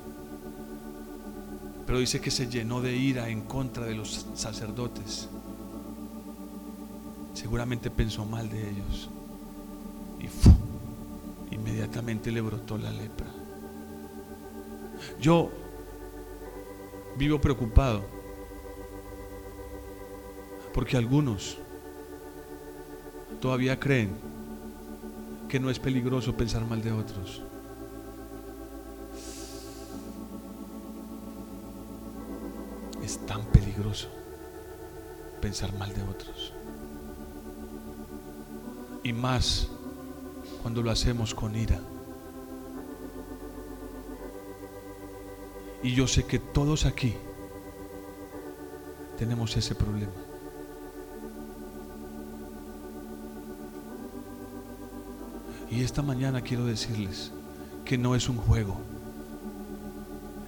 Pero 1.89 2.01
dice 2.01 2.21
que 2.21 2.29
se 2.29 2.47
llenó 2.47 2.81
de 2.81 2.95
ira 2.95 3.29
en 3.29 3.41
contra 3.41 3.83
de 3.87 3.95
los 3.95 4.27
sacerdotes. 4.35 5.27
Seguramente 7.33 7.89
pensó 7.89 8.25
mal 8.25 8.47
de 8.47 8.69
ellos. 8.69 9.09
Y 10.21 11.55
inmediatamente 11.55 12.31
le 12.31 12.41
brotó 12.41 12.77
la 12.77 12.91
lepra. 12.91 13.25
Yo 15.19 15.49
vivo 17.17 17.41
preocupado 17.41 18.05
porque 20.71 20.95
algunos 20.95 21.57
todavía 23.41 23.79
creen 23.79 24.11
que 25.47 25.59
no 25.59 25.71
es 25.71 25.79
peligroso 25.79 26.37
pensar 26.37 26.63
mal 26.67 26.83
de 26.83 26.91
otros. 26.91 27.48
Tan 33.17 33.43
peligroso 33.45 34.07
pensar 35.41 35.73
mal 35.73 35.93
de 35.93 36.03
otros. 36.03 36.53
Y 39.03 39.13
más 39.13 39.67
cuando 40.61 40.83
lo 40.83 40.91
hacemos 40.91 41.33
con 41.33 41.55
ira. 41.55 41.79
Y 45.81 45.95
yo 45.95 46.07
sé 46.07 46.25
que 46.25 46.39
todos 46.39 46.85
aquí 46.85 47.15
tenemos 49.17 49.55
ese 49.55 49.73
problema. 49.75 50.11
Y 55.71 55.83
esta 55.83 56.01
mañana 56.01 56.41
quiero 56.41 56.65
decirles 56.65 57.31
que 57.85 57.97
no 57.97 58.15
es 58.15 58.27
un 58.27 58.37
juego, 58.37 58.75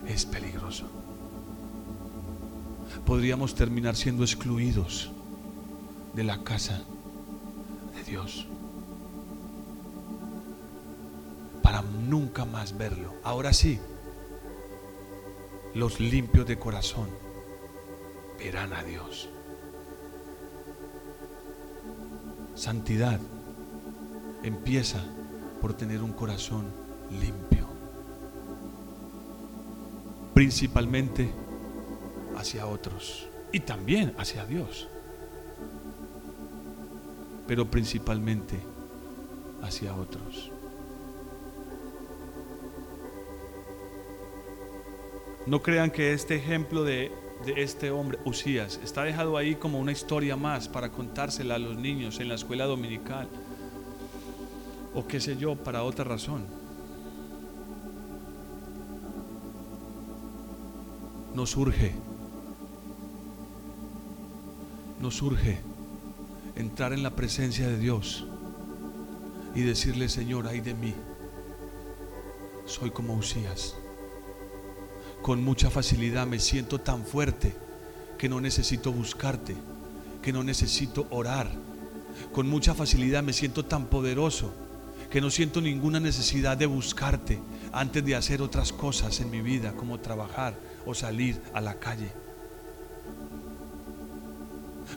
es 0.06 0.26
peligroso 0.26 0.91
podríamos 3.06 3.56
terminar 3.56 3.96
siendo 3.96 4.24
excluidos 4.24 5.12
de 6.14 6.24
la 6.24 6.44
casa 6.44 6.82
de 7.96 8.04
Dios. 8.04 8.48
Para 11.62 11.82
nunca 11.82 12.46
más 12.46 12.78
verlo. 12.78 13.14
Ahora 13.24 13.54
sí, 13.54 13.80
los 15.74 16.00
limpios 16.00 16.46
de 16.46 16.60
corazón 16.60 17.10
verán 18.38 18.74
a 18.74 18.84
Dios. 18.84 19.30
Santidad 22.56 23.20
empieza 24.44 25.04
por 25.62 25.74
tener 25.74 26.02
un 26.02 26.12
corazón 26.12 26.66
limpio. 27.10 27.68
Principalmente 30.34 31.32
hacia 32.42 32.68
otros 32.68 33.28
y 33.52 33.62
también 33.62 34.14
hacia 34.18 34.46
Dios, 34.46 34.88
pero 37.48 37.70
principalmente 37.70 38.60
hacia 39.62 39.96
otros. 39.96 40.52
No 45.46 45.62
crean 45.62 45.90
que 45.92 46.14
este 46.14 46.36
ejemplo 46.36 46.84
de, 46.84 47.12
este 47.56 47.90
hombre, 47.90 48.20
Usías, 48.26 48.80
está 48.84 49.04
dejado 49.04 49.38
ahí 49.38 49.56
como 49.56 49.80
una 49.80 49.92
historia 49.92 50.36
más 50.36 50.68
para 50.68 50.92
contársela 50.92 51.56
a 51.56 51.60
los 51.60 51.78
niños 51.78 52.20
en 52.20 52.28
la 52.28 52.36
escuela 52.36 52.66
dominical 52.66 53.28
o 54.94 55.08
qué 55.08 55.20
sé 55.20 55.38
yo, 55.38 55.56
para 55.56 55.84
otra 55.84 56.04
razón. 56.04 56.46
Nos 61.34 61.56
urge 61.56 61.94
nos 65.02 65.16
surge 65.16 65.60
entrar 66.56 66.94
en 66.94 67.04
la 67.04 67.16
presencia 67.16 67.68
de 67.68 67.78
Dios 67.78 68.26
y 69.56 69.62
decirle, 69.62 70.10
Señor, 70.10 70.48
ay 70.48 70.62
de 70.62 70.74
mí, 70.74 70.94
soy 72.66 72.92
como 72.92 73.16
Usías. 73.16 73.76
Con 75.22 75.44
mucha 75.44 75.70
facilidad 75.70 76.26
me 76.26 76.40
siento 76.40 76.80
tan 76.80 77.06
fuerte 77.06 77.56
que 78.18 78.30
no 78.30 78.40
necesito 78.40 78.92
buscarte, 78.92 79.56
que 80.22 80.32
no 80.32 80.44
necesito 80.44 81.08
orar. 81.10 81.52
Con 82.32 82.50
mucha 82.50 82.74
facilidad 82.74 83.24
me 83.24 83.34
siento 83.34 83.66
tan 83.66 83.88
poderoso 83.88 84.54
que 85.10 85.22
no 85.22 85.30
siento 85.30 85.62
ninguna 85.62 86.00
necesidad 86.00 86.58
de 86.58 86.66
buscarte 86.66 87.40
antes 87.74 88.06
de 88.06 88.16
hacer 88.16 88.42
otras 88.42 88.72
cosas 88.72 89.20
en 89.20 89.30
mi 89.30 89.42
vida, 89.42 89.74
como 89.74 90.00
trabajar 90.00 90.56
o 90.86 90.94
salir 90.94 91.42
a 91.54 91.62
la 91.62 91.80
calle. 91.80 92.21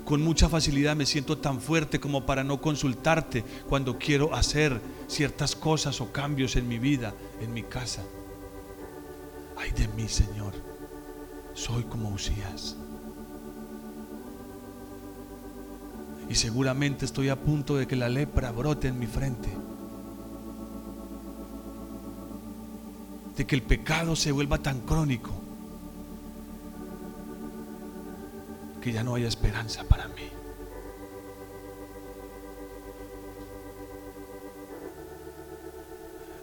Con 0.04 0.20
mucha 0.22 0.50
facilidad 0.50 0.96
me 0.96 1.06
siento 1.06 1.38
tan 1.38 1.60
fuerte 1.60 1.98
como 1.98 2.26
para 2.26 2.44
no 2.44 2.60
consultarte 2.60 3.42
cuando 3.68 3.98
quiero 3.98 4.34
hacer 4.34 4.78
ciertas 5.06 5.56
cosas 5.56 6.00
o 6.00 6.12
cambios 6.12 6.56
en 6.56 6.68
mi 6.68 6.78
vida, 6.78 7.14
en 7.40 7.54
mi 7.54 7.62
casa. 7.62 8.02
Ay 9.56 9.70
de 9.70 9.88
mí, 9.88 10.06
Señor, 10.08 10.52
soy 11.54 11.84
como 11.84 12.10
Usías. 12.10 12.76
Y 16.28 16.34
seguramente 16.34 17.06
estoy 17.06 17.30
a 17.30 17.40
punto 17.40 17.76
de 17.76 17.86
que 17.86 17.96
la 17.96 18.08
lepra 18.08 18.50
brote 18.50 18.88
en 18.88 18.98
mi 18.98 19.06
frente. 19.06 19.48
De 23.36 23.46
que 23.46 23.54
el 23.54 23.62
pecado 23.62 24.16
se 24.16 24.32
vuelva 24.32 24.58
tan 24.58 24.80
crónico 24.80 25.43
que 28.84 28.92
ya 28.92 29.02
no 29.02 29.14
haya 29.14 29.28
esperanza 29.28 29.82
para 29.84 30.08
mí. 30.08 30.28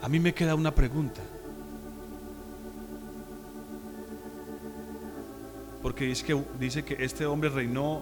A 0.01 0.09
mí 0.09 0.19
me 0.19 0.33
queda 0.33 0.55
una 0.55 0.73
pregunta. 0.73 1.21
Porque 5.83 6.11
dice 6.59 6.83
que 6.83 7.05
este 7.05 7.27
hombre 7.27 7.51
reinó 7.51 8.01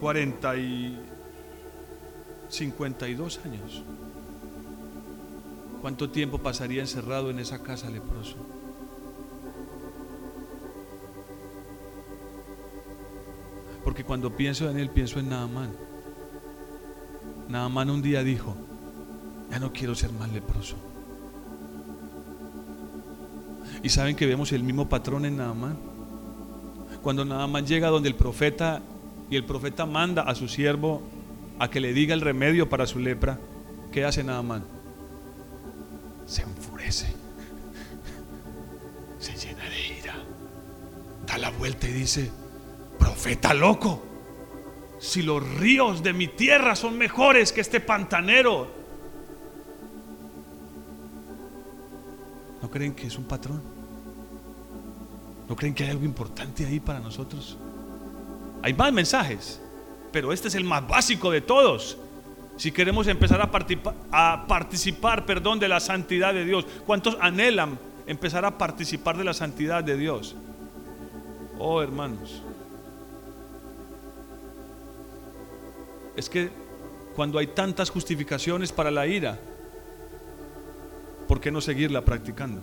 40 0.00 0.56
y 0.56 0.98
52 2.48 3.40
años. 3.44 3.82
¿Cuánto 5.82 6.08
tiempo 6.08 6.38
pasaría 6.38 6.80
encerrado 6.80 7.28
en 7.28 7.38
esa 7.38 7.62
casa 7.62 7.90
leproso? 7.90 8.59
Porque 13.90 14.04
cuando 14.04 14.36
pienso 14.36 14.70
en 14.70 14.78
él, 14.78 14.88
pienso 14.88 15.18
en 15.18 15.30
Naamán. 15.30 15.72
Naamán 17.48 17.90
un 17.90 18.00
día 18.00 18.22
dijo, 18.22 18.54
ya 19.50 19.58
no 19.58 19.72
quiero 19.72 19.96
ser 19.96 20.12
más 20.12 20.30
leproso. 20.30 20.76
Y 23.82 23.88
saben 23.88 24.14
que 24.14 24.26
vemos 24.26 24.52
el 24.52 24.62
mismo 24.62 24.88
patrón 24.88 25.24
en 25.24 25.38
Naamán. 25.38 25.76
Cuando 27.02 27.24
Naamán 27.24 27.66
llega 27.66 27.88
donde 27.88 28.08
el 28.08 28.14
profeta 28.14 28.80
y 29.28 29.34
el 29.34 29.44
profeta 29.44 29.86
manda 29.86 30.22
a 30.22 30.36
su 30.36 30.46
siervo 30.46 31.02
a 31.58 31.68
que 31.68 31.80
le 31.80 31.92
diga 31.92 32.14
el 32.14 32.20
remedio 32.20 32.68
para 32.68 32.86
su 32.86 33.00
lepra, 33.00 33.40
¿qué 33.90 34.04
hace 34.04 34.22
Naamán? 34.22 34.62
Se 36.26 36.42
enfurece, 36.42 37.12
se 39.18 39.34
llena 39.34 39.64
de 39.64 39.98
ira, 39.98 40.14
da 41.26 41.38
la 41.38 41.50
vuelta 41.50 41.88
y 41.88 41.92
dice, 41.92 42.30
profeta 43.20 43.52
loco, 43.52 44.02
si 44.98 45.20
los 45.20 45.46
ríos 45.58 46.02
de 46.02 46.14
mi 46.14 46.26
tierra 46.26 46.74
son 46.74 46.96
mejores 46.96 47.52
que 47.52 47.60
este 47.60 47.78
pantanero, 47.78 48.66
¿no 52.62 52.70
creen 52.70 52.94
que 52.94 53.08
es 53.08 53.18
un 53.18 53.24
patrón? 53.24 53.60
¿No 55.46 55.54
creen 55.54 55.74
que 55.74 55.84
hay 55.84 55.90
algo 55.90 56.06
importante 56.06 56.64
ahí 56.64 56.80
para 56.80 56.98
nosotros? 56.98 57.58
Hay 58.62 58.72
más 58.72 58.90
mensajes, 58.90 59.60
pero 60.12 60.32
este 60.32 60.48
es 60.48 60.54
el 60.54 60.64
más 60.64 60.88
básico 60.88 61.30
de 61.30 61.42
todos. 61.42 61.98
Si 62.56 62.72
queremos 62.72 63.06
empezar 63.06 63.42
a, 63.42 63.50
a 64.12 64.46
participar 64.46 65.26
perdón, 65.26 65.58
de 65.58 65.68
la 65.68 65.80
santidad 65.80 66.32
de 66.32 66.46
Dios, 66.46 66.64
¿cuántos 66.86 67.18
anhelan 67.20 67.78
empezar 68.06 68.46
a 68.46 68.56
participar 68.56 69.18
de 69.18 69.24
la 69.24 69.34
santidad 69.34 69.84
de 69.84 69.98
Dios? 69.98 70.36
Oh, 71.58 71.82
hermanos. 71.82 72.44
Es 76.20 76.28
que 76.28 76.50
cuando 77.16 77.38
hay 77.38 77.46
tantas 77.46 77.88
justificaciones 77.88 78.72
para 78.72 78.90
la 78.90 79.06
ira, 79.06 79.38
¿por 81.26 81.40
qué 81.40 81.50
no 81.50 81.62
seguirla 81.62 82.04
practicando? 82.04 82.60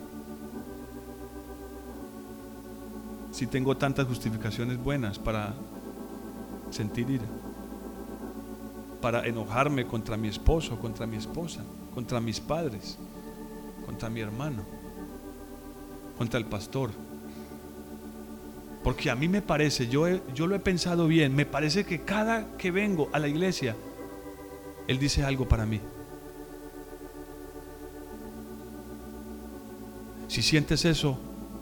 Si 3.32 3.48
tengo 3.48 3.76
tantas 3.76 4.06
justificaciones 4.06 4.78
buenas 4.78 5.18
para 5.18 5.56
sentir 6.70 7.10
ira, 7.10 7.26
para 9.02 9.26
enojarme 9.26 9.88
contra 9.88 10.18
mi 10.18 10.28
esposo, 10.28 10.80
contra 10.80 11.08
mi 11.08 11.18
esposa, 11.18 11.64
contra 11.96 12.22
mis 12.22 12.40
padres, 12.40 13.00
contra 13.88 14.08
mi 14.08 14.20
hermano, 14.20 14.62
contra 16.16 16.38
el 16.38 16.46
pastor. 16.46 16.92
Porque 18.84 19.10
a 19.10 19.16
mí 19.16 19.28
me 19.28 19.42
parece, 19.42 19.88
yo, 19.88 20.08
yo 20.34 20.48
lo 20.48 20.56
he 20.56 20.60
pensado 20.60 21.08
bien, 21.08 21.36
me 21.36 21.46
parece 21.46 21.86
que 21.86 22.02
cada 22.02 22.58
que 22.58 22.72
vengo 22.72 23.10
a 23.12 23.20
la 23.20 23.28
iglesia, 23.28 23.76
Él 24.88 25.00
dice 25.00 25.24
algo 25.24 25.48
para 25.48 25.66
mí. 25.66 25.82
Si 30.28 30.42
sientes 30.42 30.86
eso, 30.86 31.18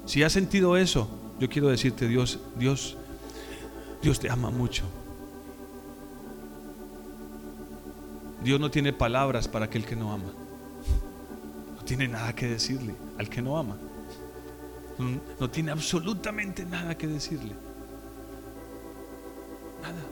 si 0.05 0.23
has 0.23 0.33
sentido 0.33 0.77
eso, 0.77 1.09
yo 1.39 1.49
quiero 1.49 1.69
decirte, 1.69 2.07
Dios, 2.07 2.39
Dios 2.55 2.97
Dios 4.05 4.19
te 4.19 4.29
ama 4.29 4.51
mucho. 4.51 4.83
Dios 8.43 8.59
no 8.59 8.69
tiene 8.69 8.93
palabras 8.93 9.47
para 9.47 9.65
aquel 9.65 9.83
que 9.83 9.95
no 9.95 10.13
ama. 10.13 10.31
No 11.75 11.83
tiene 11.83 12.07
nada 12.07 12.35
que 12.35 12.47
decirle 12.47 12.93
al 13.17 13.27
que 13.29 13.41
no 13.41 13.57
ama. 13.57 13.77
No, 14.97 15.49
tiene 15.49 15.71
absolutamente 15.71 16.65
nada 16.65 16.97
que 16.97 17.07
decirle. 17.07 17.53
Nada. 19.81 20.03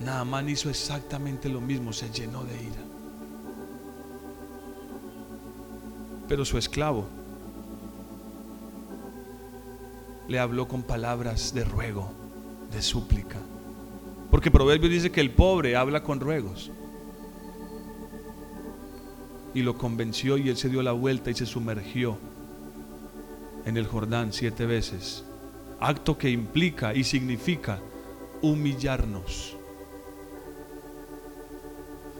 Naamán 0.00 0.48
hizo 0.48 0.68
exactamente 0.68 1.48
lo 1.48 1.60
mismo, 1.60 1.92
se 1.92 2.10
llenó 2.10 2.44
de 2.44 2.54
ira. 2.54 2.82
Pero 6.28 6.44
su 6.44 6.58
esclavo 6.58 7.06
le 10.28 10.38
habló 10.38 10.68
con 10.68 10.82
palabras 10.82 11.54
de 11.54 11.64
ruego, 11.64 12.12
de 12.70 12.82
súplica. 12.82 13.38
Porque 14.30 14.50
Proverbio 14.50 14.90
dice 14.90 15.10
que 15.10 15.22
el 15.22 15.30
pobre 15.30 15.74
habla 15.74 16.02
con 16.02 16.20
ruegos. 16.20 16.70
Y 19.54 19.62
lo 19.62 19.78
convenció 19.78 20.36
y 20.36 20.50
él 20.50 20.58
se 20.58 20.68
dio 20.68 20.82
la 20.82 20.92
vuelta 20.92 21.30
y 21.30 21.34
se 21.34 21.46
sumergió 21.46 22.18
en 23.68 23.76
el 23.76 23.86
Jordán 23.86 24.32
siete 24.32 24.64
veces. 24.64 25.24
Acto 25.78 26.16
que 26.16 26.30
implica 26.30 26.94
y 26.94 27.04
significa 27.04 27.78
humillarnos. 28.40 29.56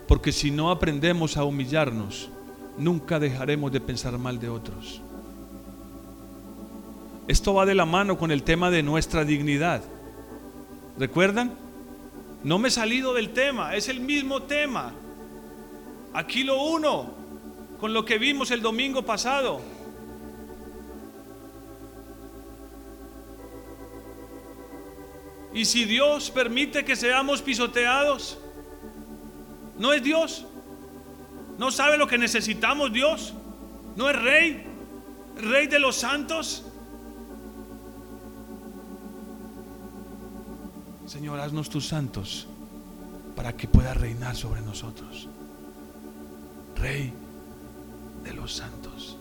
Porque 0.06 0.30
si 0.30 0.50
no 0.50 0.70
aprendemos 0.70 1.38
a 1.38 1.44
humillarnos, 1.44 2.28
nunca 2.76 3.18
dejaremos 3.18 3.72
de 3.72 3.80
pensar 3.80 4.18
mal 4.18 4.38
de 4.38 4.50
otros. 4.50 5.00
Esto 7.26 7.54
va 7.54 7.64
de 7.64 7.74
la 7.74 7.86
mano 7.86 8.18
con 8.18 8.30
el 8.30 8.42
tema 8.42 8.70
de 8.70 8.82
nuestra 8.82 9.24
dignidad. 9.24 9.82
¿Recuerdan? 10.98 11.54
No 12.44 12.58
me 12.58 12.68
he 12.68 12.70
salido 12.70 13.14
del 13.14 13.30
tema, 13.30 13.74
es 13.74 13.88
el 13.88 14.00
mismo 14.00 14.42
tema. 14.42 14.92
Aquí 16.12 16.44
lo 16.44 16.62
uno 16.62 17.10
con 17.80 17.94
lo 17.94 18.04
que 18.04 18.18
vimos 18.18 18.50
el 18.50 18.60
domingo 18.60 19.02
pasado. 19.02 19.77
Y 25.58 25.64
si 25.64 25.86
Dios 25.86 26.30
permite 26.30 26.84
que 26.84 26.94
seamos 26.94 27.42
pisoteados, 27.42 28.38
¿no 29.76 29.92
es 29.92 30.04
Dios? 30.04 30.46
¿No 31.58 31.72
sabe 31.72 31.98
lo 31.98 32.06
que 32.06 32.16
necesitamos 32.16 32.92
Dios? 32.92 33.34
¿No 33.96 34.08
es 34.08 34.14
rey? 34.22 34.64
¿Rey 35.34 35.66
de 35.66 35.80
los 35.80 35.96
santos? 35.96 36.62
Señor, 41.06 41.40
haznos 41.40 41.68
tus 41.68 41.88
santos 41.88 42.46
para 43.34 43.56
que 43.56 43.66
pueda 43.66 43.94
reinar 43.94 44.36
sobre 44.36 44.60
nosotros. 44.60 45.26
Rey 46.76 47.12
de 48.22 48.32
los 48.32 48.54
santos. 48.54 49.16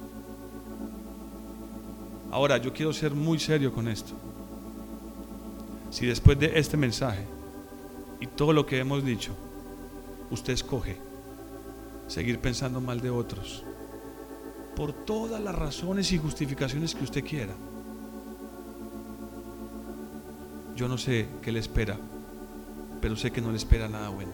Ahora, 2.29 2.59
yo 2.59 2.71
quiero 2.71 2.93
ser 2.93 3.15
muy 3.15 3.39
serio 3.39 3.73
con 3.73 3.88
esto. 3.88 4.26
Si 5.89 6.05
después 6.05 6.38
de 6.38 6.57
este 6.59 6.77
mensaje 6.77 7.25
y 8.19 8.27
todo 8.27 8.53
lo 8.53 8.65
que 8.65 8.79
hemos 8.79 9.03
dicho, 9.05 9.33
usted 10.31 10.53
escoge 10.53 10.97
seguir 12.07 12.39
pensando 12.39 12.81
mal 12.81 13.01
de 13.01 13.09
otros, 13.09 13.63
por 14.75 14.93
todas 14.93 15.41
las 15.41 15.55
razones 15.55 16.11
y 16.11 16.17
justificaciones 16.17 16.93
que 16.93 17.03
usted 17.03 17.23
quiera, 17.23 17.53
yo 20.75 20.88
no 20.88 20.97
sé 20.97 21.27
qué 21.41 21.51
le 21.51 21.59
espera, 21.59 21.97
pero 23.01 23.15
sé 23.15 23.31
que 23.31 23.41
no 23.41 23.51
le 23.51 23.57
espera 23.57 23.88
nada 23.88 24.09
bueno. 24.09 24.31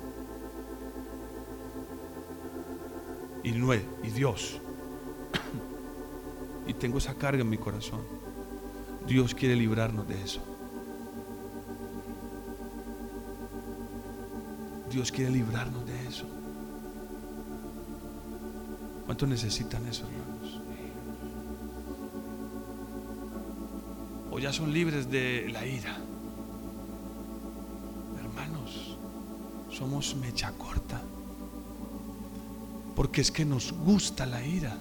Y 3.43 3.51
no, 3.51 3.73
y 3.73 4.09
Dios, 4.13 4.59
y 6.67 6.73
tengo 6.73 6.97
esa 6.97 7.13
carga 7.13 7.41
en 7.41 7.49
mi 7.49 7.57
corazón, 7.57 8.01
Dios 9.07 9.35
quiere 9.35 9.55
librarnos 9.55 10.07
de 10.07 10.21
eso. 10.21 10.52
Dios 14.93 15.11
quiere 15.11 15.31
librarnos 15.31 15.83
de 15.87 16.07
eso. 16.07 16.25
¿Cuántos 19.05 19.27
necesitan 19.27 19.83
eso, 19.87 20.05
hermanos? 20.05 20.61
O 24.29 24.37
ya 24.37 24.53
son 24.53 24.71
libres 24.71 25.09
de 25.09 25.49
la 25.51 25.65
ira. 25.65 25.97
Hermanos, 28.19 28.97
somos 29.71 30.15
mecha 30.15 30.51
corta. 30.51 31.01
Porque 32.95 33.21
es 33.21 33.31
que 33.31 33.45
nos 33.45 33.71
gusta 33.71 34.27
la 34.27 34.45
ira. 34.45 34.77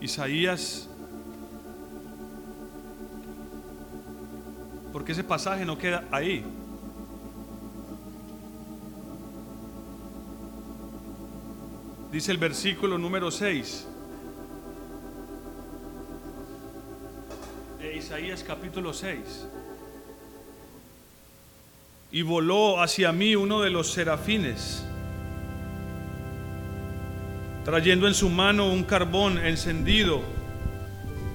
Isaías 0.00 0.88
porque 5.06 5.12
ese 5.12 5.22
pasaje 5.22 5.64
no 5.64 5.78
queda 5.78 6.02
ahí. 6.10 6.44
Dice 12.10 12.32
el 12.32 12.38
versículo 12.38 12.98
número 12.98 13.30
6 13.30 13.86
de 17.78 17.96
Isaías 17.96 18.42
capítulo 18.42 18.92
6. 18.92 19.46
Y 22.10 22.22
voló 22.22 22.82
hacia 22.82 23.12
mí 23.12 23.36
uno 23.36 23.60
de 23.60 23.70
los 23.70 23.92
serafines, 23.92 24.84
trayendo 27.64 28.08
en 28.08 28.14
su 28.14 28.28
mano 28.28 28.72
un 28.72 28.82
carbón 28.82 29.38
encendido, 29.38 30.20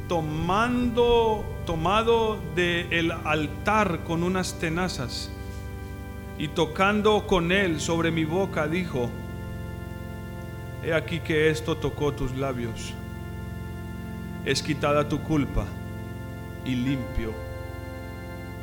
tomando 0.09 1.45
tomado 1.66 2.39
del 2.55 3.12
altar 3.12 4.03
con 4.03 4.24
unas 4.24 4.59
tenazas 4.59 5.32
y 6.38 6.47
tocando 6.47 7.28
con 7.28 7.51
él 7.51 7.80
sobre 7.80 8.12
mi 8.12 8.26
boca, 8.26 8.68
dijo, 8.68 9.09
He 10.84 10.93
aquí 10.93 11.20
que 11.20 11.49
esto 11.49 11.78
tocó 11.78 12.14
tus 12.14 12.36
labios, 12.36 12.93
es 14.45 14.64
quitada 14.64 15.07
tu 15.07 15.22
culpa 15.22 15.66
y 16.66 16.76
limpio 16.76 17.34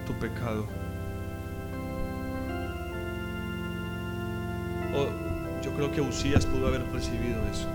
tu 0.05 0.13
pecado. 0.15 0.67
Oh, 4.95 5.63
yo 5.63 5.71
creo 5.73 5.93
que 5.93 6.01
Usías 6.01 6.47
pudo 6.47 6.67
haber 6.67 6.83
recibido 6.91 7.47
eso. 7.49 7.69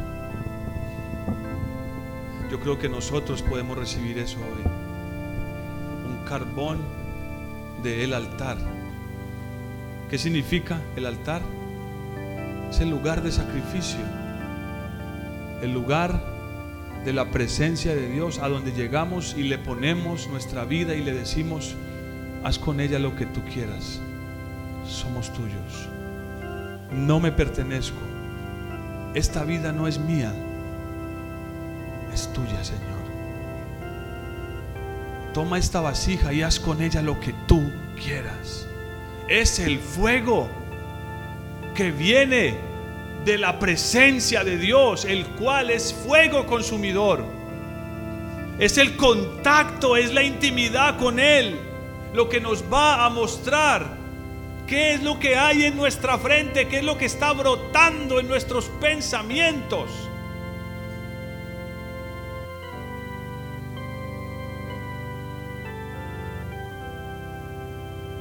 Yo 2.52 2.60
creo 2.60 2.78
que 2.78 2.90
nosotros 2.90 3.42
podemos 3.42 3.78
recibir 3.78 4.18
eso 4.18 4.40
hoy 4.40 4.73
carbón 6.34 6.80
del 7.84 8.12
altar. 8.12 8.58
¿Qué 10.10 10.18
significa 10.18 10.82
el 10.96 11.06
altar? 11.06 11.44
Es 12.72 12.80
el 12.80 12.90
lugar 12.90 13.22
de 13.22 13.32
sacrificio, 13.32 14.00
el 15.62 15.72
lugar 15.72 16.20
de 17.06 17.14
la 17.14 17.30
presencia 17.30 17.94
de 17.94 18.10
Dios, 18.10 18.40
a 18.40 18.50
donde 18.50 18.72
llegamos 18.72 19.36
y 19.38 19.44
le 19.44 19.60
ponemos 19.60 20.28
nuestra 20.28 20.66
vida 20.66 20.96
y 20.96 21.04
le 21.04 21.14
decimos, 21.14 21.76
haz 22.44 22.58
con 22.58 22.80
ella 22.80 22.98
lo 22.98 23.16
que 23.16 23.28
tú 23.28 23.42
quieras, 23.54 24.02
somos 24.88 25.32
tuyos, 25.34 25.88
no 26.92 27.20
me 27.20 27.32
pertenezco, 27.32 28.02
esta 29.14 29.44
vida 29.44 29.72
no 29.72 29.88
es 29.88 30.00
mía, 30.00 30.34
es 32.12 32.34
tuya, 32.34 32.64
Señor 32.64 32.93
toma 35.34 35.58
esta 35.58 35.82
vasija 35.82 36.32
y 36.32 36.42
haz 36.42 36.60
con 36.60 36.82
ella 36.82 37.02
lo 37.02 37.20
que 37.20 37.34
tú 37.48 37.72
quieras. 38.02 38.68
Es 39.28 39.60
el 39.60 39.80
fuego 39.80 40.50
que 41.74 41.92
viene 41.92 42.56
de 43.26 43.38
la 43.38 43.58
presencia 43.60 44.44
de 44.44 44.58
Dios, 44.58 45.06
el 45.06 45.26
cual 45.26 45.72
es 45.72 45.94
fuego 45.94 46.46
consumidor. 46.46 47.26
Es 48.60 48.78
el 48.78 48.96
contacto, 48.96 49.98
es 49.98 50.14
la 50.14 50.24
intimidad 50.24 51.00
con 51.00 51.20
Él, 51.20 51.60
lo 52.14 52.30
que 52.30 52.40
nos 52.40 52.64
va 52.72 53.06
a 53.06 53.10
mostrar 53.10 53.98
qué 54.68 54.94
es 54.94 55.04
lo 55.04 55.20
que 55.20 55.36
hay 55.36 55.66
en 55.66 55.76
nuestra 55.76 56.18
frente, 56.18 56.68
qué 56.68 56.78
es 56.78 56.84
lo 56.84 56.98
que 56.98 57.06
está 57.06 57.34
brotando 57.34 58.20
en 58.20 58.28
nuestros 58.28 58.66
pensamientos. 58.80 59.90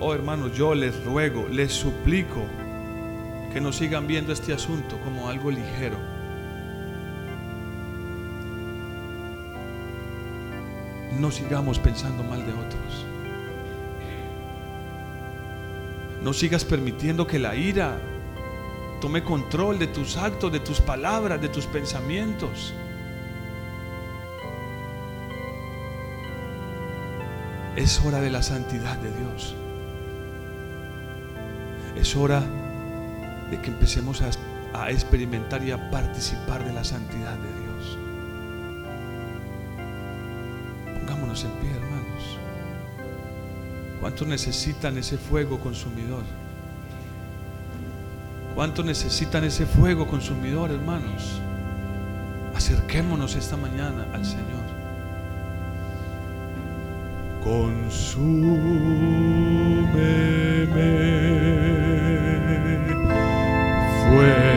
Oh 0.04 0.12
hermanos, 0.12 0.52
yo 0.56 0.74
les 0.74 1.04
ruego, 1.04 1.46
les 1.48 1.72
suplico 1.72 2.44
que 3.52 3.60
no 3.60 3.70
sigan 3.70 4.08
viendo 4.08 4.32
este 4.32 4.52
asunto 4.52 4.98
como 4.98 5.28
algo 5.28 5.48
ligero. 5.48 5.96
No 11.20 11.30
sigamos 11.30 11.78
pensando 11.78 12.24
mal 12.24 12.44
de 12.44 12.52
otros. 12.52 13.06
No 16.20 16.32
sigas 16.32 16.64
permitiendo 16.64 17.24
que 17.24 17.38
la 17.38 17.54
ira 17.54 17.96
tome 19.00 19.22
control 19.22 19.78
de 19.78 19.86
tus 19.86 20.16
actos, 20.16 20.50
de 20.50 20.58
tus 20.58 20.80
palabras, 20.80 21.40
de 21.40 21.48
tus 21.48 21.66
pensamientos. 21.66 22.74
Es 27.76 28.04
hora 28.04 28.20
de 28.20 28.30
la 28.30 28.42
santidad 28.42 28.96
de 28.96 29.16
Dios. 29.16 29.54
Es 31.96 32.16
hora 32.16 32.42
de 33.50 33.60
que 33.60 33.70
empecemos 33.70 34.22
a, 34.22 34.30
experimentar 34.90 35.62
y 35.62 35.70
a 35.70 35.90
participar 35.90 36.64
de 36.64 36.72
la 36.72 36.82
santidad 36.82 37.36
de 37.36 37.48
Dios. 37.60 37.98
Pongámonos 40.98 41.44
en 41.44 41.50
pie, 41.52 41.70
hermanos. 41.70 42.38
¿Cuántos 44.00 44.26
necesitan 44.26 44.96
ese 44.96 45.18
fuego 45.18 45.60
consumidor? 45.60 46.22
¿Cuántos 48.54 48.84
necesitan 48.84 49.44
ese 49.44 49.66
fuego 49.66 50.06
consumidor, 50.06 50.70
hermanos? 50.70 51.40
Acerquémonos 52.54 53.36
esta 53.36 53.56
mañana 53.56 54.06
al 54.12 54.24
Señor. 54.24 54.62
Consúmeme 57.44 58.22
fuego 64.12 64.51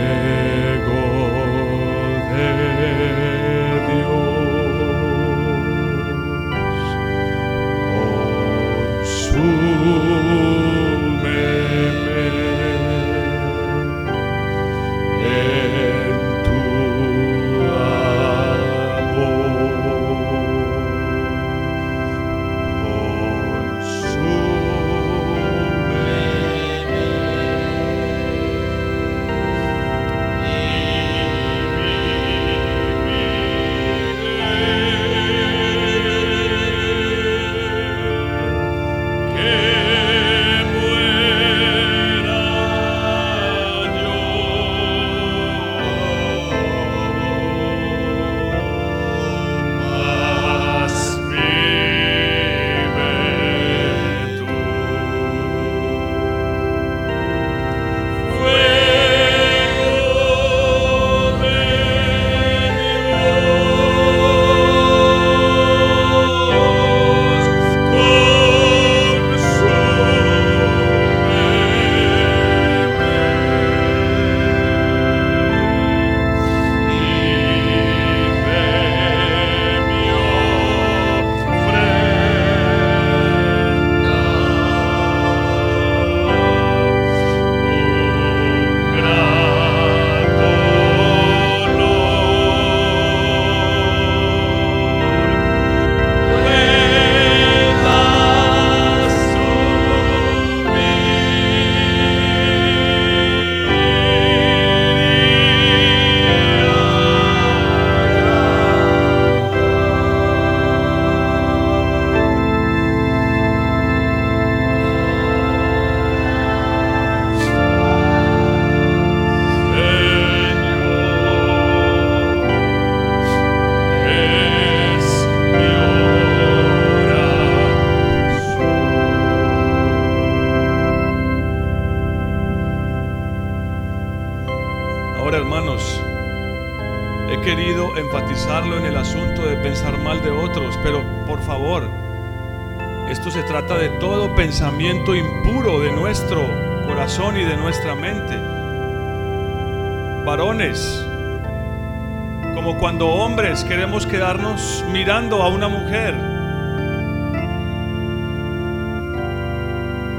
mirando 154.92 155.42
a 155.42 155.50
una 155.50 155.68
mujer. 155.68 156.16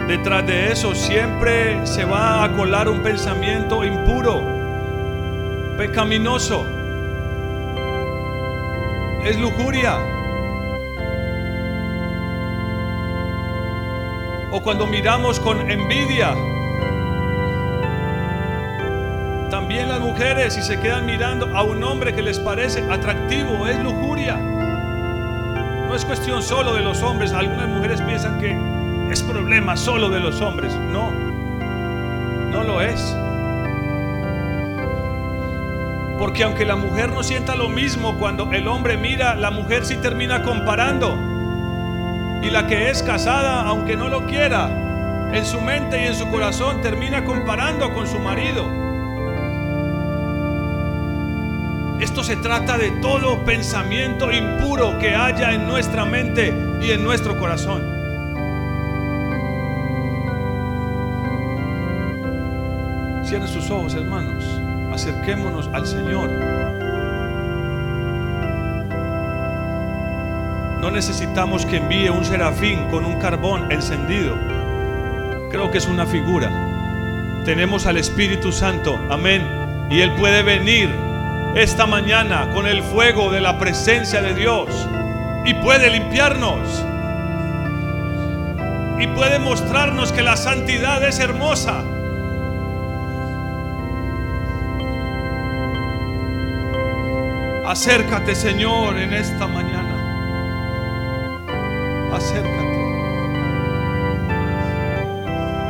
Detrás 0.08 0.46
de 0.46 0.70
eso 0.70 0.94
siempre 0.94 1.84
se 1.84 2.04
va 2.04 2.44
a 2.44 2.52
colar 2.52 2.88
un 2.88 3.02
pensamiento 3.02 3.84
impuro, 3.84 4.40
pecaminoso. 5.76 6.64
Es 9.24 9.36
lujuria. 9.36 9.96
O 14.52 14.62
cuando 14.62 14.86
miramos 14.86 15.40
con 15.40 15.68
envidia. 15.68 16.34
También 19.50 19.88
las 19.88 20.00
mujeres 20.00 20.54
si 20.54 20.62
se 20.62 20.78
quedan 20.78 21.04
mirando 21.04 21.46
a 21.56 21.64
un 21.64 21.82
hombre 21.82 22.14
que 22.14 22.22
les 22.22 22.38
parece 22.38 22.80
atractivo, 22.88 23.66
es 23.66 23.82
lujuria. 23.82 24.55
Es 25.96 26.04
cuestión 26.04 26.42
solo 26.42 26.74
de 26.74 26.82
los 26.82 27.02
hombres. 27.02 27.32
Algunas 27.32 27.70
mujeres 27.70 28.02
piensan 28.02 28.38
que 28.38 28.54
es 29.10 29.22
problema 29.22 29.78
solo 29.78 30.10
de 30.10 30.20
los 30.20 30.42
hombres. 30.42 30.74
No, 30.92 31.10
no 32.50 32.64
lo 32.64 32.82
es. 32.82 33.16
Porque 36.18 36.44
aunque 36.44 36.66
la 36.66 36.76
mujer 36.76 37.08
no 37.12 37.22
sienta 37.22 37.54
lo 37.54 37.70
mismo 37.70 38.18
cuando 38.18 38.52
el 38.52 38.68
hombre 38.68 38.98
mira, 38.98 39.36
la 39.36 39.50
mujer 39.50 39.86
sí 39.86 39.96
termina 39.96 40.42
comparando. 40.42 41.16
Y 42.42 42.50
la 42.50 42.66
que 42.66 42.90
es 42.90 43.02
casada, 43.02 43.62
aunque 43.62 43.96
no 43.96 44.10
lo 44.10 44.26
quiera, 44.26 45.30
en 45.32 45.46
su 45.46 45.62
mente 45.62 46.02
y 46.02 46.08
en 46.08 46.14
su 46.14 46.30
corazón 46.30 46.82
termina 46.82 47.24
comparando 47.24 47.94
con 47.94 48.06
su 48.06 48.18
marido. 48.18 48.85
Esto 52.06 52.22
se 52.22 52.36
trata 52.36 52.78
de 52.78 52.92
todo 53.02 53.44
pensamiento 53.44 54.30
impuro 54.30 54.96
que 55.00 55.16
haya 55.16 55.52
en 55.52 55.66
nuestra 55.66 56.04
mente 56.04 56.54
y 56.80 56.92
en 56.92 57.02
nuestro 57.02 57.36
corazón. 57.36 57.82
Cierren 63.24 63.48
sus 63.48 63.68
ojos, 63.70 63.96
hermanos. 63.96 64.44
Acerquémonos 64.94 65.68
al 65.72 65.84
Señor. 65.84 66.30
No 70.80 70.92
necesitamos 70.92 71.66
que 71.66 71.78
envíe 71.78 72.08
un 72.08 72.24
serafín 72.24 72.84
con 72.88 73.04
un 73.04 73.18
carbón 73.18 73.72
encendido. 73.72 74.36
Creo 75.50 75.72
que 75.72 75.78
es 75.78 75.88
una 75.88 76.06
figura. 76.06 77.42
Tenemos 77.44 77.84
al 77.84 77.96
Espíritu 77.96 78.52
Santo. 78.52 78.96
Amén. 79.10 79.42
Y 79.90 80.02
Él 80.02 80.12
puede 80.14 80.44
venir 80.44 80.88
esta 81.56 81.86
mañana 81.86 82.50
con 82.52 82.66
el 82.66 82.82
fuego 82.82 83.30
de 83.30 83.40
la 83.40 83.58
presencia 83.58 84.20
de 84.20 84.34
Dios. 84.34 84.68
Y 85.46 85.54
puede 85.54 85.88
limpiarnos. 85.88 86.84
Y 89.00 89.06
puede 89.08 89.38
mostrarnos 89.38 90.12
que 90.12 90.22
la 90.22 90.36
santidad 90.36 91.02
es 91.02 91.18
hermosa. 91.18 91.82
Acércate, 97.66 98.34
Señor, 98.34 98.98
en 98.98 99.14
esta 99.14 99.46
mañana. 99.46 99.94
Acércate. 102.12 102.65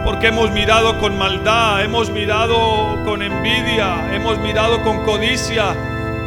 Porque 0.07 0.29
hemos 0.29 0.53
mirado 0.53 1.01
con 1.01 1.19
maldad, 1.19 1.83
hemos 1.83 2.11
mirado 2.11 3.03
con 3.05 3.23
envidia, 3.23 4.15
hemos 4.15 4.39
mirado 4.39 4.85
con 4.85 5.03
codicia, 5.05 5.75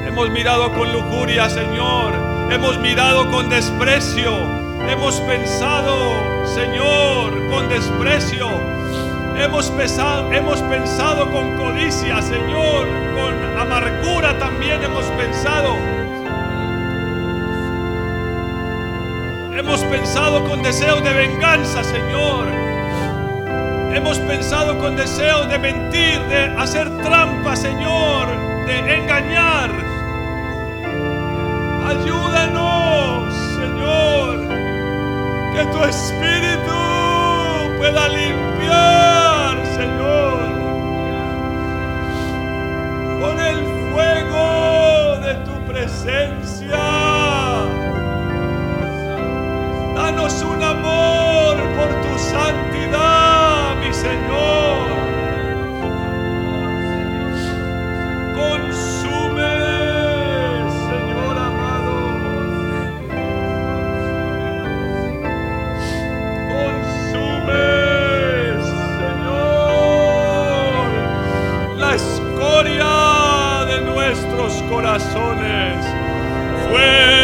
hemos 0.06 0.30
mirado 0.32 0.74
con 0.74 0.92
lujuria, 0.92 1.50
Señor. 1.50 2.12
Hemos 2.52 2.78
mirado 2.78 3.32
con 3.32 3.48
desprecio. 3.48 4.34
Hemos 4.86 5.22
pensado, 5.22 5.96
Señor, 6.46 7.32
con 7.50 7.70
desprecio. 7.70 8.50
Hemos, 9.38 9.72
pesado, 9.72 10.30
hemos 10.34 10.62
pensado 10.64 11.32
con 11.32 11.56
codicia, 11.56 12.22
Señor, 12.22 12.86
con 13.16 13.60
amargura 13.62 14.38
también 14.40 14.84
hemos 14.84 15.06
pensado. 15.06 15.78
Hemos 19.58 19.80
pensado 19.86 20.44
con 20.44 20.62
deseo 20.64 21.00
de 21.00 21.14
venganza, 21.14 21.82
Señor. 21.82 22.69
Hemos 23.94 24.20
pensado 24.20 24.78
con 24.78 24.96
deseo 24.96 25.46
de 25.46 25.58
mentir, 25.58 26.20
de 26.30 26.46
hacer 26.58 26.90
trampa, 27.04 27.56
Señor, 27.56 28.28
de 28.68 28.98
engañar. 28.98 29.72
Ayúdanos, 31.86 33.34
Señor, 33.56 34.48
que 35.54 35.66
tu 35.72 35.84
Espíritu 35.84 36.80
pueda 37.80 38.08
limpiar, 38.10 39.58
Señor, 39.76 40.40
con 43.22 43.40
el 43.40 43.58
fuego 43.92 45.18
de 45.26 45.34
tu 45.46 45.56
presencia. 45.66 46.78
Danos 49.96 50.42
un 50.44 50.64
amor 50.64 51.58
por 51.78 51.90
tu 52.02 52.20
santidad, 52.20 53.29
mi 53.80 53.94
Señor. 53.94 54.90
Consume, 58.36 59.56
Señor 60.90 61.36
amado. 61.38 61.98
Consume, 66.54 67.68
Señor, 69.02 70.18
la 71.78 71.92
escoria 71.96 72.94
de 73.72 73.78
nuestros 73.82 74.52
corazones. 74.64 75.78
Fuego 76.70 77.19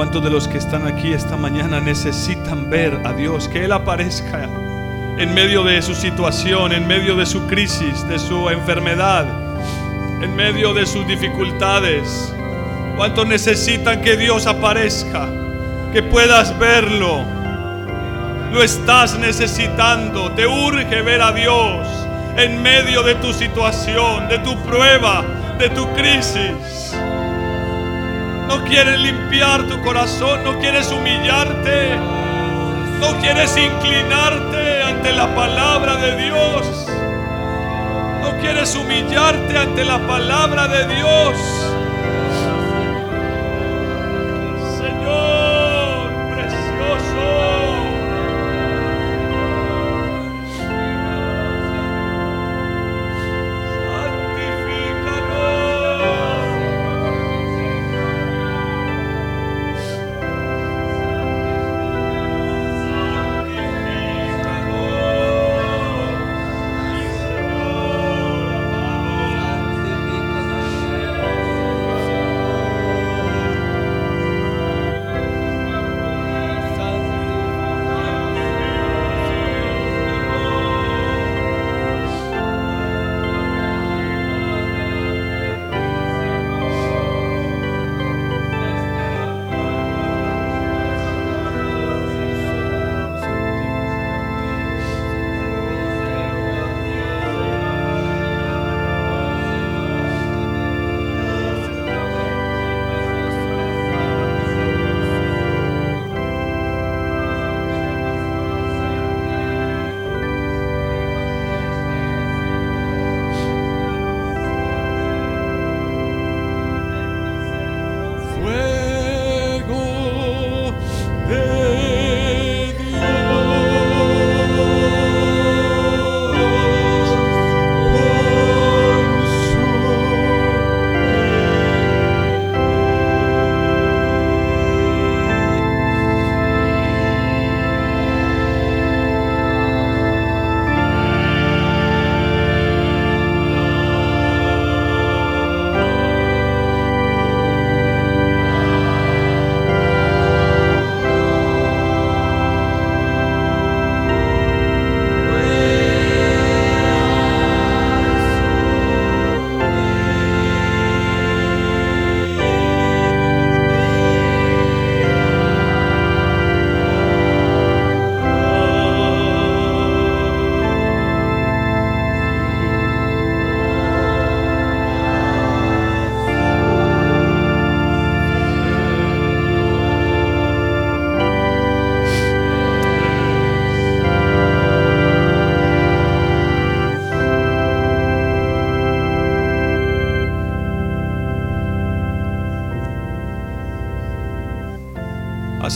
¿Cuántos 0.00 0.24
de 0.24 0.30
los 0.30 0.48
que 0.48 0.56
están 0.56 0.86
aquí 0.86 1.12
esta 1.12 1.36
mañana 1.36 1.78
necesitan 1.78 2.70
ver 2.70 3.02
a 3.04 3.12
Dios? 3.12 3.48
Que 3.48 3.66
Él 3.66 3.72
aparezca 3.72 4.48
en 5.18 5.34
medio 5.34 5.62
de 5.62 5.82
su 5.82 5.94
situación, 5.94 6.72
en 6.72 6.88
medio 6.88 7.16
de 7.16 7.26
su 7.26 7.46
crisis, 7.46 8.08
de 8.08 8.18
su 8.18 8.48
enfermedad, 8.48 9.26
en 10.22 10.34
medio 10.34 10.72
de 10.72 10.86
sus 10.86 11.06
dificultades. 11.06 12.34
¿Cuántos 12.96 13.26
necesitan 13.26 14.00
que 14.00 14.16
Dios 14.16 14.46
aparezca? 14.46 15.28
Que 15.92 16.02
puedas 16.02 16.58
verlo. 16.58 17.22
Lo 18.54 18.62
estás 18.62 19.18
necesitando. 19.18 20.32
Te 20.32 20.46
urge 20.46 21.02
ver 21.02 21.20
a 21.20 21.30
Dios 21.30 21.86
en 22.38 22.62
medio 22.62 23.02
de 23.02 23.16
tu 23.16 23.34
situación, 23.34 24.28
de 24.30 24.38
tu 24.38 24.56
prueba, 24.62 25.22
de 25.58 25.68
tu 25.68 25.86
crisis. 25.92 26.89
No 28.50 28.64
quieres 28.64 28.98
limpiar 28.98 29.62
tu 29.68 29.80
corazón, 29.80 30.42
no 30.42 30.58
quieres 30.58 30.90
humillarte, 30.90 31.96
no 32.98 33.16
quieres 33.20 33.56
inclinarte 33.56 34.82
ante 34.82 35.12
la 35.12 35.32
palabra 35.36 35.94
de 35.94 36.16
Dios. 36.24 36.86
No 38.20 38.36
quieres 38.40 38.74
humillarte 38.74 39.56
ante 39.56 39.84
la 39.84 40.04
palabra 40.04 40.66
de 40.66 40.96
Dios. 40.96 41.59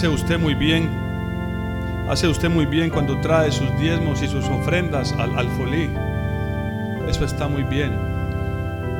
Hace 0.05 0.13
usted 0.13 0.39
muy 0.39 0.53
bien, 0.53 0.91
hace 2.11 2.29
usted 2.29 2.51
muy 2.51 2.67
bien 2.67 2.91
cuando 2.91 3.23
trae 3.23 3.51
sus 3.51 3.75
diezmos 3.79 4.21
y 4.21 4.29
sus 4.29 4.45
ofrendas 4.45 5.15
al, 5.15 5.49
folí. 5.57 5.89
Eso 7.09 7.25
está 7.25 7.49
muy 7.49 7.63
bien. 7.63 7.97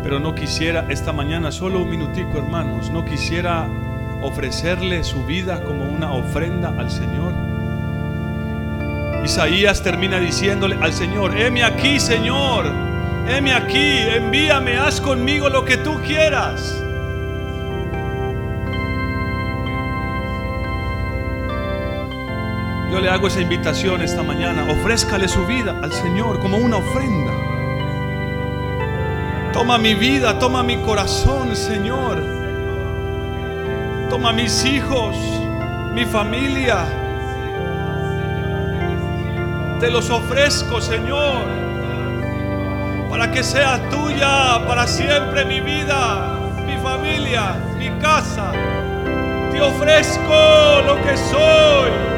Pero 0.03 0.19
no 0.19 0.35
quisiera 0.35 0.87
esta 0.89 1.13
mañana, 1.13 1.53
solo 1.53 1.83
un 1.83 1.91
minutico 1.91 2.39
hermanos, 2.39 2.89
no 2.89 3.05
quisiera 3.05 3.69
ofrecerle 4.23 5.05
su 5.05 5.27
vida 5.27 5.63
como 5.63 5.85
una 5.85 6.11
ofrenda 6.11 6.75
al 6.79 6.91
Señor. 6.91 7.35
Isaías 9.27 9.83
termina 9.83 10.19
diciéndole 10.19 10.77
al 10.81 10.95
Señor, 10.95 11.37
heme 11.37 11.65
aquí 11.65 12.01
Señor, 12.01 12.65
heme 13.29 13.53
aquí, 13.53 13.99
envíame, 14.09 14.79
haz 14.79 15.03
conmigo 15.03 15.51
lo 15.51 15.67
que 15.67 15.77
tú 15.77 16.01
quieras. 16.07 16.84
Yo 22.95 23.01
le 23.01 23.11
hago 23.11 23.27
esa 23.27 23.41
invitación 23.41 24.03
esta 24.03 24.23
mañana. 24.23 24.71
Ofrézcale 24.71 25.27
su 25.27 25.45
vida 25.47 25.75
al 25.83 25.93
Señor 25.93 26.39
como 26.39 26.59
una 26.59 26.77
ofrenda. 26.77 27.33
Toma 29.53 29.79
mi 29.79 29.95
vida, 29.95 30.39
toma 30.39 30.63
mi 30.63 30.77
corazón, 30.77 31.57
Señor. 31.57 32.23
Toma 34.09 34.33
mis 34.33 34.65
hijos, 34.65 35.17
mi 35.93 36.05
familia. 36.05 36.85
Te 39.81 39.91
los 39.91 40.09
ofrezco, 40.09 40.81
Señor, 40.81 41.47
para 43.11 43.33
que 43.33 43.43
sea 43.43 43.89
tuya 43.91 44.65
para 44.69 44.87
siempre 44.87 45.45
mi 45.45 45.61
vida, 45.61 46.39
mi 46.65 46.77
familia, 46.77 47.57
mi 47.77 47.91
casa. 48.01 48.53
Te 49.51 49.61
ofrezco 49.61 50.83
lo 50.87 50.95
que 51.03 51.17
soy 51.17 52.14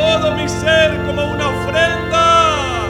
todo 0.00 0.32
mi 0.34 0.48
ser 0.48 0.96
como 1.04 1.30
una 1.30 1.48
ofrenda 1.48 2.88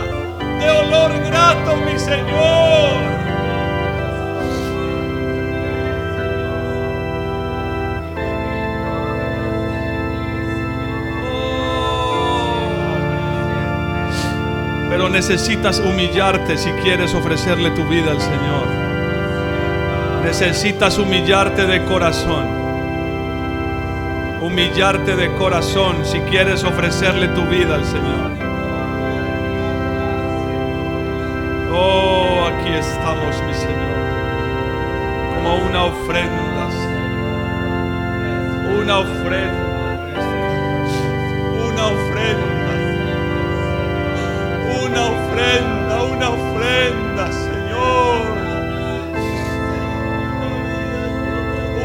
de 0.61 0.70
olor 0.70 1.12
grato, 1.24 1.77
mi 1.78 1.99
Señor. 1.99 3.01
Pero 14.89 15.09
necesitas 15.09 15.81
humillarte 15.81 16.57
si 16.57 16.70
quieres 16.82 17.12
ofrecerle 17.15 17.70
tu 17.70 17.85
vida 17.89 18.12
al 18.12 18.20
Señor. 18.20 18.66
Necesitas 20.24 20.97
humillarte 20.99 21.66
de 21.66 21.85
corazón 21.87 22.60
humillarte 24.41 25.17
de 25.17 25.31
corazón 25.37 26.05
si 26.05 26.19
quieres 26.21 26.65
ofrecerle 26.65 27.29
tu 27.29 27.43
vida 27.47 27.75
al 27.75 27.85
Señor. 27.85 28.31
Oh, 31.73 32.47
aquí 32.47 32.73
estamos, 32.73 33.43
mi 33.47 33.55
Señor, 33.55 34.01
como 35.35 35.57
una 35.57 35.85
ofrenda. 35.85 36.51
Una 38.81 38.99
ofrenda. 38.99 39.71
Una 41.67 41.87
ofrenda. 41.87 42.71
Una 44.83 45.03
ofrenda, 45.07 46.03
una 46.05 46.31
ofrenda, 46.31 47.33
Señor. 47.33 48.27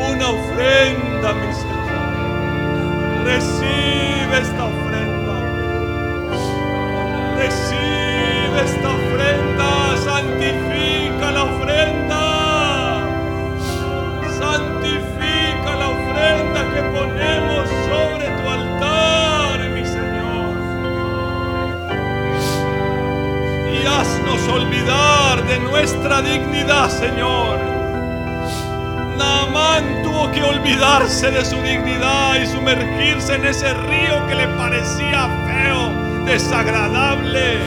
Una 0.10 0.30
ofrenda, 0.30 0.96
Señor. 0.96 1.05
Recibe 3.26 4.38
esta 4.40 4.66
ofrenda. 4.66 5.36
Recibe 7.38 8.58
esta 8.64 8.90
ofrenda. 9.00 9.98
Santifica 10.04 11.32
la 11.32 11.44
ofrenda. 11.44 12.24
Santifica 14.40 15.76
la 15.82 15.88
ofrenda 15.90 16.60
que 16.72 16.82
ponemos 16.96 17.68
sobre 17.90 18.26
tu 18.38 18.48
altar, 18.48 19.60
mi 19.74 19.84
Señor. 19.84 20.56
Y 23.74 23.88
haznos 23.88 24.48
olvidar 24.50 25.44
de 25.48 25.60
nuestra 25.62 26.22
dignidad, 26.22 26.90
Señor. 26.90 27.58
Naamán 29.18 29.95
que 30.32 30.44
olvidarse 30.44 31.32
de 31.32 31.44
su 31.44 31.56
dignidad 31.62 32.36
y 32.42 32.48
sumergirse 32.48 33.36
en 33.36 33.46
ese 33.46 33.74
río 33.74 34.26
que 34.28 34.36
le 34.36 34.48
parecía 34.50 35.30
feo, 35.46 35.90
desagradable. 36.26 37.58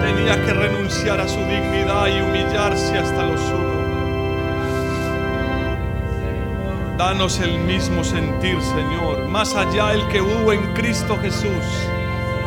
Tenía 0.00 0.44
que 0.44 0.52
renunciar 0.52 1.20
a 1.20 1.28
su 1.28 1.40
dignidad 1.40 2.06
y 2.06 2.20
humillarse 2.20 2.98
hasta 2.98 3.22
lo 3.24 3.36
sumo. 3.36 3.78
Danos 6.96 7.40
el 7.40 7.58
mismo 7.60 8.02
sentir, 8.04 8.60
Señor, 8.60 9.28
más 9.28 9.54
allá 9.54 9.92
el 9.94 10.06
que 10.08 10.20
hubo 10.20 10.52
en 10.52 10.74
Cristo 10.74 11.18
Jesús, 11.20 11.64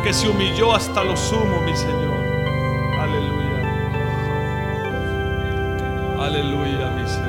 que 0.04 0.12
se 0.12 0.28
humilló 0.28 0.74
hasta 0.74 1.04
lo 1.04 1.16
sumo, 1.16 1.60
mi 1.62 1.76
Señor. 1.76 2.31
Aleluya, 6.34 6.88
mi 6.92 7.06
Señor. 7.06 7.28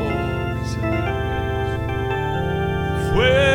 Oh, 0.00 0.54
mi 0.54 0.64
Señor. 0.66 1.04
Fue 3.12 3.51